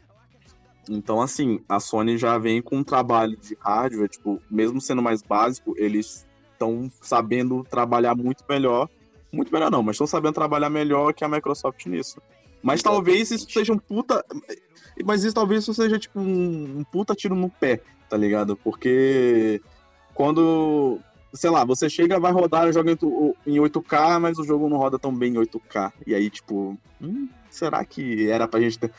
então, 0.89 1.21
assim, 1.21 1.59
a 1.67 1.79
Sony 1.79 2.17
já 2.17 2.37
vem 2.37 2.61
com 2.61 2.77
um 2.77 2.83
trabalho 2.83 3.37
de 3.37 3.57
hardware, 3.59 4.09
tipo, 4.09 4.41
mesmo 4.49 4.79
sendo 4.79 5.01
mais 5.01 5.21
básico, 5.21 5.73
eles 5.77 6.25
estão 6.61 6.91
sabendo 7.01 7.63
trabalhar 7.63 8.15
muito 8.15 8.43
melhor. 8.47 8.87
Muito 9.31 9.51
melhor 9.51 9.71
não, 9.71 9.81
mas 9.81 9.95
estão 9.95 10.07
sabendo 10.07 10.33
trabalhar 10.33 10.69
melhor 10.69 11.13
que 11.13 11.23
a 11.23 11.27
Microsoft 11.27 11.85
nisso. 11.87 12.21
Mas 12.61 12.83
talvez 12.83 13.31
isso 13.31 13.49
seja 13.49 13.73
um 13.73 13.77
puta. 13.77 14.23
Mas 15.03 15.23
isso 15.23 15.33
talvez 15.33 15.63
isso 15.63 15.73
seja 15.73 15.97
tipo 15.97 16.19
um, 16.19 16.79
um 16.79 16.83
puta 16.83 17.15
tiro 17.15 17.33
no 17.33 17.49
pé, 17.49 17.81
tá 18.07 18.15
ligado? 18.15 18.55
Porque 18.55 19.61
quando. 20.13 20.99
Sei 21.33 21.49
lá, 21.49 21.63
você 21.63 21.89
chega, 21.89 22.19
vai 22.19 22.33
rodar 22.33 22.67
o 22.67 22.73
jogo 22.73 22.89
em 23.47 23.55
8K, 23.55 24.19
mas 24.19 24.37
o 24.37 24.43
jogo 24.43 24.67
não 24.67 24.75
roda 24.75 24.99
tão 24.99 25.15
bem 25.15 25.31
em 25.31 25.37
8K. 25.37 25.93
E 26.05 26.13
aí, 26.13 26.29
tipo, 26.29 26.77
hum, 27.01 27.29
será 27.49 27.83
que 27.85 28.29
era 28.29 28.49
pra 28.49 28.59
gente 28.59 28.77
ter. 28.77 28.91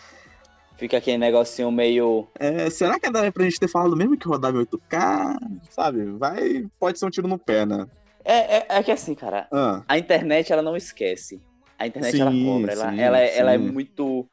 Fica 0.77 0.97
aquele 0.97 1.19
negocinho 1.19 1.71
meio. 1.71 2.27
É, 2.39 2.69
será 2.71 2.99
que 2.99 3.11
dá 3.11 3.31
pra 3.31 3.45
gente 3.45 3.61
ter 3.61 3.69
falado 3.69 3.97
mesmo 3.97 4.17
que 4.17 4.27
rodava 4.27 4.59
em 4.59 4.65
8K? 4.65 5.37
Sabe? 5.71 6.05
Vai. 6.13 6.67
Pode 6.79 6.99
ser 6.99 7.07
um 7.07 7.11
tiro 7.11 7.29
no 7.29 7.39
pé, 7.39 7.65
né? 7.65 7.87
É, 8.25 8.57
é, 8.59 8.67
é 8.69 8.83
que 8.83 8.91
assim, 8.91 9.15
cara, 9.15 9.49
ah. 9.53 9.83
a 9.89 9.99
internet 9.99 10.53
ela 10.53 10.63
não 10.63 10.77
esquece. 10.77 11.41
A 11.79 11.87
internet 11.87 12.13
sim, 12.13 12.21
ela 12.21 12.31
cobra. 12.31 12.73
Ela, 12.73 12.91
sim, 12.91 13.01
ela, 13.01 13.21
é, 13.21 13.39
ela 13.39 13.53
é 13.53 13.59
muito. 13.59 14.27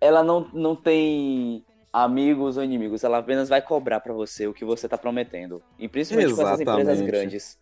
Ela 0.00 0.22
não, 0.22 0.48
não 0.52 0.74
tem 0.74 1.64
amigos 1.92 2.56
ou 2.56 2.64
inimigos. 2.64 3.04
Ela 3.04 3.18
apenas 3.18 3.48
vai 3.48 3.60
cobrar 3.60 4.00
para 4.00 4.12
você 4.12 4.46
o 4.46 4.54
que 4.54 4.64
você 4.64 4.88
tá 4.88 4.96
prometendo. 4.96 5.62
E 5.78 5.88
principalmente 5.88 6.34
com 6.34 6.42
essas 6.42 6.60
empresas 6.60 7.00
grandes. 7.02 7.58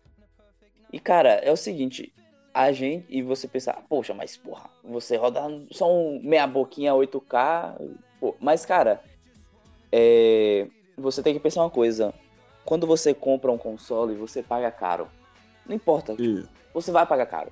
E, 0.91 0.99
cara, 0.99 1.29
é 1.35 1.51
o 1.51 1.57
seguinte, 1.57 2.13
a 2.53 2.71
gente, 2.71 3.05
e 3.09 3.21
você 3.21 3.47
pensar, 3.47 3.81
poxa, 3.87 4.13
mas 4.13 4.35
porra, 4.35 4.69
você 4.83 5.15
roda 5.15 5.41
só 5.71 5.91
um 5.91 6.19
meia 6.23 6.45
boquinha 6.45 6.93
8K, 6.93 7.75
pô, 8.19 8.35
mas 8.39 8.65
cara, 8.65 9.01
é, 9.91 10.67
você 10.97 11.23
tem 11.23 11.33
que 11.33 11.39
pensar 11.39 11.61
uma 11.61 11.69
coisa, 11.69 12.13
quando 12.65 12.85
você 12.85 13.13
compra 13.13 13.51
um 13.51 13.57
console, 13.57 14.15
você 14.15 14.43
paga 14.43 14.69
caro, 14.71 15.07
não 15.65 15.75
importa, 15.75 16.15
você 16.73 16.91
vai 16.91 17.05
pagar 17.05 17.25
caro. 17.25 17.51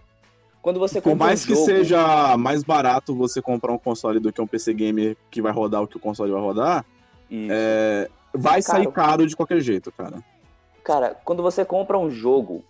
Quando 0.61 0.77
você 0.77 0.99
Por 0.99 1.15
mais 1.15 1.43
um 1.43 1.47
que 1.47 1.53
jogo, 1.53 1.65
seja 1.65 2.37
mais 2.37 2.63
barato 2.63 3.15
você 3.15 3.41
comprar 3.41 3.71
um 3.71 3.77
console 3.77 4.19
do 4.19 4.31
que 4.31 4.41
um 4.41 4.47
PC 4.47 4.73
gamer 4.73 5.15
que 5.31 5.41
vai 5.41 5.53
rodar 5.53 5.81
o 5.81 5.87
que 5.87 5.95
o 5.95 5.99
console 6.01 6.33
vai 6.33 6.41
rodar, 6.41 6.85
é, 7.31 8.09
vai 8.33 8.61
sair 8.61 8.91
caro 8.91 9.25
de 9.25 9.37
qualquer 9.37 9.61
jeito, 9.61 9.89
cara. 9.91 10.21
Cara, 10.83 11.15
quando 11.23 11.41
você 11.41 11.63
compra 11.63 11.97
um 11.97 12.09
jogo 12.09 12.63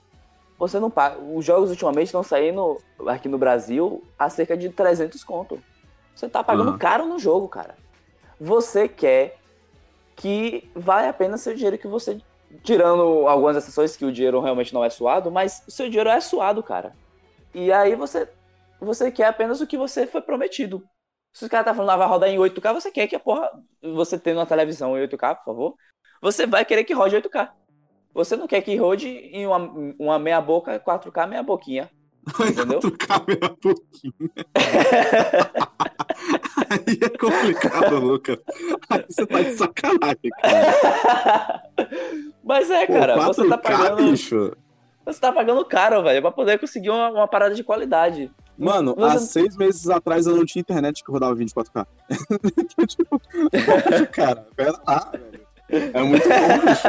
você 0.60 0.80
não 0.80 0.92
paga. 0.92 1.18
Os 1.18 1.46
jogos 1.46 1.70
ultimamente 1.70 2.08
estão 2.08 2.22
saindo 2.22 2.78
aqui 3.08 3.30
no 3.30 3.38
Brasil 3.38 4.04
a 4.20 4.30
cerca 4.30 4.58
de 4.58 4.70
300 4.70 5.24
conto. 5.24 5.60
Você 6.14 6.28
tá 6.28 6.44
pagando 6.44 6.72
uhum. 6.72 6.78
caro 6.78 7.06
no 7.06 7.18
jogo, 7.18 7.48
cara. 7.48 7.76
Você 8.40 8.90
quer 8.90 9.38
que 10.18 10.70
vale 10.76 11.08
a 11.08 11.14
pena 11.14 11.38
seu 11.38 11.56
dinheiro 11.56 11.78
que 11.78 11.88
você. 11.88 12.20
Tirando 12.64 13.28
algumas 13.28 13.56
exceções 13.56 13.96
que 13.96 14.04
o 14.04 14.12
dinheiro 14.12 14.42
realmente 14.42 14.74
não 14.74 14.84
é 14.84 14.90
suado, 14.90 15.32
mas 15.32 15.64
o 15.68 15.72
seu 15.72 15.88
dinheiro 15.88 16.10
é 16.10 16.20
suado, 16.20 16.62
cara. 16.62 16.94
E 17.54 17.72
aí 17.72 17.96
você 17.96 18.28
você 18.82 19.12
quer 19.12 19.26
apenas 19.26 19.62
o 19.62 19.68
que 19.68 19.78
você 19.78 20.08
foi 20.08 20.22
prometido. 20.22 20.84
Se 21.34 21.46
o 21.46 21.50
cara 21.50 21.64
tá 21.64 21.74
falando, 21.74 21.92
ah, 21.92 21.98
vai 21.98 22.08
rodar 22.08 22.30
em 22.30 22.38
8K, 22.38 22.74
você 22.74 22.92
quer 22.92 23.08
que 23.08 23.16
a 23.16 23.20
porra. 23.20 23.50
Você 23.82 24.18
tendo 24.18 24.40
uma 24.40 24.46
televisão 24.46 24.98
em 24.98 25.08
8K, 25.08 25.36
por 25.38 25.46
favor. 25.46 25.76
Você 26.22 26.46
vai 26.46 26.66
querer 26.66 26.84
que 26.84 26.94
rode 26.94 27.16
8K. 27.16 27.50
Você 28.14 28.36
não 28.36 28.48
quer 28.48 28.62
que 28.62 28.76
rode 28.76 29.08
em 29.08 29.46
uma, 29.46 29.58
uma 30.00 30.20
meia 30.20 30.42
boca, 30.42 30.80
4K 30.80 31.28
meia 31.28 31.44
boquinha. 31.44 31.90
Entendeu? 32.40 32.80
4K 32.82 33.28
meia 33.28 33.56
boquinha. 33.62 34.14
Aí 36.70 37.00
é 37.02 37.10
complicado, 37.18 38.00
Lucas. 38.00 38.38
Aí 38.90 39.06
você 39.10 39.26
tá 39.26 39.42
de 39.42 39.52
sacanagem, 39.54 40.30
cara. 40.42 41.64
Mas 42.44 42.70
é, 42.70 42.86
cara, 42.86 43.16
Pô, 43.16 43.24
você 43.26 43.48
tá 43.48 43.58
pagando. 43.58 44.12
Bicho. 44.12 44.56
Você 45.06 45.20
tá 45.20 45.32
pagando 45.32 45.66
caro, 45.66 46.04
velho, 46.04 46.22
pra 46.22 46.32
poder 46.32 46.60
conseguir 46.60 46.90
uma, 46.90 47.10
uma 47.10 47.28
parada 47.28 47.56
de 47.56 47.64
qualidade. 47.64 48.32
Mano, 48.58 48.94
você... 48.94 49.16
há 49.16 49.20
seis 49.20 49.56
meses 49.56 49.90
atrás 49.90 50.28
eu 50.28 50.36
não 50.36 50.46
tinha 50.46 50.62
internet 50.62 51.04
que 51.04 51.12
rodava 51.12 51.36
24K. 51.36 51.88
então, 52.58 52.86
tipo, 52.86 53.22
cara, 54.12 54.46
pera 54.56 54.80
lá, 54.86 55.12
velho. 55.12 55.48
É 55.70 56.04
muito 56.04 56.28
bom, 56.28 56.66
bicho. 56.66 56.88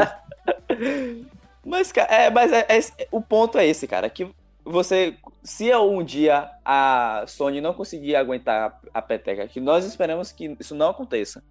Mas, 1.65 1.93
é, 1.95 2.31
mas 2.31 2.53
é, 2.53 2.67
é, 2.69 3.09
o 3.11 3.21
ponto 3.21 3.59
é 3.59 3.67
esse, 3.67 3.87
cara, 3.87 4.09
que 4.09 4.27
você, 4.65 5.15
se 5.43 5.75
um 5.75 6.03
dia 6.03 6.51
a 6.65 7.25
Sony 7.27 7.61
não 7.61 7.75
conseguir 7.75 8.17
aguentar 8.17 8.81
a 8.93 9.03
peteca, 9.03 9.47
que 9.47 9.61
nós 9.61 9.85
esperamos 9.85 10.33
que 10.33 10.57
isso 10.59 10.75
não 10.75 10.89
aconteça, 10.89 11.43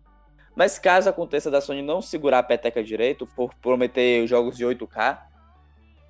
mas 0.55 0.79
caso 0.79 1.09
aconteça 1.09 1.51
da 1.51 1.61
Sony 1.61 1.81
não 1.81 2.01
segurar 2.01 2.39
a 2.39 2.43
peteca 2.43 2.83
direito 2.83 3.27
por 3.35 3.53
prometer 3.55 4.25
jogos 4.27 4.57
de 4.57 4.65
8K, 4.65 5.19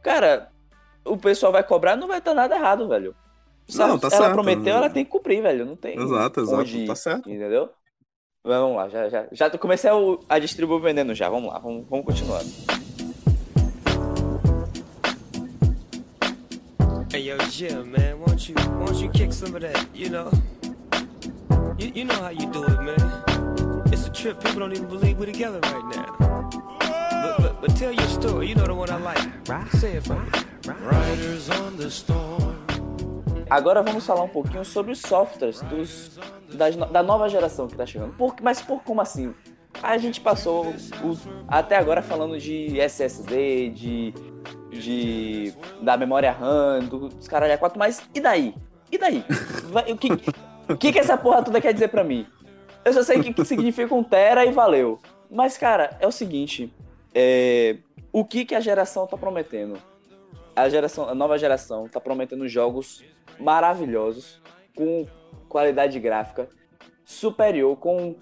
cara, 0.02 0.50
o 1.04 1.18
pessoal 1.18 1.52
vai 1.52 1.64
cobrar, 1.64 1.96
não 1.96 2.08
vai 2.08 2.20
estar 2.20 2.34
nada 2.34 2.56
errado, 2.56 2.88
velho. 2.88 3.16
Sabe? 3.68 3.92
Não, 3.92 4.00
tá 4.00 4.08
ela 4.08 4.18
certo, 4.18 4.34
prometeu, 4.34 4.76
ela 4.76 4.90
tem 4.90 5.06
que 5.06 5.12
cumprir, 5.12 5.44
velho. 5.44 5.66
Não 5.66 5.76
tem. 5.76 5.96
Exato, 5.96 6.42
exato. 6.42 6.62
Onde, 6.62 6.86
tá 6.88 6.96
certo. 6.96 7.30
Entendeu? 7.30 7.70
Vamos 8.44 8.78
lá, 8.78 8.88
já, 8.88 9.10
já, 9.10 9.28
já 9.32 9.50
comecei 9.58 9.92
a, 10.30 10.40
distribuir 10.40 10.80
o 10.80 10.82
veneno 10.82 11.14
já. 11.14 11.30
Vamos 11.30 11.52
lá, 11.52 11.60
vamos, 11.60 11.86
vamos 11.90 12.06
continuar. 12.06 12.42
Hey 17.12 17.26
yo, 17.26 17.38
Jim, 17.50 17.92
man, 17.92 18.20
won't 18.20 18.50
you, 18.50 18.56
won't 18.80 19.04
you 19.04 19.10
kick 19.12 19.34
some 19.34 19.54
of 19.56 19.62
that, 19.62 19.86
you 19.94 20.10
know? 20.10 20.32
You, 21.78 21.92
you 21.94 22.06
know 22.06 22.16
how 22.16 22.30
you 22.30 22.46
do 22.50 22.64
it, 22.64 22.82
man. 22.82 23.24
It's 23.92 24.08
a 24.08 24.12
trip, 24.12 24.42
people 24.42 24.60
don't 24.60 24.72
even 24.72 24.88
believe 24.88 25.18
we're 25.18 25.26
together 25.26 25.60
right 25.60 25.96
now. 25.96 26.16
But, 26.80 27.38
but, 27.40 27.62
but 27.62 27.76
tell 27.76 27.92
your 27.92 28.08
story, 28.08 28.48
you 28.48 28.56
know 28.56 28.68
the 28.68 28.74
one 28.74 28.90
I 28.90 28.98
like. 28.98 29.72
Say 29.74 29.98
it 29.98 30.04
for 30.06 30.18
me. 30.18 30.30
Riders 30.66 31.50
on 31.50 31.76
the 31.76 31.92
storm. 31.92 32.49
Agora 33.50 33.82
vamos 33.82 34.06
falar 34.06 34.24
um 34.24 34.30
pouquinho 34.30 34.64
sobre 34.64 34.92
os 34.92 35.00
softwares 35.00 35.62
dos, 35.62 36.20
das, 36.54 36.76
da 36.76 37.02
nova 37.02 37.28
geração 37.28 37.66
que 37.66 37.74
está 37.74 37.86
chegando. 37.86 38.14
Por, 38.16 38.36
mas 38.42 38.62
por 38.62 38.84
como 38.84 39.02
assim? 39.02 39.34
A 39.82 39.98
gente 39.98 40.22
passou 40.22 40.74
até 41.48 41.76
agora 41.76 42.02
falando 42.02 42.38
de 42.38 42.80
SSD, 42.80 43.70
de, 43.70 44.14
de 44.70 45.54
da 45.82 45.98
memória 45.98 46.32
RAM, 46.32 46.80
dos 46.82 47.28
caralho 47.28 47.58
4, 47.58 47.80
mas 47.80 48.08
e 48.14 48.20
daí? 48.20 48.54
E 48.92 48.98
daí? 48.98 49.24
O 49.88 49.98
que, 49.98 50.10
que, 50.78 50.94
que 50.94 51.00
essa 51.00 51.18
porra 51.18 51.42
toda 51.44 51.60
quer 51.60 51.74
dizer 51.74 51.88
pra 51.88 52.04
mim? 52.04 52.28
Eu 52.86 52.94
só 52.94 53.02
sei 53.02 53.20
o 53.20 53.34
que 53.34 53.46
significa 53.46 53.94
um 53.94 54.04
tera 54.04 54.46
e 54.46 54.52
valeu. 54.52 55.00
Mas, 55.30 55.58
cara, 55.58 55.98
é 56.00 56.08
o 56.08 56.12
seguinte. 56.12 56.72
É, 57.14 57.78
o 58.12 58.24
que, 58.24 58.46
que 58.46 58.56
a 58.56 58.60
geração 58.60 59.08
tá 59.08 59.18
prometendo? 59.18 59.80
A, 60.56 60.70
geração, 60.70 61.10
a 61.10 61.16
nova 61.16 61.38
geração 61.38 61.88
tá 61.88 62.00
prometendo 62.00 62.48
jogos 62.48 63.04
maravilhosos, 63.40 64.42
com 64.76 65.08
qualidade 65.48 66.00
gráfica 66.00 66.50
superior, 67.04 67.76
com 67.78 68.16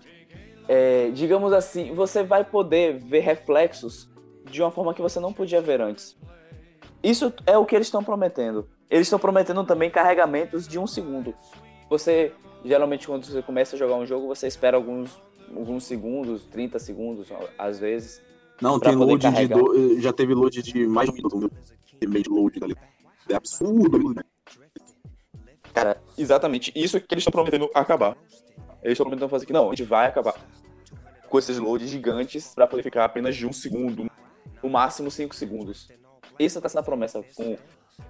é, 0.68 1.12
digamos 1.12 1.54
assim, 1.54 1.94
você 1.94 2.24
vai 2.24 2.44
poder 2.44 2.98
ver 3.00 3.20
reflexos 3.20 4.10
de 4.50 4.62
uma 4.62 4.72
forma 4.72 4.94
que 4.94 5.02
você 5.02 5.20
não 5.20 5.32
podia 5.32 5.62
ver 5.62 5.82
antes. 5.82 6.18
Isso 7.02 7.34
é 7.46 7.58
o 7.58 7.66
que 7.66 7.76
eles 7.76 7.88
estão 7.88 8.04
prometendo. 8.04 8.68
Eles 8.90 9.08
estão 9.08 9.20
prometendo 9.20 9.64
também 9.64 9.90
carregamentos 9.90 10.68
de 10.68 10.80
um 10.80 10.88
segundo. 10.88 11.34
Você, 11.90 12.34
geralmente, 12.66 13.08
quando 13.08 13.26
você 13.26 13.42
começa 13.42 13.76
a 13.76 13.80
jogar 13.80 13.96
um 13.96 14.06
jogo, 14.06 14.28
você 14.28 14.48
espera 14.48 14.78
alguns, 14.78 15.22
alguns 15.56 15.86
segundos, 15.86 16.46
30 16.46 16.80
segundos, 16.80 17.28
às 17.58 17.80
vezes. 17.80 18.22
Não, 18.62 18.80
tem 18.80 18.96
load 18.96 19.30
de. 19.30 19.48
Do... 19.48 20.00
Já 20.00 20.12
teve 20.12 20.34
load 20.34 20.62
de 20.62 20.88
mais 20.88 21.10
de 21.10 21.14
um 21.14 21.16
minuto. 21.16 21.52
Meio 22.08 22.24
de 22.24 22.30
load 22.30 22.64
ali. 22.64 22.76
É 23.30 23.36
absurdo. 23.36 24.14
Né? 24.14 24.22
Cara, 25.78 26.02
exatamente. 26.18 26.72
Isso 26.76 27.00
que 27.00 27.14
eles 27.14 27.22
estão 27.22 27.32
prometendo 27.32 27.70
acabar. 27.74 28.18
Eles 28.82 28.94
estão 28.94 29.06
prometendo 29.06 29.30
fazer 29.30 29.46
que 29.46 29.54
não, 29.54 29.68
a 29.68 29.76
gente 29.76 29.84
vai 29.84 30.08
acabar 30.08 30.36
com 31.30 31.38
esses 31.38 31.58
loads 31.58 31.90
gigantes 31.90 32.54
para 32.54 32.68
poder 32.68 32.84
ficar 32.84 33.06
apenas 33.06 33.36
de 33.36 33.46
um 33.46 33.54
segundo, 33.54 34.10
no 34.64 34.70
máximo 34.70 35.12
cinco 35.12 35.36
segundos. 35.36 35.90
Isso 36.40 36.62
tá 36.62 36.70
sendo 36.70 36.80
a 36.80 36.84
promessa, 36.84 37.24
com 37.36 37.58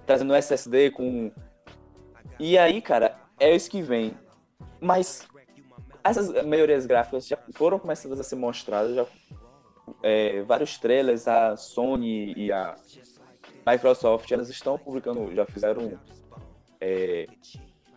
trazendo 0.06 0.34
SSD, 0.34 0.90
com. 0.90 1.30
E 2.38 2.56
aí, 2.56 2.80
cara, 2.80 3.16
é 3.38 3.54
isso 3.54 3.70
que 3.70 3.82
vem. 3.82 4.14
Mas 4.80 5.26
essas 6.04 6.30
melhorias 6.44 6.86
gráficas 6.86 7.26
já 7.26 7.38
foram 7.54 7.78
começadas 7.78 8.20
a 8.20 8.22
ser 8.22 8.36
mostradas, 8.36 8.94
já 8.94 9.06
é, 10.02 10.42
vários 10.42 10.78
trailers, 10.78 11.26
a 11.26 11.56
Sony 11.56 12.32
e 12.36 12.52
a 12.52 12.76
Microsoft, 13.66 14.30
elas 14.30 14.48
estão 14.48 14.78
publicando, 14.78 15.34
já 15.34 15.44
fizeram 15.46 15.98
é, 16.80 17.26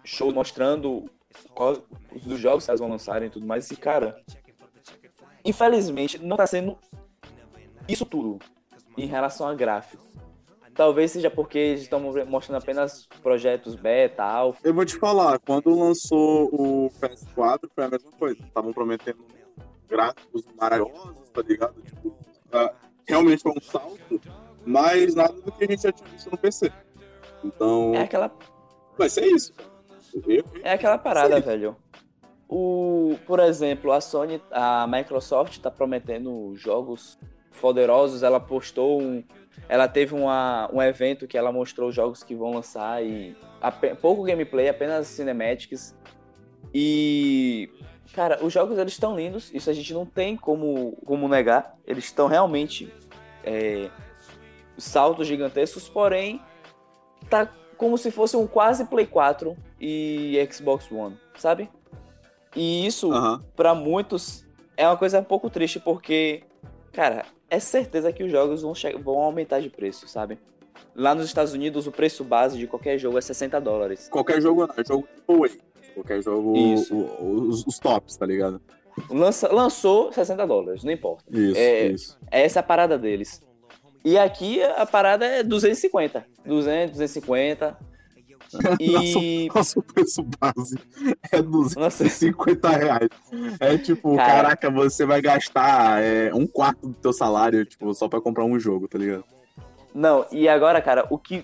show 0.04 0.34
mostrando 0.34 1.10
qual, 1.54 1.78
os 2.26 2.40
jogos 2.40 2.66
que 2.66 2.72
elas 2.72 2.80
vão 2.80 2.90
lançarem 2.90 3.28
e 3.28 3.32
tudo 3.32 3.46
mais. 3.46 3.70
E, 3.72 3.76
cara, 3.76 4.22
infelizmente, 5.44 6.18
não 6.20 6.38
tá 6.38 6.48
sendo 6.48 6.78
isso 7.88 8.06
tudo 8.06 8.40
em 8.98 9.06
relação 9.06 9.48
a 9.48 9.56
gráfico. 9.56 10.12
Talvez 10.74 11.12
seja 11.12 11.30
porque 11.30 11.58
eles 11.58 11.82
estão 11.82 12.00
mostrando 12.00 12.62
apenas 12.62 13.06
projetos 13.22 13.76
beta, 13.76 14.24
alfa. 14.24 14.60
Eu 14.64 14.74
vou 14.74 14.86
te 14.86 14.96
falar, 14.96 15.38
quando 15.40 15.78
lançou 15.78 16.50
o 16.52 16.90
PS4 17.00 17.70
foi 17.76 17.84
a 17.84 17.90
mesma 17.90 18.12
coisa. 18.12 18.42
Estavam 18.42 18.72
prometendo 18.72 19.20
gráficos 19.90 20.46
maravilhosos, 20.58 21.30
tá 21.32 21.42
ligado? 21.42 21.82
Tipo, 21.82 22.08
uh, 22.08 22.74
realmente 23.06 23.44
foi 23.44 23.52
um 23.52 23.62
salto, 23.62 24.22
mas 24.66 25.14
nada 25.14 25.34
do 25.34 25.52
que 25.52 25.66
a 25.66 25.68
gente 25.68 25.84
já 25.84 25.92
tinha 25.92 26.10
visto 26.10 26.32
no 26.32 26.38
PC. 26.38 26.72
Então. 27.44 27.94
É 27.94 28.04
aquela. 28.04 28.32
Vai 28.98 29.10
ser 29.10 29.26
isso. 29.26 29.54
É 30.64 30.74
aquela 30.74 30.98
parada, 30.98 31.40
velho. 31.40 31.76
O, 32.48 33.18
por 33.26 33.40
exemplo, 33.40 33.92
a 33.94 34.02
Sony, 34.02 34.42
a 34.52 34.86
Microsoft 34.86 35.54
está 35.54 35.72
prometendo 35.72 36.54
jogos 36.56 37.18
poderosos. 37.62 38.24
Ela 38.24 38.40
postou 38.40 39.02
um, 39.02 39.24
ela 39.70 39.88
teve 39.88 40.14
uma, 40.14 40.70
um 40.74 40.82
evento 40.82 41.28
que 41.28 41.38
ela 41.38 41.52
mostrou 41.52 41.90
os 41.90 41.96
jogos 41.96 42.24
que 42.24 42.36
vão 42.36 42.52
lançar 42.52 43.04
e 43.04 43.36
pouco 44.02 44.24
gameplay, 44.24 44.68
apenas 44.68 45.08
cinematics. 45.08 45.96
E 46.74 47.70
cara, 48.14 48.44
os 48.44 48.52
jogos 48.52 48.78
eles 48.78 48.94
estão 48.94 49.16
lindos. 49.16 49.50
Isso 49.54 49.70
a 49.70 49.74
gente 49.74 49.94
não 49.94 50.06
tem 50.06 50.36
como, 50.36 50.98
como 51.06 51.30
negar. 51.30 51.78
Eles 51.88 52.06
estão 52.06 52.28
realmente 52.28 52.94
é, 53.44 53.90
saltos 54.78 55.28
gigantescos, 55.28 55.88
porém 55.88 56.42
tá 57.30 57.50
como 57.82 57.98
se 57.98 58.12
fosse 58.12 58.38
um 58.38 58.46
quase 58.46 58.86
Play 58.86 59.08
4 59.08 59.58
e 59.80 60.38
Xbox 60.52 60.92
One, 60.92 61.18
sabe? 61.36 61.68
E 62.56 62.86
isso, 62.86 63.12
uhum. 63.12 63.40
para 63.56 63.74
muitos, 63.74 64.46
é 64.78 64.88
uma 64.88 64.96
coisa 64.96 65.20
um 65.20 65.24
pouco 65.24 65.50
triste, 65.50 65.80
porque, 65.80 66.44
cara, 66.94 67.26
é 67.50 67.60
certeza 67.60 68.14
que 68.14 68.24
os 68.24 68.32
jogos 68.32 68.62
vão, 68.62 68.74
vão 69.04 69.18
aumentar 69.18 69.62
de 69.62 69.70
preço, 69.72 70.08
sabe? 70.08 70.38
Lá 70.96 71.16
nos 71.16 71.26
Estados 71.26 71.54
Unidos, 71.54 71.88
o 71.88 71.92
preço 71.92 72.24
base 72.24 72.56
de 72.56 72.68
qualquer 72.68 73.00
jogo 73.00 73.18
é 73.18 73.22
60 73.22 73.60
dólares. 73.60 74.08
Qualquer 74.10 74.40
jogo 74.40 74.68
não, 74.68 74.76
é 74.78 74.86
jogo. 74.86 75.08
Qualquer 75.96 76.22
jogo, 76.22 76.56
isso. 76.56 76.96
Os, 76.96 77.66
os, 77.66 77.80
tops, 77.80 78.16
tá 78.16 78.28
ligado? 78.28 78.62
Lança, 79.10 79.52
lançou 79.52 80.14
60 80.14 80.46
dólares, 80.46 80.84
não 80.84 80.92
importa. 80.92 81.24
Isso, 81.32 81.58
é, 81.58 81.88
isso. 81.88 82.20
É 82.30 82.46
essa 82.46 82.60
a 82.60 82.64
parada 82.64 82.96
deles. 82.96 83.42
E 84.04 84.18
aqui 84.18 84.62
a 84.64 84.86
parada 84.86 85.26
é 85.26 85.44
250. 85.44 86.26
200, 86.46 86.92
250. 86.92 87.78
E... 88.80 89.48
Nosso, 89.54 89.80
nosso 89.80 89.82
preço 89.82 90.28
base 90.40 90.78
é 91.32 91.42
250 91.42 92.68
Nossa. 92.68 92.78
reais. 92.78 93.10
É 93.60 93.78
tipo, 93.78 94.16
Cara... 94.16 94.34
caraca, 94.34 94.70
você 94.70 95.06
vai 95.06 95.22
gastar 95.22 96.04
é, 96.04 96.34
um 96.34 96.46
quarto 96.46 96.88
do 96.88 96.94
teu 96.96 97.14
salário, 97.14 97.64
tipo, 97.66 97.94
só 97.94 98.10
pra 98.10 98.20
comprar 98.20 98.44
um 98.44 98.60
jogo, 98.60 98.88
tá 98.88 98.98
ligado? 98.98 99.24
Não, 99.94 100.26
e 100.32 100.48
agora, 100.48 100.82
cara, 100.82 101.06
o 101.10 101.18
que. 101.18 101.44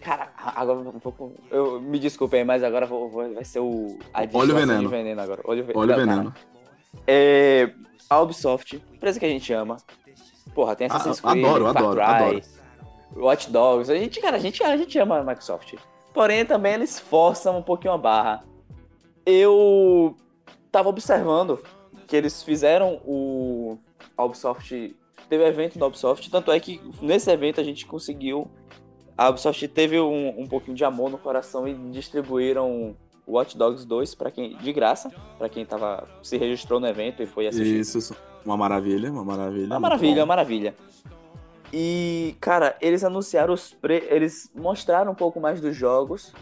Cara, 0.00 0.32
agora 0.36 0.80
vou. 0.80 1.32
Eu, 1.50 1.80
me 1.80 1.98
desculpem, 2.00 2.44
mas 2.44 2.64
agora 2.64 2.84
vou, 2.84 3.08
vou, 3.08 3.32
vai 3.32 3.44
ser 3.44 3.60
o. 3.60 3.98
A 4.12 4.22
Olha 4.32 4.54
o 4.54 4.56
veneno. 4.56 4.88
veneno 4.88 5.20
agora. 5.20 5.40
Olha 5.44 5.62
o, 5.62 5.78
Olha 5.78 5.94
o 5.94 5.98
veneno. 5.98 6.34
É, 7.06 7.70
a 8.10 8.20
Ubisoft, 8.20 8.82
empresa 8.92 9.20
que 9.20 9.26
a 9.26 9.28
gente 9.28 9.52
ama. 9.52 9.76
Porra, 10.56 10.74
tem 10.74 10.86
Assassin's 10.86 11.20
Creed, 11.20 11.44
adoro, 11.44 11.64
Far 11.66 11.76
adoro, 11.76 11.96
Cry, 11.96 12.02
adoro. 12.02 12.42
Watch 13.14 13.50
Dogs. 13.50 13.92
A 13.92 13.96
gente, 13.96 14.20
cara, 14.22 14.38
a 14.38 14.40
gente, 14.40 14.64
a 14.64 14.74
gente 14.74 14.98
ama 14.98 15.18
a 15.18 15.22
Microsoft. 15.22 15.74
Porém, 16.14 16.46
também 16.46 16.72
eles 16.72 16.98
forçam 16.98 17.58
um 17.58 17.62
pouquinho 17.62 17.92
a 17.92 17.98
barra. 17.98 18.42
Eu 19.26 20.16
tava 20.72 20.88
observando 20.88 21.62
que 22.06 22.16
eles 22.16 22.42
fizeram 22.42 23.02
o 23.04 23.76
a 24.16 24.24
Ubisoft 24.24 24.96
teve 25.28 25.44
evento 25.44 25.78
da 25.78 25.86
Ubisoft, 25.86 26.30
tanto 26.30 26.50
é 26.50 26.58
que 26.58 26.80
nesse 27.02 27.30
evento 27.30 27.60
a 27.60 27.64
gente 27.64 27.84
conseguiu 27.84 28.50
a 29.18 29.28
Ubisoft 29.28 29.68
teve 29.68 30.00
um, 30.00 30.40
um 30.40 30.46
pouquinho 30.46 30.76
de 30.76 30.84
amor 30.84 31.10
no 31.10 31.18
coração 31.18 31.68
e 31.68 31.74
distribuíram 31.90 32.96
Watch 33.28 33.58
Dogs 33.58 33.86
2 33.86 34.14
para 34.14 34.30
quem 34.30 34.56
de 34.56 34.72
graça, 34.72 35.10
para 35.36 35.50
quem 35.50 35.66
tava 35.66 36.08
se 36.22 36.38
registrou 36.38 36.80
no 36.80 36.86
evento 36.86 37.22
e 37.22 37.26
foi 37.26 37.46
assistir. 37.46 37.80
Isso, 37.80 38.16
uma 38.46 38.56
maravilha, 38.56 39.10
uma 39.10 39.24
maravilha. 39.24 39.66
Uma 39.66 39.80
maravilha, 39.80 40.20
uma 40.20 40.26
maravilha. 40.26 40.74
E, 41.72 42.36
cara, 42.40 42.76
eles 42.80 43.02
anunciaram 43.02 43.52
os 43.52 43.72
pre... 43.74 44.06
eles 44.08 44.50
mostraram 44.54 45.10
um 45.10 45.14
pouco 45.16 45.40
mais 45.40 45.60
dos 45.60 45.74
jogos 45.74 46.32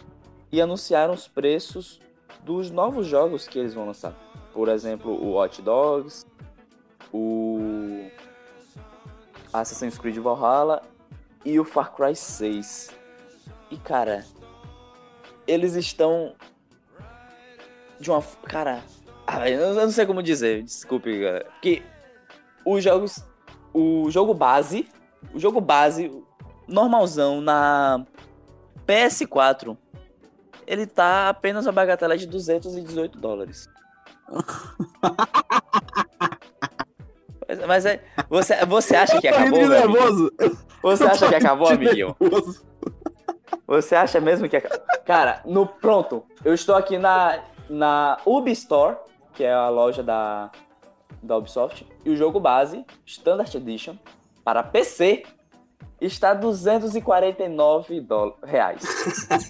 e 0.51 0.61
anunciaram 0.61 1.15
os 1.15 1.27
preços 1.27 1.99
dos 2.43 2.69
novos 2.69 3.07
jogos 3.07 3.47
que 3.47 3.57
eles 3.57 3.73
vão 3.73 3.87
lançar. 3.87 4.13
Por 4.53 4.69
exemplo, 4.69 5.11
o 5.11 5.35
Hot 5.35 5.59
Dogs, 5.63 6.27
o 7.11 8.07
Assassin's 9.51 9.97
Creed 9.97 10.17
Valhalla 10.17 10.83
e 11.43 11.59
o 11.59 11.65
Far 11.65 11.91
Cry 11.91 12.15
6. 12.15 12.91
E, 13.71 13.77
cara, 13.77 14.23
eles 15.47 15.73
estão 15.73 16.35
de 17.99 18.11
uma, 18.11 18.21
cara, 18.43 18.83
ah, 19.25 19.49
eu 19.49 19.73
não 19.73 19.89
sei 19.89 20.05
como 20.05 20.21
dizer, 20.21 20.61
desculpe, 20.61 21.19
cara. 21.19 21.45
Porque 21.45 21.81
os 22.65 22.83
jogos 22.83 23.23
o 23.73 24.09
jogo 24.09 24.33
base 24.33 24.87
o 25.33 25.39
jogo 25.39 25.61
base, 25.61 26.11
normalzão, 26.67 27.41
na 27.41 28.05
PS4, 28.85 29.77
ele 30.67 30.85
tá 30.85 31.29
apenas 31.29 31.65
uma 31.65 31.71
bagatela 31.71 32.17
de 32.17 32.27
218 32.27 33.17
dólares. 33.19 33.69
Mas 37.67 37.85
é, 37.85 38.03
você, 38.27 38.65
você 38.65 38.95
acha 38.95 39.21
que 39.21 39.27
acabou? 39.27 39.67
nervoso. 39.67 40.31
Você 40.81 41.03
acha 41.03 41.29
que 41.29 41.35
acabou, 41.35 41.67
amiguinho? 41.67 42.15
Você 43.67 43.95
acha 43.95 44.19
mesmo 44.19 44.49
que 44.49 44.57
acabou? 44.57 44.79
Cara, 45.05 45.41
no 45.45 45.65
pronto, 45.67 46.23
eu 46.43 46.53
estou 46.53 46.75
aqui 46.75 46.97
na, 46.97 47.39
na 47.69 48.17
Ubi 48.25 48.51
Store, 48.51 48.97
que 49.33 49.43
é 49.43 49.53
a 49.53 49.69
loja 49.69 50.01
da, 50.01 50.51
da 51.21 51.37
Ubisoft, 51.37 51.85
e 52.03 52.09
o 52.09 52.15
jogo 52.15 52.39
base, 52.39 52.83
Standard 53.05 53.55
Edition, 53.55 53.95
para 54.43 54.63
PC 54.63 55.23
está 55.99 56.33
249 56.33 58.03
reais. 58.43 58.83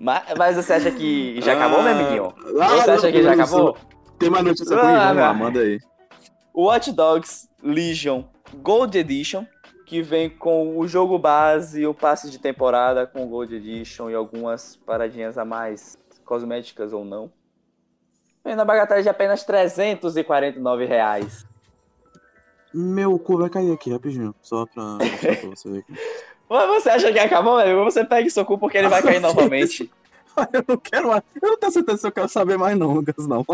mas, 0.00 0.22
mas 0.36 0.56
você 0.56 0.72
acha 0.74 0.90
que 0.90 1.40
já 1.40 1.54
acabou, 1.54 1.82
meu 1.82 1.92
amiguinho? 1.92 2.34
Você 2.52 2.90
acha 2.90 3.12
que 3.12 3.22
já 3.22 3.32
acabou? 3.32 3.76
Tem 4.18 4.30
mais 4.30 4.44
notícia 4.44 4.76
ah, 4.76 4.80
comigo? 4.80 4.98
Vamos 4.98 5.16
lá, 5.16 5.34
manda 5.34 5.60
aí. 5.60 5.78
Watch 6.54 6.92
Dogs 6.92 7.48
Legion 7.62 8.24
Gold 8.56 8.98
Edition, 8.98 9.46
que 9.86 10.02
vem 10.02 10.28
com 10.28 10.78
o 10.78 10.88
jogo 10.88 11.18
base, 11.18 11.86
o 11.86 11.94
passe 11.94 12.30
de 12.30 12.38
temporada 12.38 13.06
com 13.06 13.26
Gold 13.26 13.54
Edition 13.54 14.10
e 14.10 14.14
algumas 14.14 14.76
paradinhas 14.76 15.38
a 15.38 15.44
mais, 15.44 15.96
cosméticas 16.24 16.92
ou 16.92 17.04
não. 17.04 17.30
Na 18.44 18.64
bagatela 18.64 19.02
de 19.02 19.08
apenas 19.08 19.44
349 19.44 20.86
reais. 20.86 21.44
Meu 22.72 23.18
cu 23.18 23.38
vai 23.38 23.50
cair 23.50 23.72
aqui, 23.72 23.90
rapidinho. 23.90 24.34
Só 24.42 24.66
pra, 24.66 24.82
só 24.82 25.40
pra 25.40 25.50
você 25.50 25.70
ver 25.70 25.78
aqui. 25.80 25.94
Você 26.48 26.90
acha 26.90 27.12
que 27.12 27.18
acabou, 27.18 27.56
velho? 27.58 27.84
Você 27.84 28.04
pega 28.04 28.28
seu 28.30 28.44
cu 28.44 28.58
porque 28.58 28.78
ele 28.78 28.88
vai 28.88 29.02
cair 29.02 29.20
novamente. 29.20 29.90
eu 30.52 30.64
não 30.66 30.76
quero 30.76 31.08
mais. 31.08 31.22
Eu 31.40 31.50
não 31.50 31.58
tenho 31.58 31.72
certeza 31.72 31.98
se 31.98 32.06
eu 32.06 32.12
quero 32.12 32.28
saber 32.28 32.56
mais, 32.56 32.76
não, 32.78 32.92
Lucas, 32.92 33.26
não. 33.26 33.44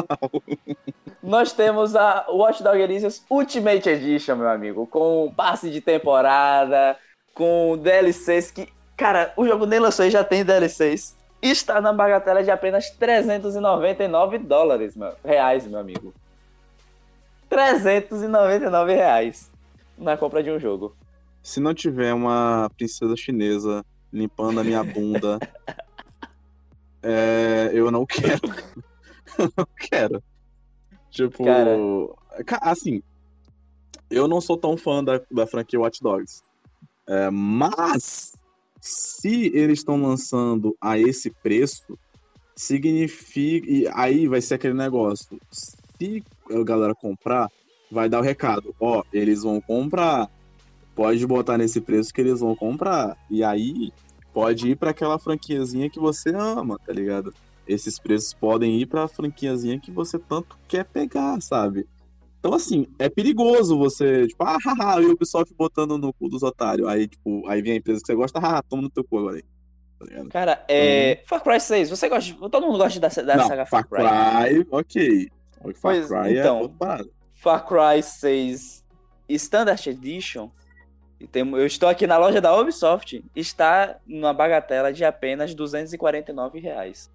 Nós 1.23 1.53
temos 1.53 1.97
a 1.97 2.27
Watch 2.29 2.63
Dogs 2.63 2.87
Legion 2.87 3.11
Ultimate 3.31 3.89
Edition, 3.89 4.37
meu 4.37 4.49
amigo. 4.49 4.87
Com 4.87 5.33
passe 5.37 5.71
de 5.71 5.81
temporada, 5.81 6.97
com 7.35 7.77
DLCs 7.79 8.51
que. 8.51 8.69
Cara, 8.97 9.33
o 9.37 9.45
jogo 9.45 9.67
nem 9.67 9.81
lançou 9.81 10.05
e 10.05 10.11
já 10.11 10.23
tem 10.23 10.45
DLCs. 10.45 11.17
Está 11.45 11.79
na 11.79 11.93
bagatela 11.93 12.43
de 12.43 12.51
apenas 12.51 12.89
399 12.89 14.39
dólares, 14.39 14.97
meu, 14.97 15.13
reais, 15.23 15.67
meu 15.67 15.79
amigo. 15.79 16.15
399 17.51 18.95
reais 18.95 19.53
na 19.99 20.17
compra 20.17 20.43
de 20.43 20.51
um 20.51 20.59
jogo. 20.59 20.97
Se 21.43 21.61
não 21.61 21.75
tiver 21.75 22.15
uma 22.15 22.71
princesa 22.79 23.15
chinesa 23.15 23.85
limpando 24.11 24.61
a 24.61 24.65
minha 24.65 24.83
bunda, 24.83 25.39
é, 27.03 27.71
eu 27.75 27.91
não 27.91 28.07
quero. 28.07 28.49
eu 29.39 29.53
não 29.55 29.67
quero. 29.79 30.25
Tipo, 31.11 31.45
Cara... 31.45 31.77
assim, 32.63 33.03
eu 34.11 34.27
não 34.27 34.41
sou 34.41 34.57
tão 34.57 34.79
fã 34.79 35.05
da, 35.05 35.21
da 35.31 35.47
franquia 35.47 35.79
Watch 35.79 36.03
Dogs. 36.03 36.43
É, 37.07 37.29
mas, 37.31 38.33
se 38.87 39.51
eles 39.55 39.79
estão 39.79 39.97
lançando 39.97 40.77
a 40.79 40.99
esse 40.99 41.31
preço, 41.31 41.99
significa. 42.55 43.67
E 43.67 43.89
aí 43.95 44.29
vai 44.29 44.43
ser 44.43 44.57
aquele 44.57 44.75
negócio 44.75 45.41
se 45.51 46.23
a 46.51 46.63
galera 46.63 46.95
comprar, 46.95 47.51
vai 47.91 48.11
dar 48.11 48.19
o 48.19 48.23
recado. 48.23 48.75
Ó, 48.79 49.03
eles 49.11 49.43
vão 49.43 49.59
comprar. 49.59 50.31
Pode 50.95 51.27
botar 51.27 51.57
nesse 51.57 51.81
preço 51.81 52.13
que 52.13 52.21
eles 52.21 52.41
vão 52.41 52.55
comprar. 52.55 53.17
E 53.31 53.43
aí 53.43 53.91
pode 54.35 54.69
ir 54.69 54.77
para 54.77 54.91
aquela 54.91 55.19
franquiazinha 55.19 55.89
que 55.89 55.99
você 55.99 56.35
ama, 56.35 56.79
tá 56.85 56.93
ligado? 56.93 57.33
Esses 57.67 57.99
preços 57.99 58.35
podem 58.35 58.79
ir 58.79 58.85
para 58.85 59.05
a 59.05 59.09
franquiazinha 59.09 59.81
que 59.81 59.91
você 59.91 60.19
tanto 60.19 60.59
quer 60.69 60.85
pegar, 60.85 61.41
sabe? 61.41 61.87
Então, 62.45 62.53
assim, 62.53 62.87
é 62.99 63.09
perigoso 63.09 63.79
você, 63.79 64.27
tipo, 64.27 64.45
ah, 64.45 64.59
haha, 64.63 65.01
o 65.01 65.13
Ubisoft 65.13 65.55
botando 65.55 65.97
no 65.97 66.13
cu 66.13 66.29
dos 66.29 66.43
otários. 66.43 66.87
Aí, 66.87 67.09
tipo, 67.09 67.43
aí 67.49 67.63
vem 67.63 67.73
a 67.73 67.77
empresa 67.77 68.03
que 68.03 68.07
você 68.07 68.15
gosta, 68.15 68.39
haha, 68.39 68.63
toma 68.63 68.83
no 68.83 68.91
teu 68.91 69.03
cu 69.03 69.19
agora 69.19 69.37
aí. 69.37 69.43
Tá 69.99 70.29
Cara, 70.29 70.65
é. 70.69 71.21
Uhum. 71.21 71.27
Far 71.27 71.43
Cry 71.43 71.59
6, 71.59 71.89
você 71.89 72.07
gosta. 72.07 72.35
De... 72.35 72.39
Todo 72.39 72.67
mundo 72.67 72.77
gosta 72.77 73.01
da, 73.01 73.09
da 73.09 73.37
Não, 73.39 73.49
saga 73.49 73.65
Far 73.65 73.89
Cry. 73.89 74.03
Far 74.03 74.45
Cry, 74.45 74.67
ok. 74.71 75.31
Far 75.57 75.75
pois, 75.81 76.07
Cry 76.07 76.37
é 76.37 76.41
então, 76.41 76.71
é 76.83 77.05
Far 77.33 77.67
Cry 77.67 78.03
6 78.03 78.85
Standard 79.27 79.89
Edition. 79.89 80.51
Eu 81.35 81.65
estou 81.65 81.89
aqui 81.89 82.07
na 82.07 82.19
loja 82.19 82.43
da 82.43 82.55
Ubisoft. 82.55 83.25
Está 83.35 83.97
numa 84.07 84.35
bagatela 84.35 84.93
de 84.93 85.03
apenas 85.03 85.55
249 85.55 86.59
reais. 86.59 87.11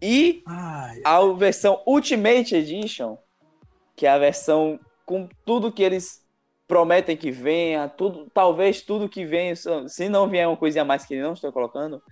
E 0.00 0.44
Ai. 0.46 1.00
a 1.02 1.20
versão 1.32 1.82
Ultimate 1.84 2.54
Edition 2.54 3.18
que 3.96 4.06
é 4.06 4.10
a 4.10 4.18
versão 4.18 4.78
com 5.04 5.28
tudo 5.44 5.72
que 5.72 5.82
eles 5.82 6.24
prometem 6.68 7.16
que 7.16 7.30
venha, 7.30 7.88
tudo, 7.88 8.28
talvez 8.34 8.82
tudo 8.82 9.08
que 9.08 9.24
venha, 9.24 9.54
se 9.56 10.08
não 10.08 10.28
vier 10.28 10.46
uma 10.46 10.56
coisinha 10.56 10.82
a 10.82 10.84
mais 10.84 11.06
que 11.06 11.20
não 11.20 11.32
estão 11.32 11.50
colocando, 11.50 12.02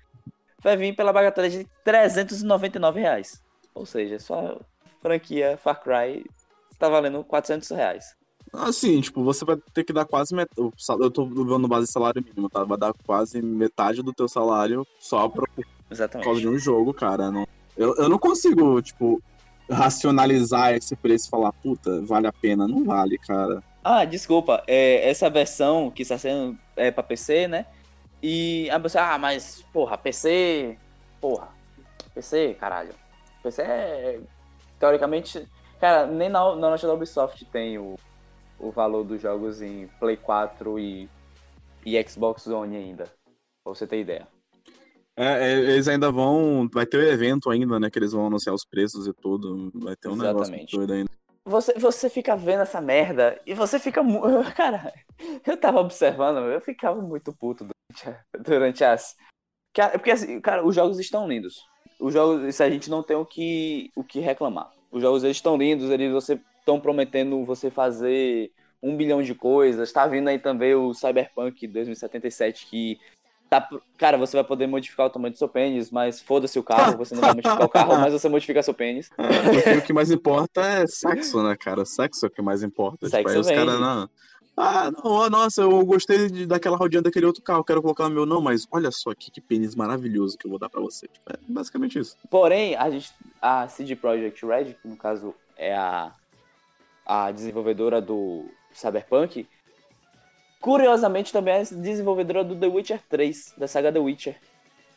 vai 0.62 0.77
vir 0.77 0.97
pela 0.97 1.12
bagatela 1.12 1.51
de 1.51 1.66
399 1.85 3.01
reais. 3.01 3.42
Ou 3.75 3.85
seja, 3.85 4.18
só 4.18 4.61
franquia 5.03 5.59
Far 5.62 5.83
Cry 5.83 6.25
está 6.73 6.88
valendo 6.88 7.23
400 7.25 7.68
reais. 7.70 8.16
Assim, 8.53 9.01
tipo, 9.01 9.25
você 9.25 9.44
vai 9.44 9.57
ter 9.73 9.83
que 9.83 9.92
dar 9.92 10.05
quase 10.05 10.33
metade. 10.35 10.70
Eu 11.01 11.11
tô 11.11 11.27
vendo 11.27 11.66
base 11.66 11.87
de 11.87 11.92
salário 11.92 12.23
mínimo, 12.25 12.49
tá? 12.49 12.62
Vai 12.62 12.79
dar 12.79 12.94
quase 13.05 13.42
metade 13.42 14.01
do 14.01 14.12
teu 14.12 14.29
salário 14.29 14.87
só 15.01 15.29
pra, 15.29 15.44
Exatamente. 15.90 16.25
por 16.25 16.31
causa 16.31 16.40
de 16.40 16.49
um 16.49 16.57
jogo, 16.57 16.94
cara. 16.94 17.33
Não, 17.33 17.47
eu, 17.77 17.97
eu 17.97 18.09
não 18.09 18.18
consigo, 18.18 18.81
tipo, 18.81 19.20
racionalizar 19.68 20.74
esse 20.74 20.94
preço 20.96 21.27
e 21.27 21.31
falar, 21.31 21.53
puta, 21.53 22.03
vale 22.03 22.27
a 22.27 22.33
pena. 22.33 22.66
Não 22.68 22.85
vale, 22.85 23.18
cara. 23.18 23.62
Ah, 23.83 24.05
desculpa. 24.05 24.62
É, 24.66 25.09
essa 25.09 25.29
versão 25.29 25.90
que 25.90 26.03
está 26.03 26.16
sendo 26.18 26.59
é 26.77 26.90
pra 26.90 27.03
PC, 27.03 27.48
né? 27.48 27.66
E 28.22 28.70
a 28.70 28.81
pessoa, 28.81 29.05
ah, 29.12 29.18
mas, 29.18 29.64
porra, 29.72 29.98
PC. 29.98 30.79
Porra. 31.20 31.48
PC, 32.14 32.57
caralho. 32.59 32.94
PC 33.42 33.62
é. 33.62 34.20
Teoricamente. 34.79 35.46
Cara, 35.81 36.07
nem 36.07 36.29
na, 36.29 36.40
na 36.57 36.68
loja 36.70 36.87
da 36.87 36.94
Ubisoft 36.94 37.44
tem 37.46 37.79
o, 37.79 37.98
o 38.59 38.70
valor 38.70 39.05
dos 39.05 39.20
jogos 39.20 39.61
em 39.61 39.87
Play 40.00 40.16
4 40.16 40.79
e, 40.79 41.09
e 41.85 42.03
Xbox 42.09 42.46
One 42.46 42.77
ainda. 42.77 43.05
Pra 43.62 43.74
você 43.74 43.87
ter 43.87 44.00
ideia. 44.00 44.27
É, 45.16 45.53
é, 45.53 45.53
eles 45.53 45.87
ainda 45.88 46.11
vão. 46.11 46.68
Vai 46.72 46.87
ter 46.87 46.98
o 46.98 47.00
um 47.00 47.05
evento 47.05 47.50
ainda, 47.50 47.79
né? 47.79 47.88
Que 47.88 47.98
eles 47.98 48.12
vão 48.12 48.27
anunciar 48.27 48.55
os 48.55 48.64
preços 48.64 49.07
e 49.07 49.12
tudo. 49.12 49.70
Vai 49.74 49.94
ter 49.96 50.09
um 50.09 50.14
Exatamente. 50.14 50.50
negócio 50.50 50.77
doido 50.77 50.92
ainda. 50.92 51.11
Você, 51.46 51.74
você 51.74 52.09
fica 52.09 52.35
vendo 52.37 52.62
essa 52.62 52.81
merda 52.81 53.40
e 53.46 53.55
você 53.55 53.79
fica. 53.79 54.03
Cara, 54.57 54.92
eu 55.46 55.57
tava 55.57 55.81
observando, 55.81 56.38
eu 56.38 56.61
ficava 56.61 57.00
muito 57.00 57.33
puto 57.33 57.64
durante, 57.64 58.18
durante 58.40 58.85
as. 58.85 59.16
Porque, 59.92 60.12
assim, 60.12 60.40
cara, 60.40 60.64
os 60.64 60.74
jogos 60.74 61.00
estão 61.00 61.27
lindos. 61.27 61.66
Os 61.98 62.14
jogos, 62.14 62.44
isso 62.44 62.62
a 62.62 62.70
gente 62.70 62.88
não 62.88 63.03
tem 63.03 63.16
o 63.16 63.27
que, 63.27 63.90
o 63.96 64.05
que 64.05 64.20
reclamar. 64.20 64.70
Os 64.90 65.03
jogos 65.03 65.24
eles 65.24 65.37
estão 65.37 65.57
lindos, 65.57 65.90
eles 65.90 66.12
você 66.12 66.40
estão 66.61 66.79
prometendo 66.79 67.44
você 67.44 67.70
fazer 67.70 68.53
um 68.81 68.96
bilhão 68.96 69.20
de 69.20 69.35
coisas. 69.35 69.92
Tá 69.92 70.07
vindo 70.07 70.29
aí 70.29 70.38
também 70.38 70.74
o 70.77 70.94
Cyberpunk 70.94 71.66
2077 71.66 72.66
que 72.66 73.00
Tá, 73.49 73.69
cara, 73.99 74.17
você 74.17 74.37
vai 74.37 74.45
poder 74.45 74.67
modificar 74.67 75.07
o 75.07 75.11
tamanho 75.11 75.33
do 75.33 75.39
seu 75.39 75.49
pênis, 75.49 75.91
mas 75.91 76.21
foda-se 76.21 76.59
o 76.59 76.63
carro, 76.63 76.97
você 76.97 77.15
não 77.15 77.21
vai 77.21 77.35
modificar 77.35 77.65
o 77.65 77.69
carro, 77.69 77.99
mas 77.99 78.13
você 78.13 78.29
modifica 78.29 78.63
seu 78.63 78.75
pênis. 78.75 79.11
Porque 79.17 79.79
o 79.79 79.83
que 79.83 79.93
mais 79.93 80.11
importa 80.11 80.61
é 80.61 80.87
sexo, 80.87 81.43
né, 81.43 81.55
cara? 81.57 81.85
Sexo 81.85 82.27
é 82.27 82.29
o 82.29 82.31
que 82.31 82.43
mais 82.43 82.63
importa. 82.63 83.09
Sexo 83.09 83.29
tipo, 83.29 83.41
os 83.41 83.47
caras 83.47 83.81
não. 83.81 84.09
Ah, 84.57 84.91
não, 84.91 85.29
nossa, 85.29 85.63
eu 85.63 85.85
gostei 85.85 86.31
de, 86.31 86.47
daquela 86.47 86.77
rodinha 86.77 87.03
daquele 87.03 87.27
outro 87.27 87.43
carro, 87.43 87.65
quero 87.65 87.83
colocar 87.83 88.09
no 88.09 88.15
meu. 88.15 88.27
Não, 88.27 88.41
mas 88.41 88.67
olha 88.71 88.91
só 88.93 89.11
aqui 89.11 89.31
que 89.31 89.41
pênis 89.41 89.75
maravilhoso 89.75 90.39
que 90.39 90.47
eu 90.47 90.51
vou 90.51 90.61
dar 90.61 90.69
pra 90.69 90.81
você. 90.81 91.09
Tipo, 91.09 91.33
é 91.33 91.37
basicamente 91.49 91.99
isso. 91.99 92.17
Porém, 92.31 92.77
a, 92.77 92.89
gente, 92.89 93.13
a 93.43 93.67
CD 93.69 93.97
Projekt 93.97 94.47
Red, 94.47 94.75
que 94.75 94.87
no 94.87 94.97
caso 94.97 95.35
é 95.57 95.75
a, 95.75 96.13
a 97.05 97.33
desenvolvedora 97.33 98.01
do 98.01 98.49
Cyberpunk, 98.73 99.49
Curiosamente, 100.64 101.31
também 101.31 101.57
é 101.57 101.62
desenvolvedora 101.62 102.42
do 102.42 102.57
The 102.57 102.66
Witcher 102.66 103.03
3, 103.11 103.53
da 103.59 103.68
saga 103.68 103.92
The 103.92 103.98
Witcher. 103.98 104.35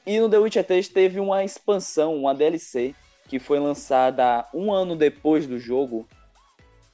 E 0.06 0.18
no 0.18 0.30
The 0.30 0.38
Witcher 0.38 0.64
3 0.64 0.88
teve 0.88 1.20
uma 1.20 1.44
expansão, 1.44 2.16
uma 2.16 2.34
DLC, 2.34 2.96
que 3.28 3.38
foi 3.38 3.60
lançada 3.60 4.46
um 4.54 4.72
ano 4.72 4.96
depois 4.96 5.46
do 5.46 5.60
jogo, 5.60 6.08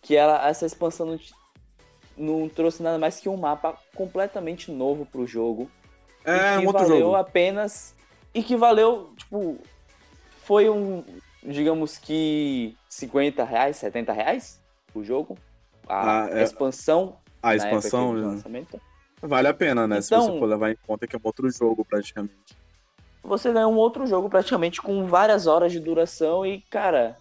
que 0.01 0.15
ela, 0.15 0.49
essa 0.49 0.65
expansão 0.65 1.05
não, 1.05 1.19
não 2.17 2.49
trouxe 2.49 2.81
nada 2.81 2.97
mais 2.97 3.19
que 3.19 3.29
um 3.29 3.38
mapa 3.38 3.77
completamente 3.93 4.71
novo 4.71 5.05
pro 5.05 5.27
jogo. 5.27 5.69
É, 6.25 6.57
um 6.57 6.65
outro 6.65 6.81
valeu 6.81 6.99
jogo. 6.99 7.15
apenas. 7.15 7.93
E 8.33 8.41
que 8.41 8.55
valeu, 8.55 9.13
tipo. 9.15 9.59
Foi 10.39 10.67
um. 10.67 11.03
Digamos 11.43 11.99
que. 11.99 12.75
50 12.89 13.43
reais, 13.43 13.77
70 13.77 14.12
reais 14.13 14.59
o 14.95 15.03
jogo. 15.03 15.38
A 15.88 16.23
ah, 16.23 16.29
é... 16.31 16.41
expansão 16.41 17.17
a 17.43 17.56
expansão 17.56 18.41
vale 19.21 19.47
a 19.47 19.53
pena, 19.53 19.86
né? 19.86 19.97
Então, 19.97 20.01
se 20.01 20.10
você 20.10 20.29
então 20.29 20.39
for 20.39 20.45
levar 20.45 20.71
em 20.71 20.77
conta 20.88 21.06
que 21.06 21.15
é 21.15 21.19
um 21.19 21.21
outro 21.25 21.49
jogo 21.51 21.86
praticamente. 21.86 22.34
Você 23.23 23.51
ganha 23.51 23.67
um 23.67 23.75
outro 23.75 24.08
jogo 24.08 24.29
praticamente 24.29 24.82
com 24.82 25.06
várias 25.06 25.45
horas 25.45 25.71
de 25.71 25.79
duração 25.79 26.45
e, 26.45 26.62
cara, 26.69 27.17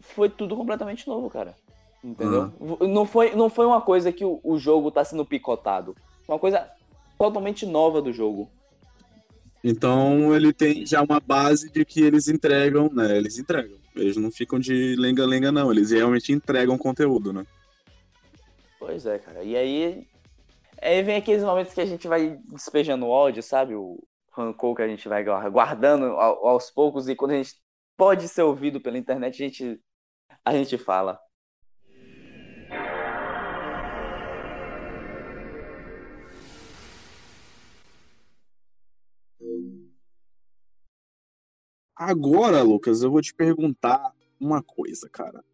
foi 0.00 0.28
tudo 0.28 0.56
completamente 0.56 1.06
novo, 1.08 1.30
cara. 1.30 1.54
Entendeu? 2.02 2.52
Uhum. 2.60 2.88
Não, 2.88 3.06
foi, 3.06 3.34
não 3.34 3.50
foi 3.50 3.66
uma 3.66 3.80
coisa 3.80 4.12
que 4.12 4.24
o, 4.24 4.40
o 4.44 4.58
jogo 4.58 4.90
tá 4.90 5.04
sendo 5.04 5.24
picotado. 5.24 5.96
Foi 6.24 6.34
uma 6.34 6.40
coisa 6.40 6.68
totalmente 7.18 7.66
nova 7.66 8.00
do 8.00 8.12
jogo. 8.12 8.48
Então 9.64 10.34
ele 10.34 10.52
tem 10.52 10.86
já 10.86 11.02
uma 11.02 11.18
base 11.18 11.70
de 11.72 11.84
que 11.84 12.00
eles 12.00 12.28
entregam, 12.28 12.88
né? 12.92 13.16
Eles 13.16 13.38
entregam. 13.38 13.76
Eles 13.96 14.16
não 14.16 14.30
ficam 14.30 14.60
de 14.60 14.94
lenga-lenga, 14.96 15.50
não. 15.50 15.72
Eles 15.72 15.90
realmente 15.90 16.32
entregam 16.32 16.78
conteúdo, 16.78 17.32
né? 17.32 17.44
Pois 18.86 19.04
é, 19.04 19.18
cara. 19.18 19.42
E 19.42 19.56
aí, 19.56 20.06
aí 20.80 21.02
vem 21.02 21.16
aqueles 21.16 21.42
momentos 21.42 21.74
que 21.74 21.80
a 21.80 21.84
gente 21.84 22.06
vai 22.06 22.38
despejando 22.44 23.08
ódio, 23.08 23.42
sabe? 23.42 23.74
O 23.74 24.00
rancor 24.30 24.76
que 24.76 24.82
a 24.82 24.86
gente 24.86 25.08
vai 25.08 25.24
guardando 25.24 26.04
aos 26.14 26.70
poucos 26.70 27.08
e 27.08 27.16
quando 27.16 27.32
a 27.32 27.36
gente 27.36 27.56
pode 27.96 28.28
ser 28.28 28.42
ouvido 28.42 28.80
pela 28.80 28.96
internet, 28.96 29.42
a 29.42 29.48
gente, 29.48 29.82
a 30.44 30.52
gente 30.52 30.78
fala. 30.78 31.20
Agora, 41.96 42.62
Lucas, 42.62 43.02
eu 43.02 43.10
vou 43.10 43.20
te 43.20 43.34
perguntar 43.34 44.14
uma 44.38 44.62
coisa, 44.62 45.08
cara. 45.10 45.44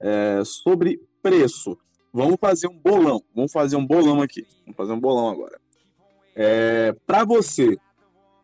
É, 0.00 0.42
sobre 0.44 0.98
preço. 1.22 1.78
Vamos 2.12 2.36
fazer 2.40 2.66
um 2.66 2.76
bolão. 2.76 3.22
Vamos 3.34 3.52
fazer 3.52 3.76
um 3.76 3.86
bolão 3.86 4.20
aqui. 4.20 4.46
Vamos 4.64 4.76
fazer 4.76 4.92
um 4.92 5.00
bolão 5.00 5.28
agora. 5.28 5.60
É, 6.34 6.92
para 7.06 7.24
você, 7.24 7.78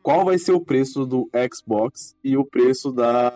qual 0.03 0.25
vai 0.25 0.39
ser 0.39 0.53
o 0.53 0.61
preço 0.61 1.05
do 1.05 1.29
Xbox 1.53 2.17
e 2.23 2.37
o 2.37 2.45
preço 2.45 2.93
da 2.93 3.33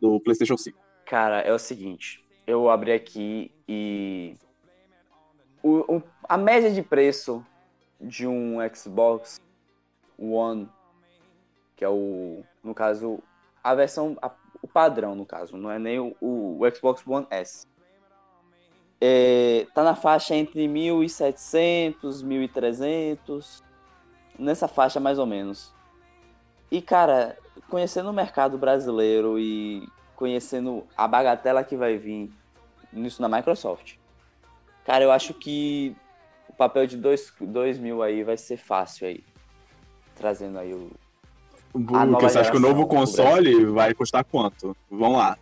do 0.00 0.20
PlayStation 0.20 0.56
5? 0.56 0.78
Cara, 1.06 1.40
é 1.40 1.52
o 1.52 1.58
seguinte. 1.58 2.24
Eu 2.46 2.68
abri 2.68 2.92
aqui 2.92 3.50
e 3.68 4.36
o, 5.62 5.96
o, 5.96 6.02
a 6.28 6.36
média 6.36 6.70
de 6.70 6.82
preço 6.82 7.44
de 8.00 8.26
um 8.26 8.58
Xbox 8.74 9.40
One, 10.18 10.68
que 11.76 11.84
é 11.84 11.88
o, 11.88 12.42
no 12.62 12.74
caso, 12.74 13.22
a 13.62 13.74
versão, 13.74 14.18
a, 14.20 14.30
o 14.60 14.68
padrão, 14.68 15.14
no 15.14 15.24
caso, 15.24 15.56
não 15.56 15.70
é 15.70 15.78
nem 15.78 15.98
o, 15.98 16.14
o 16.20 16.60
Xbox 16.74 17.02
One 17.06 17.26
S 17.30 17.66
é, 19.06 19.66
tá 19.74 19.84
na 19.84 19.94
faixa 19.94 20.34
entre 20.34 20.66
1.700, 20.66 22.24
1.300, 22.24 23.62
nessa 24.38 24.66
faixa 24.66 24.98
mais 24.98 25.18
ou 25.18 25.26
menos. 25.26 25.74
E 26.70 26.80
cara, 26.80 27.36
conhecendo 27.68 28.08
o 28.08 28.14
mercado 28.14 28.56
brasileiro 28.56 29.38
e 29.38 29.86
conhecendo 30.16 30.86
a 30.96 31.06
bagatela 31.06 31.62
que 31.62 31.76
vai 31.76 31.98
vir 31.98 32.32
nisso 32.90 33.20
na 33.20 33.28
Microsoft, 33.28 33.96
cara, 34.86 35.04
eu 35.04 35.12
acho 35.12 35.34
que 35.34 35.94
o 36.48 36.54
papel 36.54 36.86
de 36.86 36.96
2 36.96 37.78
mil 37.78 38.02
aí 38.02 38.24
vai 38.24 38.38
ser 38.38 38.56
fácil 38.56 39.06
aí. 39.06 39.22
Trazendo 40.14 40.58
aí 40.58 40.72
o. 40.72 40.90
Lucas, 41.74 42.32
você 42.32 42.38
acha 42.38 42.50
que 42.50 42.56
o 42.56 42.60
novo 42.60 42.86
console 42.86 43.66
vai 43.66 43.92
custar 43.92 44.24
quanto? 44.24 44.74
Vamos 44.90 45.18
lá. 45.18 45.36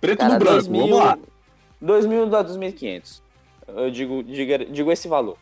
Preto 0.00 0.18
cara, 0.20 0.34
no 0.34 0.38
branco, 0.38 0.70
mil, 0.70 0.80
vamos 0.82 0.98
lá. 0.98 1.18
2.000 1.84 2.34
a 2.34 2.44
2.500. 2.44 3.22
Eu 3.68 3.90
digo, 3.90 4.22
digo, 4.22 4.64
digo 4.72 4.92
esse 4.92 5.06
valor. 5.08 5.36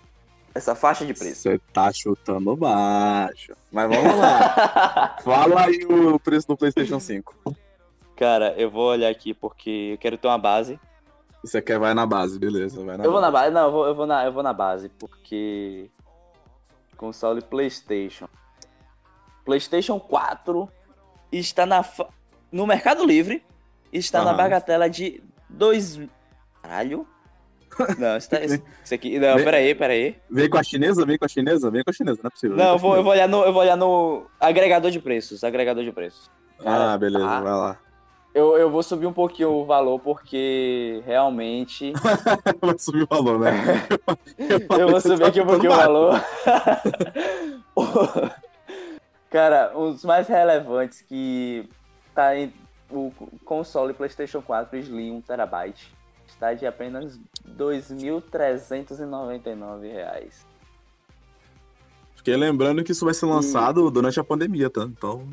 Essa 0.54 0.74
faixa 0.74 1.06
de 1.06 1.14
preço. 1.14 1.42
Você 1.42 1.58
tá 1.72 1.90
chutando 1.92 2.54
baixo. 2.56 3.54
Mas 3.70 3.88
vamos 3.88 4.16
lá. 4.18 5.16
Fala 5.24 5.62
aí 5.64 5.84
o 5.86 6.18
preço 6.18 6.46
do 6.48 6.56
PlayStation 6.56 7.00
5. 7.00 7.34
Cara, 8.16 8.52
eu 8.58 8.70
vou 8.70 8.88
olhar 8.90 9.08
aqui 9.08 9.32
porque 9.32 9.90
eu 9.94 9.98
quero 9.98 10.18
ter 10.18 10.28
uma 10.28 10.36
base. 10.38 10.78
Você 11.42 11.60
quer 11.62 11.78
vai 11.78 11.94
na 11.94 12.04
base, 12.06 12.38
beleza. 12.38 12.84
Vai 12.84 12.96
na 12.98 13.04
eu 13.04 13.10
vou 13.10 13.20
base. 13.20 13.32
na 13.32 13.38
base, 13.40 13.54
não, 13.54 13.64
eu 13.66 13.72
vou, 13.72 13.86
eu 13.86 13.94
vou, 13.94 14.06
na, 14.06 14.24
eu 14.24 14.32
vou 14.32 14.42
na 14.42 14.52
base, 14.52 14.88
porque. 14.90 15.90
Console 16.96 17.40
PlayStation. 17.42 18.28
PlayStation 19.44 19.98
4 19.98 20.68
está 21.32 21.66
na, 21.66 21.82
fa- 21.82 22.08
no 22.52 22.66
Mercado 22.66 23.04
Livre. 23.04 23.42
Está 23.92 24.22
na 24.22 24.30
Aham. 24.30 24.36
bagatela 24.36 24.88
de 24.88 25.22
2. 25.48 26.00
Caralho? 26.62 27.06
Não, 27.98 28.16
isso, 28.16 28.28
tá, 28.30 28.40
isso 28.40 28.62
isso 28.84 28.94
aqui. 28.94 29.18
Não, 29.18 29.36
Vem- 29.36 29.44
peraí, 29.44 29.74
peraí. 29.74 30.16
Vem 30.30 30.48
com 30.48 30.58
a 30.58 30.62
chinesa, 30.62 31.04
vem 31.06 31.18
com 31.18 31.24
a 31.24 31.28
chinesa, 31.28 31.70
vem 31.70 31.82
com 31.82 31.90
a 31.90 31.92
chinesa, 31.92 32.20
não 32.22 32.28
é 32.28 32.30
possível. 32.30 32.56
Não, 32.56 32.72
eu 32.72 32.78
vou, 32.78 32.96
eu 32.96 33.02
vou 33.02 33.12
olhar 33.12 33.28
no. 33.28 33.42
Eu 33.42 33.52
vou 33.52 33.62
olhar 33.62 33.76
no. 33.76 34.26
Agregador 34.38 34.90
de 34.90 35.00
preços. 35.00 35.42
Agregador 35.42 35.82
de 35.82 35.90
preços. 35.92 36.30
chinesa. 36.58 36.76
Ah, 36.76 36.78
Cara, 36.78 36.98
beleza, 36.98 37.24
tá. 37.26 37.40
vai 37.40 37.52
lá. 37.52 37.78
Eu, 38.34 38.56
eu 38.56 38.70
vou 38.70 38.82
subir 38.82 39.06
um 39.06 39.12
pouquinho 39.12 39.50
o 39.50 39.64
valor, 39.66 39.98
porque 40.00 41.02
realmente. 41.04 41.92
Vai 42.62 42.78
subir 42.78 43.02
o 43.02 43.06
valor, 43.06 43.38
né? 43.38 43.52
Eu 44.80 44.88
vou 44.88 45.00
subir 45.02 45.24
aqui 45.24 45.38
um 45.42 45.46
pouquinho 45.46 45.70
o 45.72 45.76
valor. 45.76 46.18
Cara, 49.30 49.76
os 49.78 50.02
mais 50.02 50.28
relevantes 50.28 51.02
que 51.02 51.68
tá 52.14 52.34
em 52.34 52.52
o 52.90 53.12
console 53.44 53.92
PlayStation 53.94 54.40
4 54.42 54.78
Slim 54.78 55.22
1TB 55.22 55.74
de 56.58 56.66
apenas 56.66 57.20
2.399 57.48 59.82
reais. 59.82 60.46
Fiquei 62.16 62.36
lembrando 62.36 62.84
que 62.84 62.92
isso 62.92 63.04
vai 63.04 63.14
ser 63.14 63.26
lançado 63.26 63.90
durante 63.90 64.20
a 64.20 64.24
pandemia, 64.24 64.70
tá? 64.70 64.82
Então, 64.82 65.26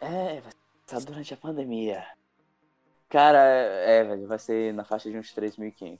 é. 0.00 0.06
É, 0.06 0.40
vai 0.40 0.52
ser 0.86 1.04
durante 1.06 1.34
a 1.34 1.36
pandemia. 1.36 2.04
Cara, 3.08 3.38
é, 3.38 4.04
velho, 4.04 4.26
vai 4.26 4.38
ser 4.38 4.74
na 4.74 4.84
faixa 4.84 5.10
de 5.10 5.16
uns 5.16 5.32
3.500. 5.32 5.98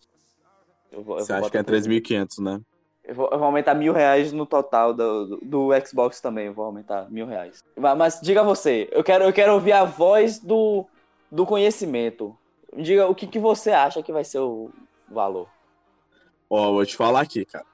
Eu 0.90 1.02
vou, 1.02 1.18
eu 1.18 1.24
você 1.24 1.32
vou 1.32 1.42
acha 1.42 1.50
que 1.50 1.56
é 1.56 1.62
botar 1.62 1.72
3.500, 1.72 2.42
né? 2.42 2.60
Eu 3.04 3.14
vou, 3.14 3.28
eu 3.30 3.38
vou 3.38 3.46
aumentar 3.46 3.74
mil 3.74 3.92
reais 3.92 4.32
no 4.32 4.46
total 4.46 4.94
do, 4.94 5.26
do, 5.26 5.36
do 5.44 5.68
Xbox 5.86 6.20
também. 6.20 6.46
Eu 6.46 6.54
vou 6.54 6.64
aumentar 6.64 7.10
mil 7.10 7.26
reais. 7.26 7.62
Mas, 7.76 7.98
mas 7.98 8.20
diga 8.20 8.42
você, 8.42 8.88
eu 8.90 9.04
quero, 9.04 9.24
eu 9.24 9.32
quero 9.32 9.52
ouvir 9.52 9.72
a 9.72 9.84
voz 9.84 10.38
do, 10.38 10.86
do 11.30 11.44
conhecimento. 11.44 12.36
Diga 12.76 13.06
o 13.08 13.14
que, 13.14 13.26
que 13.26 13.38
você 13.38 13.70
acha 13.70 14.02
que 14.02 14.12
vai 14.12 14.24
ser 14.24 14.40
o 14.40 14.70
valor. 15.08 15.48
Ó, 16.50 16.72
vou 16.72 16.84
te 16.84 16.96
falar 16.96 17.20
aqui, 17.20 17.44
cara. 17.44 17.64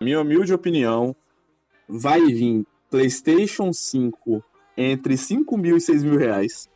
Minha 0.00 0.20
humilde 0.20 0.52
opinião, 0.52 1.14
vai 1.88 2.20
vir 2.20 2.66
PlayStation 2.90 3.72
5 3.72 4.42
entre 4.76 5.16
5 5.16 5.56
mil 5.56 5.76
e 5.76 5.80
6 5.80 6.02
mil 6.02 6.18
reais. 6.18 6.68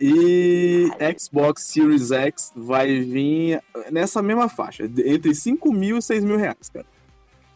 E 0.00 0.88
Xbox 1.18 1.64
Series 1.64 2.10
X 2.10 2.52
vai 2.56 3.00
vir 3.00 3.62
nessa 3.90 4.22
mesma 4.22 4.48
faixa, 4.48 4.84
entre 4.84 5.34
5 5.34 5.72
mil 5.72 5.98
e 5.98 6.02
6 6.02 6.24
mil 6.24 6.36
reais, 6.36 6.70
cara. 6.72 6.86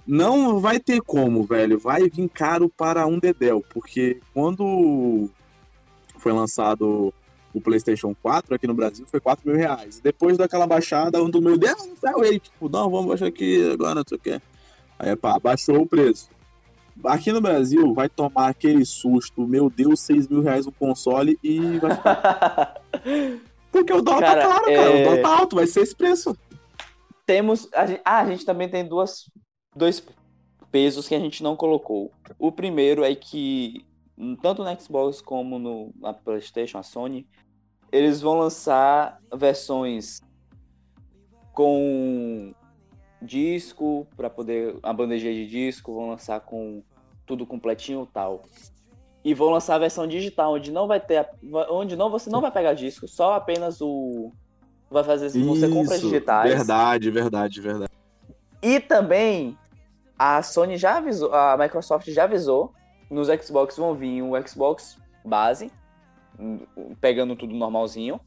Não 0.07 0.61
vai 0.61 0.79
ter 0.79 1.01
como, 1.01 1.45
velho. 1.45 1.79
Vai 1.79 2.11
vir 2.11 2.29
caro 2.29 2.69
para 2.69 3.07
um 3.07 3.19
dedéu, 3.19 3.65
porque 3.73 4.21
quando 4.35 5.31
foi 6.19 6.33
lançado 6.33 7.13
o 7.55 7.61
PlayStation 7.61 8.15
4 8.21 8.55
aqui 8.55 8.67
no 8.67 8.75
Brasil 8.75 9.07
foi 9.07 9.21
4 9.21 9.49
mil 9.49 9.57
reais. 9.57 10.01
Depois 10.01 10.37
daquela 10.37 10.67
baixada, 10.67 11.23
um 11.23 11.31
do 11.31 11.41
meu 11.41 11.57
Deus 11.57 11.87
do 11.87 11.97
céu, 11.97 12.21
aí, 12.21 12.41
tipo, 12.41 12.69
não, 12.69 12.91
vamos 12.91 13.07
baixar 13.07 13.27
aqui 13.27 13.71
agora, 13.71 13.95
não 13.95 14.05
sei 14.07 14.19
o 14.19 14.21
que. 14.21 14.43
Aí, 14.99 15.17
pá, 15.17 15.39
baixou 15.39 15.81
o 15.81 15.87
preço. 15.87 16.29
Aqui 17.05 17.33
no 17.33 17.41
Brasil, 17.41 17.95
vai 17.95 18.09
tomar 18.09 18.49
aquele 18.49 18.85
susto, 18.85 19.47
meu 19.47 19.71
Deus, 19.71 20.01
6 20.01 20.29
mil 20.29 20.43
reais 20.43 20.67
o 20.67 20.73
console 20.73 21.39
e 21.43 21.79
vai 21.79 21.95
ficar. 21.95 22.81
Porque 23.71 23.93
o 23.93 24.01
dólar 24.01 24.21
Cara, 24.21 24.43
tá 24.43 24.49
caro, 24.49 24.71
é- 24.71 24.77
cara. 24.77 24.91
O 24.91 25.05
dólar 25.05 25.23
tá 25.23 25.39
alto, 25.41 25.57
vai 25.57 25.67
ser 25.67 25.81
esse 25.81 25.97
preço. 25.97 26.37
Temos. 27.27 27.69
A 27.73 27.87
gente, 27.87 28.01
ah, 28.05 28.21
a 28.21 28.27
gente 28.27 28.45
também 28.45 28.69
tem 28.69 28.87
duas, 28.87 29.29
dois 29.75 30.05
pesos 30.71 31.09
que 31.09 31.15
a 31.15 31.19
gente 31.19 31.43
não 31.43 31.57
colocou. 31.57 32.13
O 32.39 32.53
primeiro 32.53 33.03
é 33.03 33.15
que, 33.15 33.85
tanto 34.43 34.63
no 34.63 34.81
Xbox 34.81 35.21
como 35.21 35.59
no, 35.59 35.93
na 36.01 36.13
PlayStation, 36.13 36.79
a 36.79 36.83
Sony, 36.83 37.27
eles 37.95 38.21
vão 38.21 38.37
lançar 38.37 39.21
versões 39.33 40.21
com 41.53 42.53
disco, 43.23 44.05
para 44.17 44.29
poder. 44.29 44.77
A 44.83 44.93
bandeja 44.93 45.33
de 45.33 45.47
disco, 45.47 45.95
vão 45.95 46.09
lançar 46.09 46.41
com 46.41 46.83
tudo 47.25 47.47
completinho 47.47 48.03
e 48.03 48.13
tal. 48.13 48.43
E 49.25 49.33
vão 49.33 49.49
lançar 49.51 49.77
a 49.77 49.79
versão 49.79 50.09
digital, 50.09 50.55
onde 50.55 50.73
não 50.73 50.89
vai 50.89 50.99
ter. 50.99 51.29
onde 51.71 51.95
não, 51.95 52.11
você 52.11 52.29
não 52.29 52.41
vai 52.41 52.51
pegar 52.51 52.75
disco, 52.75 53.07
só 53.07 53.35
apenas 53.35 53.81
o. 53.81 54.33
Vai 54.91 55.05
fazer. 55.05 55.29
Você 55.29 55.69
compra 55.69 55.95
Isso, 55.95 56.09
digitais. 56.09 56.53
Verdade, 56.53 57.11
verdade, 57.13 57.61
verdade. 57.61 57.93
E 58.61 58.81
também 58.81 59.57
a 60.19 60.43
Sony 60.43 60.77
já 60.77 60.97
avisou, 60.97 61.33
a 61.33 61.57
Microsoft 61.57 62.09
já 62.11 62.25
avisou, 62.25 62.73
nos 63.09 63.29
Xbox 63.29 63.77
vão 63.77 63.95
vir 63.95 64.21
o 64.23 64.33
Xbox 64.47 64.99
base, 65.25 65.71
pegando 67.01 67.37
tudo 67.37 67.55
normalzinho. 67.55 68.21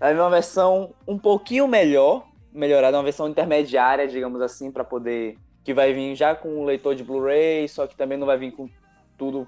Vir 0.00 0.20
uma 0.20 0.30
versão 0.30 0.94
um 1.06 1.18
pouquinho 1.18 1.66
melhor, 1.66 2.26
melhorada, 2.52 2.96
uma 2.96 3.02
versão 3.02 3.28
intermediária, 3.28 4.06
digamos 4.06 4.40
assim, 4.40 4.70
para 4.70 4.84
poder 4.84 5.36
que 5.64 5.74
vai 5.74 5.92
vir 5.92 6.14
já 6.14 6.34
com 6.34 6.60
o 6.60 6.64
leitor 6.64 6.94
de 6.94 7.04
Blu-ray, 7.04 7.68
só 7.68 7.86
que 7.86 7.96
também 7.96 8.16
não 8.16 8.26
vai 8.26 8.38
vir 8.38 8.52
com 8.52 8.68
tudo 9.16 9.46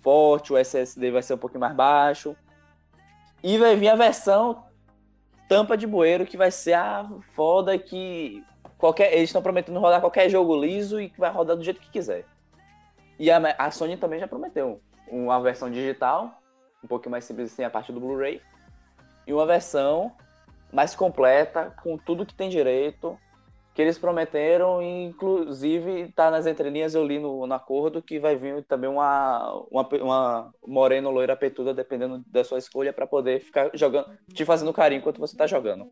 forte, 0.00 0.52
o 0.52 0.56
SSD 0.56 1.10
vai 1.10 1.22
ser 1.22 1.34
um 1.34 1.38
pouquinho 1.38 1.60
mais 1.60 1.74
baixo. 1.74 2.34
E 3.42 3.58
vai 3.58 3.76
vir 3.76 3.88
a 3.88 3.96
versão 3.96 4.64
tampa 5.48 5.76
de 5.76 5.86
bueiro, 5.86 6.24
que 6.24 6.36
vai 6.36 6.50
ser 6.50 6.74
a 6.74 7.08
foda 7.34 7.76
que 7.76 8.44
qualquer, 8.78 9.12
eles 9.12 9.28
estão 9.28 9.42
prometendo 9.42 9.78
rodar 9.78 10.00
qualquer 10.00 10.28
jogo 10.30 10.58
liso 10.58 11.00
e 11.00 11.10
que 11.10 11.20
vai 11.20 11.30
rodar 11.30 11.56
do 11.56 11.62
jeito 11.62 11.80
que 11.80 11.90
quiser. 11.90 12.24
E 13.18 13.30
a, 13.30 13.38
a 13.58 13.70
Sony 13.70 13.96
também 13.96 14.18
já 14.18 14.26
prometeu 14.26 14.80
uma 15.08 15.40
versão 15.40 15.70
digital, 15.70 16.39
um 16.82 16.86
pouquinho 16.86 17.12
mais 17.12 17.24
simples 17.24 17.52
assim, 17.52 17.64
a 17.64 17.70
parte 17.70 17.92
do 17.92 18.00
Blu-ray, 18.00 18.40
e 19.26 19.32
uma 19.32 19.46
versão 19.46 20.12
mais 20.72 20.94
completa, 20.94 21.74
com 21.82 21.96
tudo 21.96 22.26
que 22.26 22.34
tem 22.34 22.48
direito, 22.48 23.18
que 23.74 23.82
eles 23.82 23.98
prometeram, 23.98 24.82
e 24.82 25.04
inclusive 25.04 26.12
tá 26.12 26.30
nas 26.30 26.46
entrelinhas, 26.46 26.94
eu 26.94 27.04
li 27.04 27.18
no, 27.18 27.46
no 27.46 27.54
acordo, 27.54 28.02
que 28.02 28.18
vai 28.18 28.36
vir 28.36 28.64
também 28.64 28.90
uma, 28.90 29.64
uma, 29.70 29.88
uma 30.02 30.54
morena 30.66 31.08
ou 31.08 31.14
loira 31.14 31.36
petuda, 31.36 31.72
dependendo 31.72 32.22
da 32.26 32.44
sua 32.44 32.58
escolha, 32.58 32.92
para 32.92 33.06
poder 33.06 33.40
ficar 33.40 33.70
jogando, 33.74 34.10
te 34.34 34.44
fazendo 34.44 34.72
carinho 34.72 34.98
enquanto 34.98 35.20
você 35.20 35.36
tá 35.36 35.46
jogando. 35.46 35.90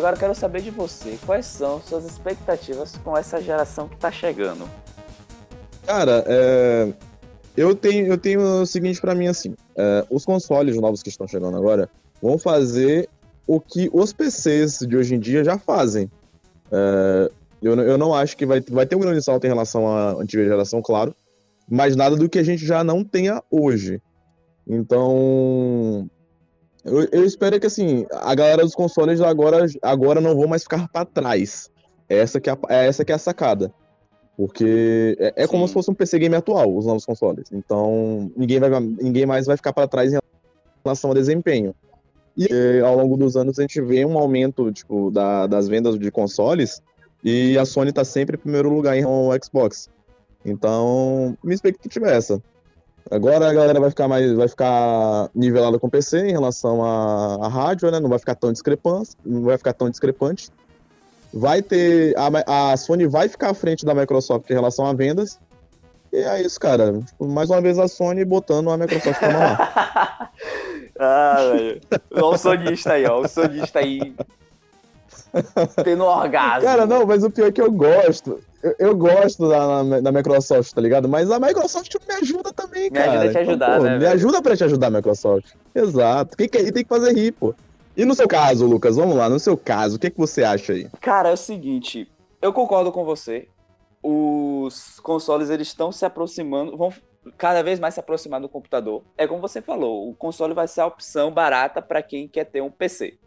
Agora 0.00 0.16
quero 0.16 0.34
saber 0.34 0.62
de 0.62 0.70
você. 0.70 1.18
Quais 1.24 1.46
são 1.46 1.80
suas 1.82 2.04
expectativas 2.04 2.96
com 3.04 3.16
essa 3.16 3.40
geração 3.40 3.88
que 3.88 3.96
tá 3.96 4.10
chegando? 4.10 4.68
Cara, 5.86 6.24
é, 6.26 6.92
eu, 7.56 7.74
tenho, 7.74 8.06
eu 8.06 8.18
tenho 8.18 8.62
o 8.62 8.66
seguinte 8.66 9.00
pra 9.00 9.14
mim 9.14 9.28
assim: 9.28 9.54
é, 9.76 10.04
os 10.10 10.24
consoles 10.24 10.76
novos 10.76 11.02
que 11.02 11.08
estão 11.08 11.28
chegando 11.28 11.56
agora 11.56 11.88
vão 12.20 12.38
fazer 12.38 13.08
o 13.46 13.60
que 13.60 13.90
os 13.92 14.12
PCs 14.12 14.80
de 14.80 14.96
hoje 14.96 15.14
em 15.14 15.18
dia 15.18 15.44
já 15.44 15.58
fazem. 15.58 16.10
É, 16.72 17.30
eu, 17.62 17.74
eu 17.78 17.98
não 17.98 18.14
acho 18.14 18.36
que 18.36 18.46
vai, 18.46 18.60
vai 18.60 18.86
ter 18.86 18.96
um 18.96 19.00
grande 19.00 19.22
salto 19.22 19.44
em 19.44 19.48
relação 19.48 19.86
à 19.86 20.12
antiga 20.12 20.44
geração, 20.44 20.80
claro, 20.80 21.14
mas 21.68 21.94
nada 21.94 22.16
do 22.16 22.28
que 22.28 22.38
a 22.38 22.42
gente 22.42 22.64
já 22.64 22.82
não 22.82 23.04
tenha 23.04 23.42
hoje. 23.50 24.00
Então, 24.66 26.08
eu, 26.84 27.08
eu 27.12 27.24
espero 27.24 27.58
que 27.60 27.66
assim 27.66 28.06
a 28.10 28.34
galera 28.34 28.62
dos 28.62 28.74
consoles 28.74 29.20
agora, 29.20 29.66
agora 29.82 30.20
não 30.20 30.34
vão 30.36 30.46
mais 30.48 30.62
ficar 30.62 30.88
pra 30.88 31.04
trás. 31.04 31.70
Essa 32.08 32.40
que 32.40 32.50
é, 32.50 32.52
a- 32.52 32.58
é 32.68 32.86
essa 32.86 33.04
que 33.04 33.12
é 33.12 33.14
a 33.14 33.18
sacada. 33.18 33.72
Porque 34.36 35.16
é, 35.18 35.44
é 35.44 35.46
como 35.46 35.66
se 35.68 35.74
fosse 35.74 35.90
um 35.90 35.94
PC 35.94 36.18
game 36.18 36.34
atual, 36.34 36.74
os 36.74 36.86
novos 36.86 37.04
consoles. 37.04 37.48
Então, 37.52 38.30
ninguém, 38.36 38.58
vai, 38.58 38.70
ninguém 38.80 39.26
mais 39.26 39.46
vai 39.46 39.56
ficar 39.56 39.72
para 39.72 39.86
trás 39.86 40.12
em 40.12 40.18
relação 40.84 41.10
ao 41.10 41.14
desempenho. 41.14 41.74
E 42.36 42.46
eh, 42.50 42.80
ao 42.80 42.96
longo 42.96 43.16
dos 43.18 43.36
anos 43.36 43.58
a 43.58 43.62
gente 43.62 43.80
vê 43.82 44.04
um 44.06 44.16
aumento 44.18 44.72
tipo, 44.72 45.10
da- 45.10 45.46
das 45.46 45.68
vendas 45.68 45.98
de 45.98 46.10
consoles 46.10 46.80
e 47.22 47.58
a 47.58 47.66
Sony 47.66 47.92
tá 47.92 48.02
sempre 48.04 48.36
em 48.36 48.40
primeiro 48.40 48.70
lugar 48.72 48.96
em 48.96 49.00
relação 49.00 49.30
ao 49.30 49.38
Xbox. 49.44 49.90
Então, 50.44 51.36
minha 51.44 51.54
expectativa 51.54 52.08
é 52.10 52.16
essa. 52.16 52.42
Agora 53.10 53.50
a 53.50 53.52
galera 53.52 53.80
vai 53.80 53.90
ficar 53.90 54.06
mais, 54.06 54.32
vai 54.32 54.46
ficar 54.46 55.28
nivelada 55.34 55.78
com 55.80 55.88
o 55.88 55.90
PC 55.90 56.28
em 56.28 56.32
relação 56.32 56.84
à, 56.84 57.46
à 57.46 57.48
rádio, 57.48 57.90
né? 57.90 57.98
Não 57.98 58.08
vai 58.08 58.20
ficar 58.20 58.36
tão 58.36 58.52
discrepante, 58.52 59.10
não 59.26 59.42
vai 59.42 59.58
ficar 59.58 59.72
tão 59.72 59.90
discrepante. 59.90 60.48
Vai 61.34 61.60
ter 61.60 62.14
a, 62.16 62.72
a 62.72 62.76
Sony 62.76 63.06
vai 63.06 63.28
ficar 63.28 63.50
à 63.50 63.54
frente 63.54 63.84
da 63.84 63.94
Microsoft 63.94 64.48
em 64.48 64.54
relação 64.54 64.86
a 64.86 64.92
vendas. 64.92 65.40
E 66.12 66.18
é 66.18 66.42
isso, 66.42 66.58
cara. 66.58 66.92
Tipo, 66.92 67.26
mais 67.26 67.50
uma 67.50 67.60
vez 67.60 67.78
a 67.78 67.88
Sony 67.88 68.24
botando 68.24 68.70
a 68.70 68.76
Microsoft 68.76 69.18
pra 69.18 69.32
mamar. 69.32 70.32
ah, 70.98 71.50
velho. 71.52 71.80
Olha 72.12 72.24
o 72.24 72.38
sonista 72.38 72.92
aí, 72.92 73.06
ó. 73.06 73.20
O 73.20 73.28
sonista 73.28 73.80
aí. 73.80 74.14
Tendo 75.84 76.04
orgasmo. 76.04 76.68
Cara, 76.68 76.86
não, 76.86 77.06
mas 77.06 77.24
o 77.24 77.30
pior 77.30 77.48
é 77.48 77.52
que 77.52 77.60
eu 77.60 77.70
gosto. 77.70 78.40
Eu, 78.62 78.74
eu 78.78 78.96
gosto 78.96 79.48
da, 79.48 80.00
da 80.00 80.12
Microsoft, 80.12 80.72
tá 80.72 80.80
ligado? 80.80 81.08
Mas 81.08 81.30
a 81.30 81.40
Microsoft 81.40 81.94
me 82.06 82.14
ajuda 82.14 82.52
também, 82.52 82.84
me 82.84 82.90
cara. 82.90 83.12
Me 83.12 83.16
ajuda 83.16 83.28
a 83.28 83.32
te 83.32 83.38
ajudar, 83.38 83.66
então, 83.68 83.78
pô, 83.78 83.84
né? 83.84 83.92
Me 83.92 83.98
velho? 84.00 84.12
ajuda 84.12 84.42
pra 84.42 84.56
te 84.56 84.64
ajudar, 84.64 84.90
Microsoft. 84.90 85.54
Exato. 85.74 86.36
Quem 86.36 86.48
quer 86.48 86.64
rir 86.64 86.72
tem 86.72 86.82
que 86.82 86.88
fazer 86.88 87.12
rir, 87.12 87.32
pô. 87.32 87.54
E 87.96 88.04
no 88.04 88.14
seu 88.14 88.28
caso, 88.28 88.66
Lucas, 88.66 88.96
vamos 88.96 89.16
lá, 89.16 89.28
no 89.28 89.38
seu 89.38 89.56
caso, 89.56 89.96
o 89.96 89.98
que, 89.98 90.10
que 90.10 90.18
você 90.18 90.44
acha 90.44 90.72
aí? 90.72 90.88
Cara, 91.00 91.30
é 91.30 91.32
o 91.32 91.36
seguinte, 91.36 92.10
eu 92.40 92.52
concordo 92.52 92.92
com 92.92 93.04
você. 93.04 93.48
Os 94.02 95.00
consoles 95.00 95.50
eles 95.50 95.68
estão 95.68 95.90
se 95.92 96.04
aproximando, 96.04 96.76
vão 96.76 96.92
cada 97.36 97.62
vez 97.62 97.78
mais 97.78 97.94
se 97.94 98.00
aproximar 98.00 98.40
do 98.40 98.48
computador. 98.48 99.02
É 99.16 99.26
como 99.26 99.40
você 99.40 99.60
falou, 99.60 100.08
o 100.08 100.14
console 100.14 100.54
vai 100.54 100.66
ser 100.68 100.80
a 100.82 100.86
opção 100.86 101.30
barata 101.30 101.82
para 101.82 102.02
quem 102.02 102.26
quer 102.26 102.44
ter 102.44 102.62
um 102.62 102.70
PC 102.70 103.18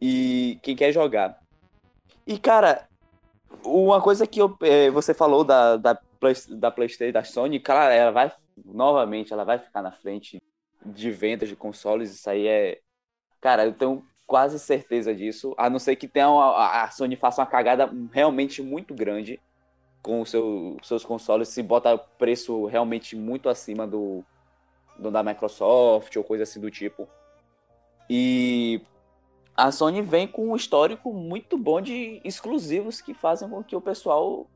e 0.00 0.58
quem 0.62 0.76
quer 0.76 0.92
jogar. 0.92 1.38
E 2.26 2.38
cara, 2.38 2.86
uma 3.64 4.00
coisa 4.00 4.26
que 4.26 4.40
eu, 4.40 4.56
é, 4.62 4.90
você 4.90 5.14
falou 5.14 5.44
da, 5.44 5.76
da, 5.76 5.98
da 6.50 6.70
PlayStation, 6.70 7.12
da 7.12 7.24
Sony, 7.24 7.60
cara, 7.60 7.92
ela 7.92 8.10
vai 8.10 8.32
novamente, 8.64 9.32
ela 9.32 9.44
vai 9.44 9.58
ficar 9.58 9.82
na 9.82 9.92
frente 9.92 10.40
de 10.84 11.10
vendas 11.10 11.48
de 11.48 11.56
consoles. 11.56 12.12
Isso 12.12 12.28
aí 12.28 12.46
é, 12.46 12.80
cara, 13.40 13.64
eu 13.64 13.72
tenho 13.72 14.04
quase 14.26 14.58
certeza 14.58 15.14
disso. 15.14 15.54
A 15.56 15.68
não 15.68 15.78
ser 15.78 15.96
que 15.96 16.08
tenha 16.08 16.28
uma, 16.30 16.82
a 16.82 16.90
Sony 16.90 17.16
faça 17.16 17.40
uma 17.40 17.46
cagada 17.46 17.90
realmente 18.12 18.62
muito 18.62 18.94
grande 18.94 19.40
com 20.02 20.20
os 20.20 20.30
seu, 20.30 20.76
seus 20.82 21.04
consoles, 21.04 21.48
se 21.48 21.62
bota 21.62 21.96
preço 21.96 22.66
realmente 22.66 23.14
muito 23.14 23.48
acima 23.48 23.86
do, 23.86 24.24
do 24.98 25.10
da 25.10 25.22
Microsoft 25.22 26.14
ou 26.16 26.24
coisa 26.24 26.42
assim 26.42 26.60
do 26.60 26.70
tipo. 26.70 27.08
E 28.10 28.82
a 29.56 29.70
Sony 29.70 30.02
vem 30.02 30.26
com 30.26 30.50
um 30.50 30.56
histórico 30.56 31.12
muito 31.12 31.58
bom 31.58 31.80
de 31.80 32.20
exclusivos 32.24 33.00
que 33.00 33.14
fazem 33.14 33.48
com 33.48 33.62
que 33.62 33.76
o 33.76 33.80
pessoal 33.80 34.46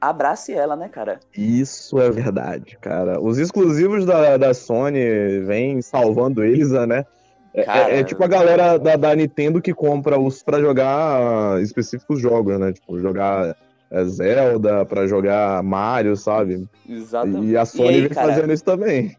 abrace 0.00 0.52
ela, 0.52 0.74
né, 0.74 0.88
cara? 0.88 1.20
Isso 1.36 2.00
é 2.00 2.10
verdade, 2.10 2.78
cara. 2.80 3.20
Os 3.20 3.38
exclusivos 3.38 4.06
da, 4.06 4.36
da 4.36 4.54
Sony 4.54 5.40
vêm 5.40 5.82
salvando 5.82 6.42
eles, 6.42 6.70
né? 6.70 7.04
É, 7.52 7.64
Cara, 7.64 7.90
é, 7.90 8.00
é 8.00 8.04
tipo 8.04 8.22
a 8.22 8.28
galera 8.28 8.78
da, 8.78 8.96
da, 8.96 9.14
Nintendo 9.14 9.60
que 9.60 9.74
compra 9.74 10.18
os 10.18 10.40
para 10.40 10.60
jogar 10.60 11.60
específicos 11.60 12.20
jogos, 12.20 12.58
né? 12.58 12.72
Tipo, 12.72 12.98
jogar 13.00 13.56
é, 13.90 14.04
Zelda, 14.04 14.84
para 14.84 15.06
jogar 15.08 15.60
Mario, 15.62 16.16
sabe? 16.16 16.68
Exatamente. 16.88 17.46
E 17.46 17.56
a 17.56 17.66
Sony 17.66 17.88
e 17.88 17.94
aí, 17.94 18.00
vem 18.02 18.10
cara, 18.10 18.28
fazendo 18.28 18.52
isso 18.52 18.64
também. 18.64 19.16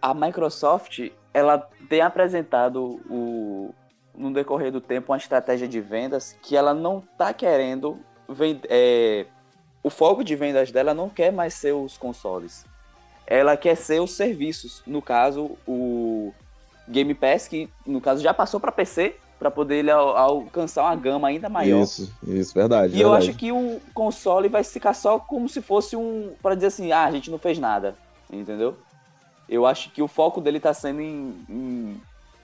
A 0.00 0.12
Microsoft, 0.12 1.10
ela 1.32 1.66
tem 1.88 2.02
apresentado 2.02 3.00
o, 3.08 3.74
no 4.18 4.32
decorrer 4.32 4.72
do 4.72 4.80
tempo 4.80 5.12
uma 5.12 5.16
estratégia 5.16 5.68
de 5.68 5.80
vendas 5.80 6.36
que 6.42 6.56
ela 6.56 6.74
não 6.74 7.02
tá 7.16 7.32
querendo 7.32 7.98
vender. 8.28 8.66
É, 8.68 9.26
o 9.82 9.88
foco 9.88 10.24
de 10.24 10.34
vendas 10.34 10.72
dela 10.72 10.92
não 10.92 11.08
quer 11.08 11.32
mais 11.32 11.54
ser 11.54 11.72
os 11.72 11.96
consoles. 11.96 12.66
Ela 13.26 13.56
quer 13.56 13.76
ser 13.76 14.00
os 14.00 14.12
serviços. 14.12 14.82
No 14.86 15.00
caso, 15.00 15.56
o 15.66 16.32
Game 16.88 17.14
Pass, 17.14 17.46
que 17.46 17.70
no 17.86 18.00
caso 18.00 18.22
já 18.22 18.34
passou 18.34 18.58
para 18.58 18.72
PC, 18.72 19.16
para 19.38 19.50
poder 19.50 19.76
ele 19.76 19.90
al 19.90 20.16
alcançar 20.16 20.82
uma 20.82 20.96
gama 20.96 21.28
ainda 21.28 21.48
maior. 21.48 21.82
Isso, 21.82 22.12
isso, 22.26 22.52
verdade. 22.52 22.94
E 22.94 22.98
verdade. 22.98 23.02
eu 23.02 23.14
acho 23.14 23.34
que 23.34 23.52
o 23.52 23.80
console 23.94 24.48
vai 24.48 24.64
ficar 24.64 24.94
só 24.94 25.18
como 25.18 25.48
se 25.48 25.62
fosse 25.62 25.94
um. 25.94 26.32
para 26.42 26.56
dizer 26.56 26.66
assim, 26.68 26.90
ah, 26.90 27.04
a 27.04 27.10
gente 27.12 27.30
não 27.30 27.38
fez 27.38 27.58
nada. 27.58 27.94
Entendeu? 28.30 28.76
Eu 29.48 29.64
acho 29.64 29.90
que 29.90 30.02
o 30.02 30.08
foco 30.08 30.40
dele 30.40 30.60
tá 30.60 30.74
sendo 30.74 31.00
em, 31.00 31.34
em 31.48 32.00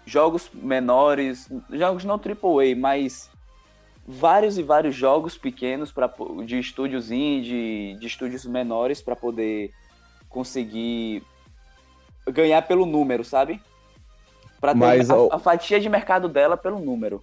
jogos 0.07 0.51
menores, 0.53 1.49
jogos 1.71 2.05
não 2.05 2.15
AAA, 2.17 2.77
mas 2.77 3.31
vários 4.07 4.59
e 4.59 4.63
vários 4.63 4.95
jogos 4.95 5.37
pequenos 5.39 5.91
pra, 5.91 6.13
de 6.45 6.59
estúdios 6.59 7.11
indie, 7.11 7.97
de 7.99 8.07
estúdios 8.07 8.45
menores 8.45 9.01
para 9.01 9.17
poder 9.17 9.71
conseguir 10.29 11.23
ganhar 12.31 12.63
pelo 12.63 12.85
número, 12.87 13.25
sabe? 13.25 13.61
Pra 14.61 14.75
ter 14.75 15.11
a, 15.11 15.37
a 15.37 15.39
fatia 15.39 15.79
de 15.81 15.89
mercado 15.89 16.29
dela 16.29 16.57
pelo 16.57 16.79
número. 16.81 17.23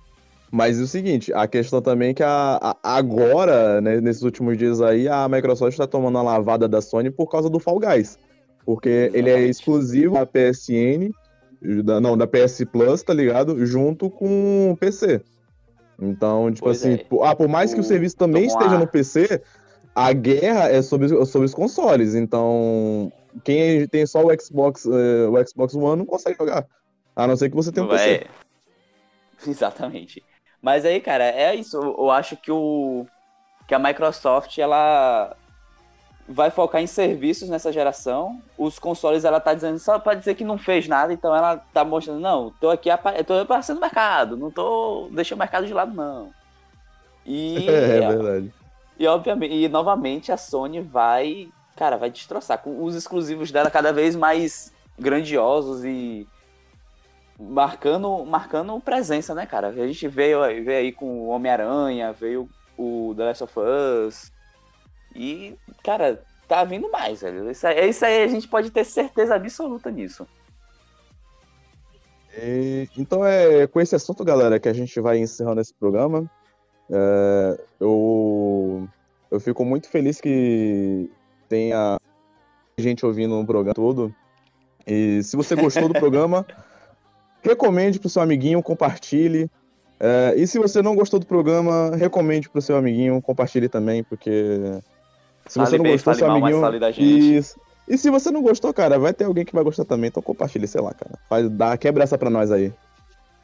Mas 0.52 0.80
é 0.80 0.84
o 0.84 0.88
seguinte, 0.88 1.34
a 1.34 1.48
questão 1.48 1.82
também 1.82 2.10
é 2.10 2.14
que 2.14 2.24
a, 2.24 2.60
a- 2.62 2.78
agora, 2.84 3.80
né, 3.80 4.02
nesses 4.02 4.22
últimos 4.22 4.58
dias 4.58 4.82
aí, 4.82 5.08
a 5.08 5.28
Microsoft 5.30 5.72
está 5.74 5.88
tomando 5.88 6.18
a 6.18 6.22
lavada 6.22 6.68
da 6.68 6.82
Sony 6.82 7.10
por 7.10 7.28
causa 7.30 7.50
do 7.50 7.58
Fall 7.60 7.80
Guys. 7.80 8.20
Porque 8.66 8.90
ele 9.14 9.30
é 9.30 9.34
Exatamente. 9.34 9.50
exclusivo 9.52 10.14
da 10.16 10.26
PSN, 10.26 11.10
da, 11.62 12.02
não, 12.02 12.18
da 12.18 12.26
PS 12.26 12.66
Plus, 12.72 13.04
tá 13.04 13.14
ligado? 13.14 13.66
Junto 13.66 14.10
com 14.10 14.72
o 14.72 14.78
PC. 14.78 15.22
Então, 16.00 16.52
tipo 16.52 16.66
Pois 16.66 16.80
assim, 16.80 16.94
é. 16.94 16.98
por, 16.98 17.24
ah, 17.24 17.36
por 17.36 17.48
mais 17.48 17.74
que 17.74 17.80
o 17.80 17.84
serviço 17.84 18.18
também 18.18 18.48
tomou 18.48 18.62
esteja 18.62 18.80
no 18.80 18.88
PC, 18.88 19.42
a 19.94 20.12
guerra 20.14 20.70
é 20.70 20.82
sobre, 20.82 21.08
sobre 21.26 21.46
os 21.46 21.54
consoles. 21.54 22.16
Então, 22.16 23.12
quem 23.44 23.88
tem 23.88 24.06
só 24.08 24.26
o 24.26 24.42
Xbox, 24.42 24.86
eh, 24.86 25.28
o 25.28 25.48
Xbox 25.48 25.76
One 25.76 25.98
não 25.98 26.06
consegue 26.06 26.38
jogar. 26.38 26.66
A 27.16 27.28
não 27.28 27.36
ser 27.36 27.50
que 27.50 27.56
você 27.56 27.72
tenha 27.72 27.86
um 27.86 27.90
PC. 27.90 28.10
É. 28.10 28.28
Exatamente. 29.48 30.24
Mas 30.62 30.86
aí, 30.86 31.00
cara, 31.00 31.26
é 31.26 31.56
isso. 31.56 31.78
Eu 31.78 32.10
acho 32.10 32.36
que 32.38 32.52
o 32.52 33.06
que 33.68 33.76
a 33.76 33.80
Microsoft 33.80 34.58
ela 34.58 35.36
vai 36.28 36.50
focar 36.50 36.82
em 36.82 36.88
serviços 36.88 37.50
nessa 37.50 37.72
geração. 37.72 38.42
Os 38.58 38.80
consoles 38.80 39.26
ela 39.26 39.40
tá 39.40 39.54
dizendo 39.54 39.80
só 39.80 40.00
para 40.00 40.16
dizer 40.16 40.36
que 40.36 40.44
não 40.44 40.58
fez 40.58 40.88
nada, 40.88 41.14
então 41.14 41.36
ela 41.36 41.58
tá 41.74 41.84
mostrando, 41.84 42.20
não, 42.20 42.52
tô 42.60 42.70
aqui, 42.70 42.90
tô 43.26 43.34
aparecendo 43.40 43.76
no 43.76 43.82
mercado, 43.82 44.38
não 44.38 44.52
tô 44.52 45.10
deixando 45.12 45.38
o 45.38 45.40
mercado 45.40 45.68
de 45.68 45.74
lado 45.74 45.94
não. 45.94 46.32
E 47.26 47.68
É, 47.70 47.98
é 47.98 48.08
verdade. 48.08 48.54
e 49.00 49.08
obviamente, 49.08 49.54
e 49.54 49.68
novamente 49.68 50.32
a 50.32 50.38
Sony 50.38 50.82
vai, 50.82 51.50
cara, 51.76 51.98
vai 51.98 52.10
destroçar 52.10 52.58
com 52.58 52.84
os 52.84 52.96
exclusivos 52.96 53.52
dela 53.52 53.70
cada 53.70 53.92
vez 53.92 54.16
mais 54.16 54.74
grandiosos 54.98 55.84
e 55.84 56.28
marcando, 57.40 58.24
marcando 58.26 58.80
presença, 58.80 59.34
né, 59.34 59.46
cara? 59.46 59.68
A 59.70 59.88
gente 59.88 60.08
veio, 60.08 60.42
veio 60.42 60.80
aí 60.80 60.92
com 60.92 61.06
o 61.06 61.28
Homem-Aranha, 61.30 62.14
veio 62.14 62.48
o 62.78 63.14
The 63.18 63.24
Last 63.26 63.44
of 63.44 63.54
Us. 63.60 64.32
E, 65.16 65.56
cara, 65.84 66.24
tá 66.48 66.64
vindo 66.64 66.90
mais, 66.90 67.22
velho. 67.22 67.50
Isso 67.50 67.66
aí, 67.66 67.90
isso 67.90 68.06
aí 68.06 68.24
a 68.24 68.28
gente 68.28 68.48
pode 68.48 68.72
ter 68.72 68.84
certeza 68.84 69.36
absoluta 69.36 69.90
nisso. 69.90 70.28
E, 72.38 72.88
então 72.98 73.26
é 73.26 73.68
com 73.68 73.82
esse 73.82 73.96
assunto, 73.96 74.24
galera, 74.24 74.60
que 74.60 74.70
a 74.70 74.74
gente 74.74 75.00
vai 75.00 75.18
encerrando 75.18 75.62
esse 75.62 75.74
programa. 75.74 76.30
É, 76.90 77.60
eu, 77.80 78.88
eu 79.30 79.40
fico 79.40 79.64
muito 79.64 79.90
feliz 79.90 80.20
que 80.20 81.10
tenha 81.48 81.98
gente 82.78 83.06
ouvindo 83.06 83.40
o 83.40 83.46
programa 83.46 83.74
todo. 83.74 84.14
E 84.86 85.22
se 85.24 85.36
você 85.36 85.56
gostou 85.56 85.88
do 85.88 85.94
programa, 86.00 86.46
recomende 87.42 88.00
pro 88.00 88.10
seu 88.10 88.22
amiguinho, 88.22 88.62
compartilhe. 88.62 89.50
É, 90.00 90.34
e 90.36 90.48
se 90.48 90.58
você 90.58 90.82
não 90.82 90.96
gostou 90.96 91.20
do 91.20 91.26
programa, 91.26 91.96
recomende 91.96 92.50
pro 92.50 92.62
seu 92.62 92.76
amiguinho, 92.76 93.22
compartilhe 93.22 93.70
também, 93.70 94.04
porque 94.04 94.82
se 95.48 95.56
Fale 95.56 95.70
você 95.70 95.78
não 95.78 95.84
bem, 95.84 95.92
gostou, 95.94 96.14
seu 96.14 96.28
mal, 96.28 96.36
mas 96.36 96.44
amiguinho. 96.44 96.66
fale 96.66 96.80
da 96.80 96.92
gente. 96.92 97.38
Isso. 97.38 97.60
E 97.88 97.98
se 97.98 98.10
você 98.10 98.32
não 98.32 98.42
gostou, 98.42 98.74
cara, 98.74 98.98
vai 98.98 99.14
ter 99.14 99.26
alguém 99.26 99.44
que 99.44 99.54
vai 99.54 99.64
gostar 99.64 99.86
também, 99.86 100.08
então 100.08 100.24
compartilhe, 100.24 100.68
sei 100.68 100.82
lá, 100.82 100.94
cara. 100.94 101.20
Faz, 101.28 101.50
dá, 101.50 101.76
quebra 101.78 102.04
essa 102.04 102.18
pra 102.18 102.30
nós 102.30 102.52
aí. 102.52 102.72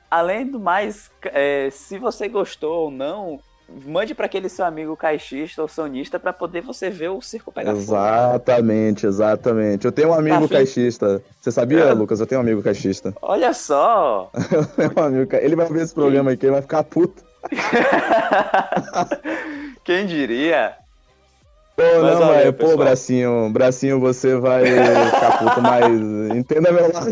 Além 0.09 0.45
do 0.45 0.59
mais, 0.59 1.11
é, 1.25 1.69
se 1.69 1.97
você 1.97 2.29
gostou 2.29 2.85
ou 2.85 2.91
não, 2.91 3.41
mande 3.85 4.15
para 4.15 4.25
aquele 4.25 4.47
seu 4.47 4.63
amigo 4.63 4.95
caixista 4.95 5.61
ou 5.61 5.67
sonista 5.67 6.17
para 6.17 6.31
poder 6.31 6.61
você 6.61 6.89
ver 6.89 7.09
o 7.09 7.21
circo 7.21 7.51
pegar 7.51 7.71
fogo. 7.71 7.81
Exatamente, 7.81 9.05
exatamente. 9.05 9.83
Eu 9.83 9.91
tenho 9.91 10.09
um 10.09 10.13
amigo 10.13 10.45
afim? 10.45 10.47
caixista. 10.47 11.21
Você 11.41 11.51
sabia. 11.51 11.91
Lucas? 11.91 12.21
Eu 12.21 12.27
tenho 12.27 12.39
um 12.39 12.43
amigo 12.43 12.63
caixista. 12.63 13.13
Olha 13.21 13.53
só! 13.53 14.31
Eu 14.49 14.65
tenho 14.65 14.93
um 14.95 15.03
amigo 15.03 15.35
Ele 15.35 15.57
vai 15.57 15.67
ver 15.67 15.83
esse 15.83 15.93
programa 15.93 16.31
aqui, 16.31 16.45
ele 16.45 16.53
vai 16.53 16.61
ficar 16.61 16.83
puto. 16.83 17.21
Quem 19.83 20.05
diria? 20.05 20.73
Pô, 21.77 21.83
Mas 22.01 22.19
não, 22.19 22.27
velho. 22.29 22.53
Pô, 22.53 22.75
bracinho, 22.75 23.49
bracinho, 23.51 23.99
você 23.99 24.35
vai 24.35 24.63
ficar 24.65 25.37
puto, 25.37 25.61
mas 25.61 25.85
entenda 26.35 26.71
meu 26.71 26.91
lado. 26.91 27.11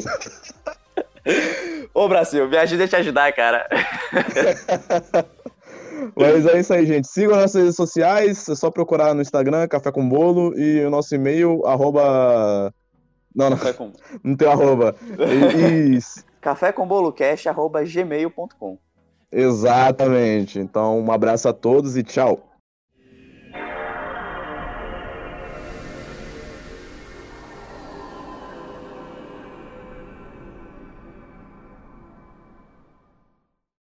Ô, 1.93 2.07
Brasil, 2.09 2.49
me 2.49 2.57
ajuda 2.57 2.83
a 2.85 2.87
te 2.87 2.95
ajudar, 2.95 3.31
cara. 3.33 3.67
Mas 6.15 6.45
é 6.45 6.59
isso 6.59 6.73
aí, 6.73 6.85
gente. 6.85 7.07
Sigam 7.07 7.35
nossas 7.35 7.55
redes 7.61 7.75
sociais, 7.75 8.47
é 8.49 8.55
só 8.55 8.69
procurar 8.69 9.13
no 9.13 9.21
Instagram, 9.21 9.67
Café 9.67 9.91
com 9.91 10.07
Bolo, 10.07 10.57
e 10.57 10.83
o 10.85 10.89
nosso 10.89 11.15
e-mail, 11.15 11.65
arroba... 11.65 12.71
Não, 13.35 13.49
não, 13.49 13.57
Café 13.57 13.73
com, 13.73 13.91
não 14.23 14.35
tem 14.35 14.47
arroba. 14.47 14.95
E- 15.19 15.95
e- 15.97 15.99
café 16.41 16.71
com 16.71 16.85
bolo 16.87 17.11
cash, 17.11 17.47
arroba 17.47 17.83
gmail.com. 17.83 18.77
Exatamente. 19.31 20.59
Então, 20.59 20.99
um 20.99 21.11
abraço 21.11 21.49
a 21.49 21.53
todos 21.53 21.97
e 21.97 22.03
tchau. 22.03 22.39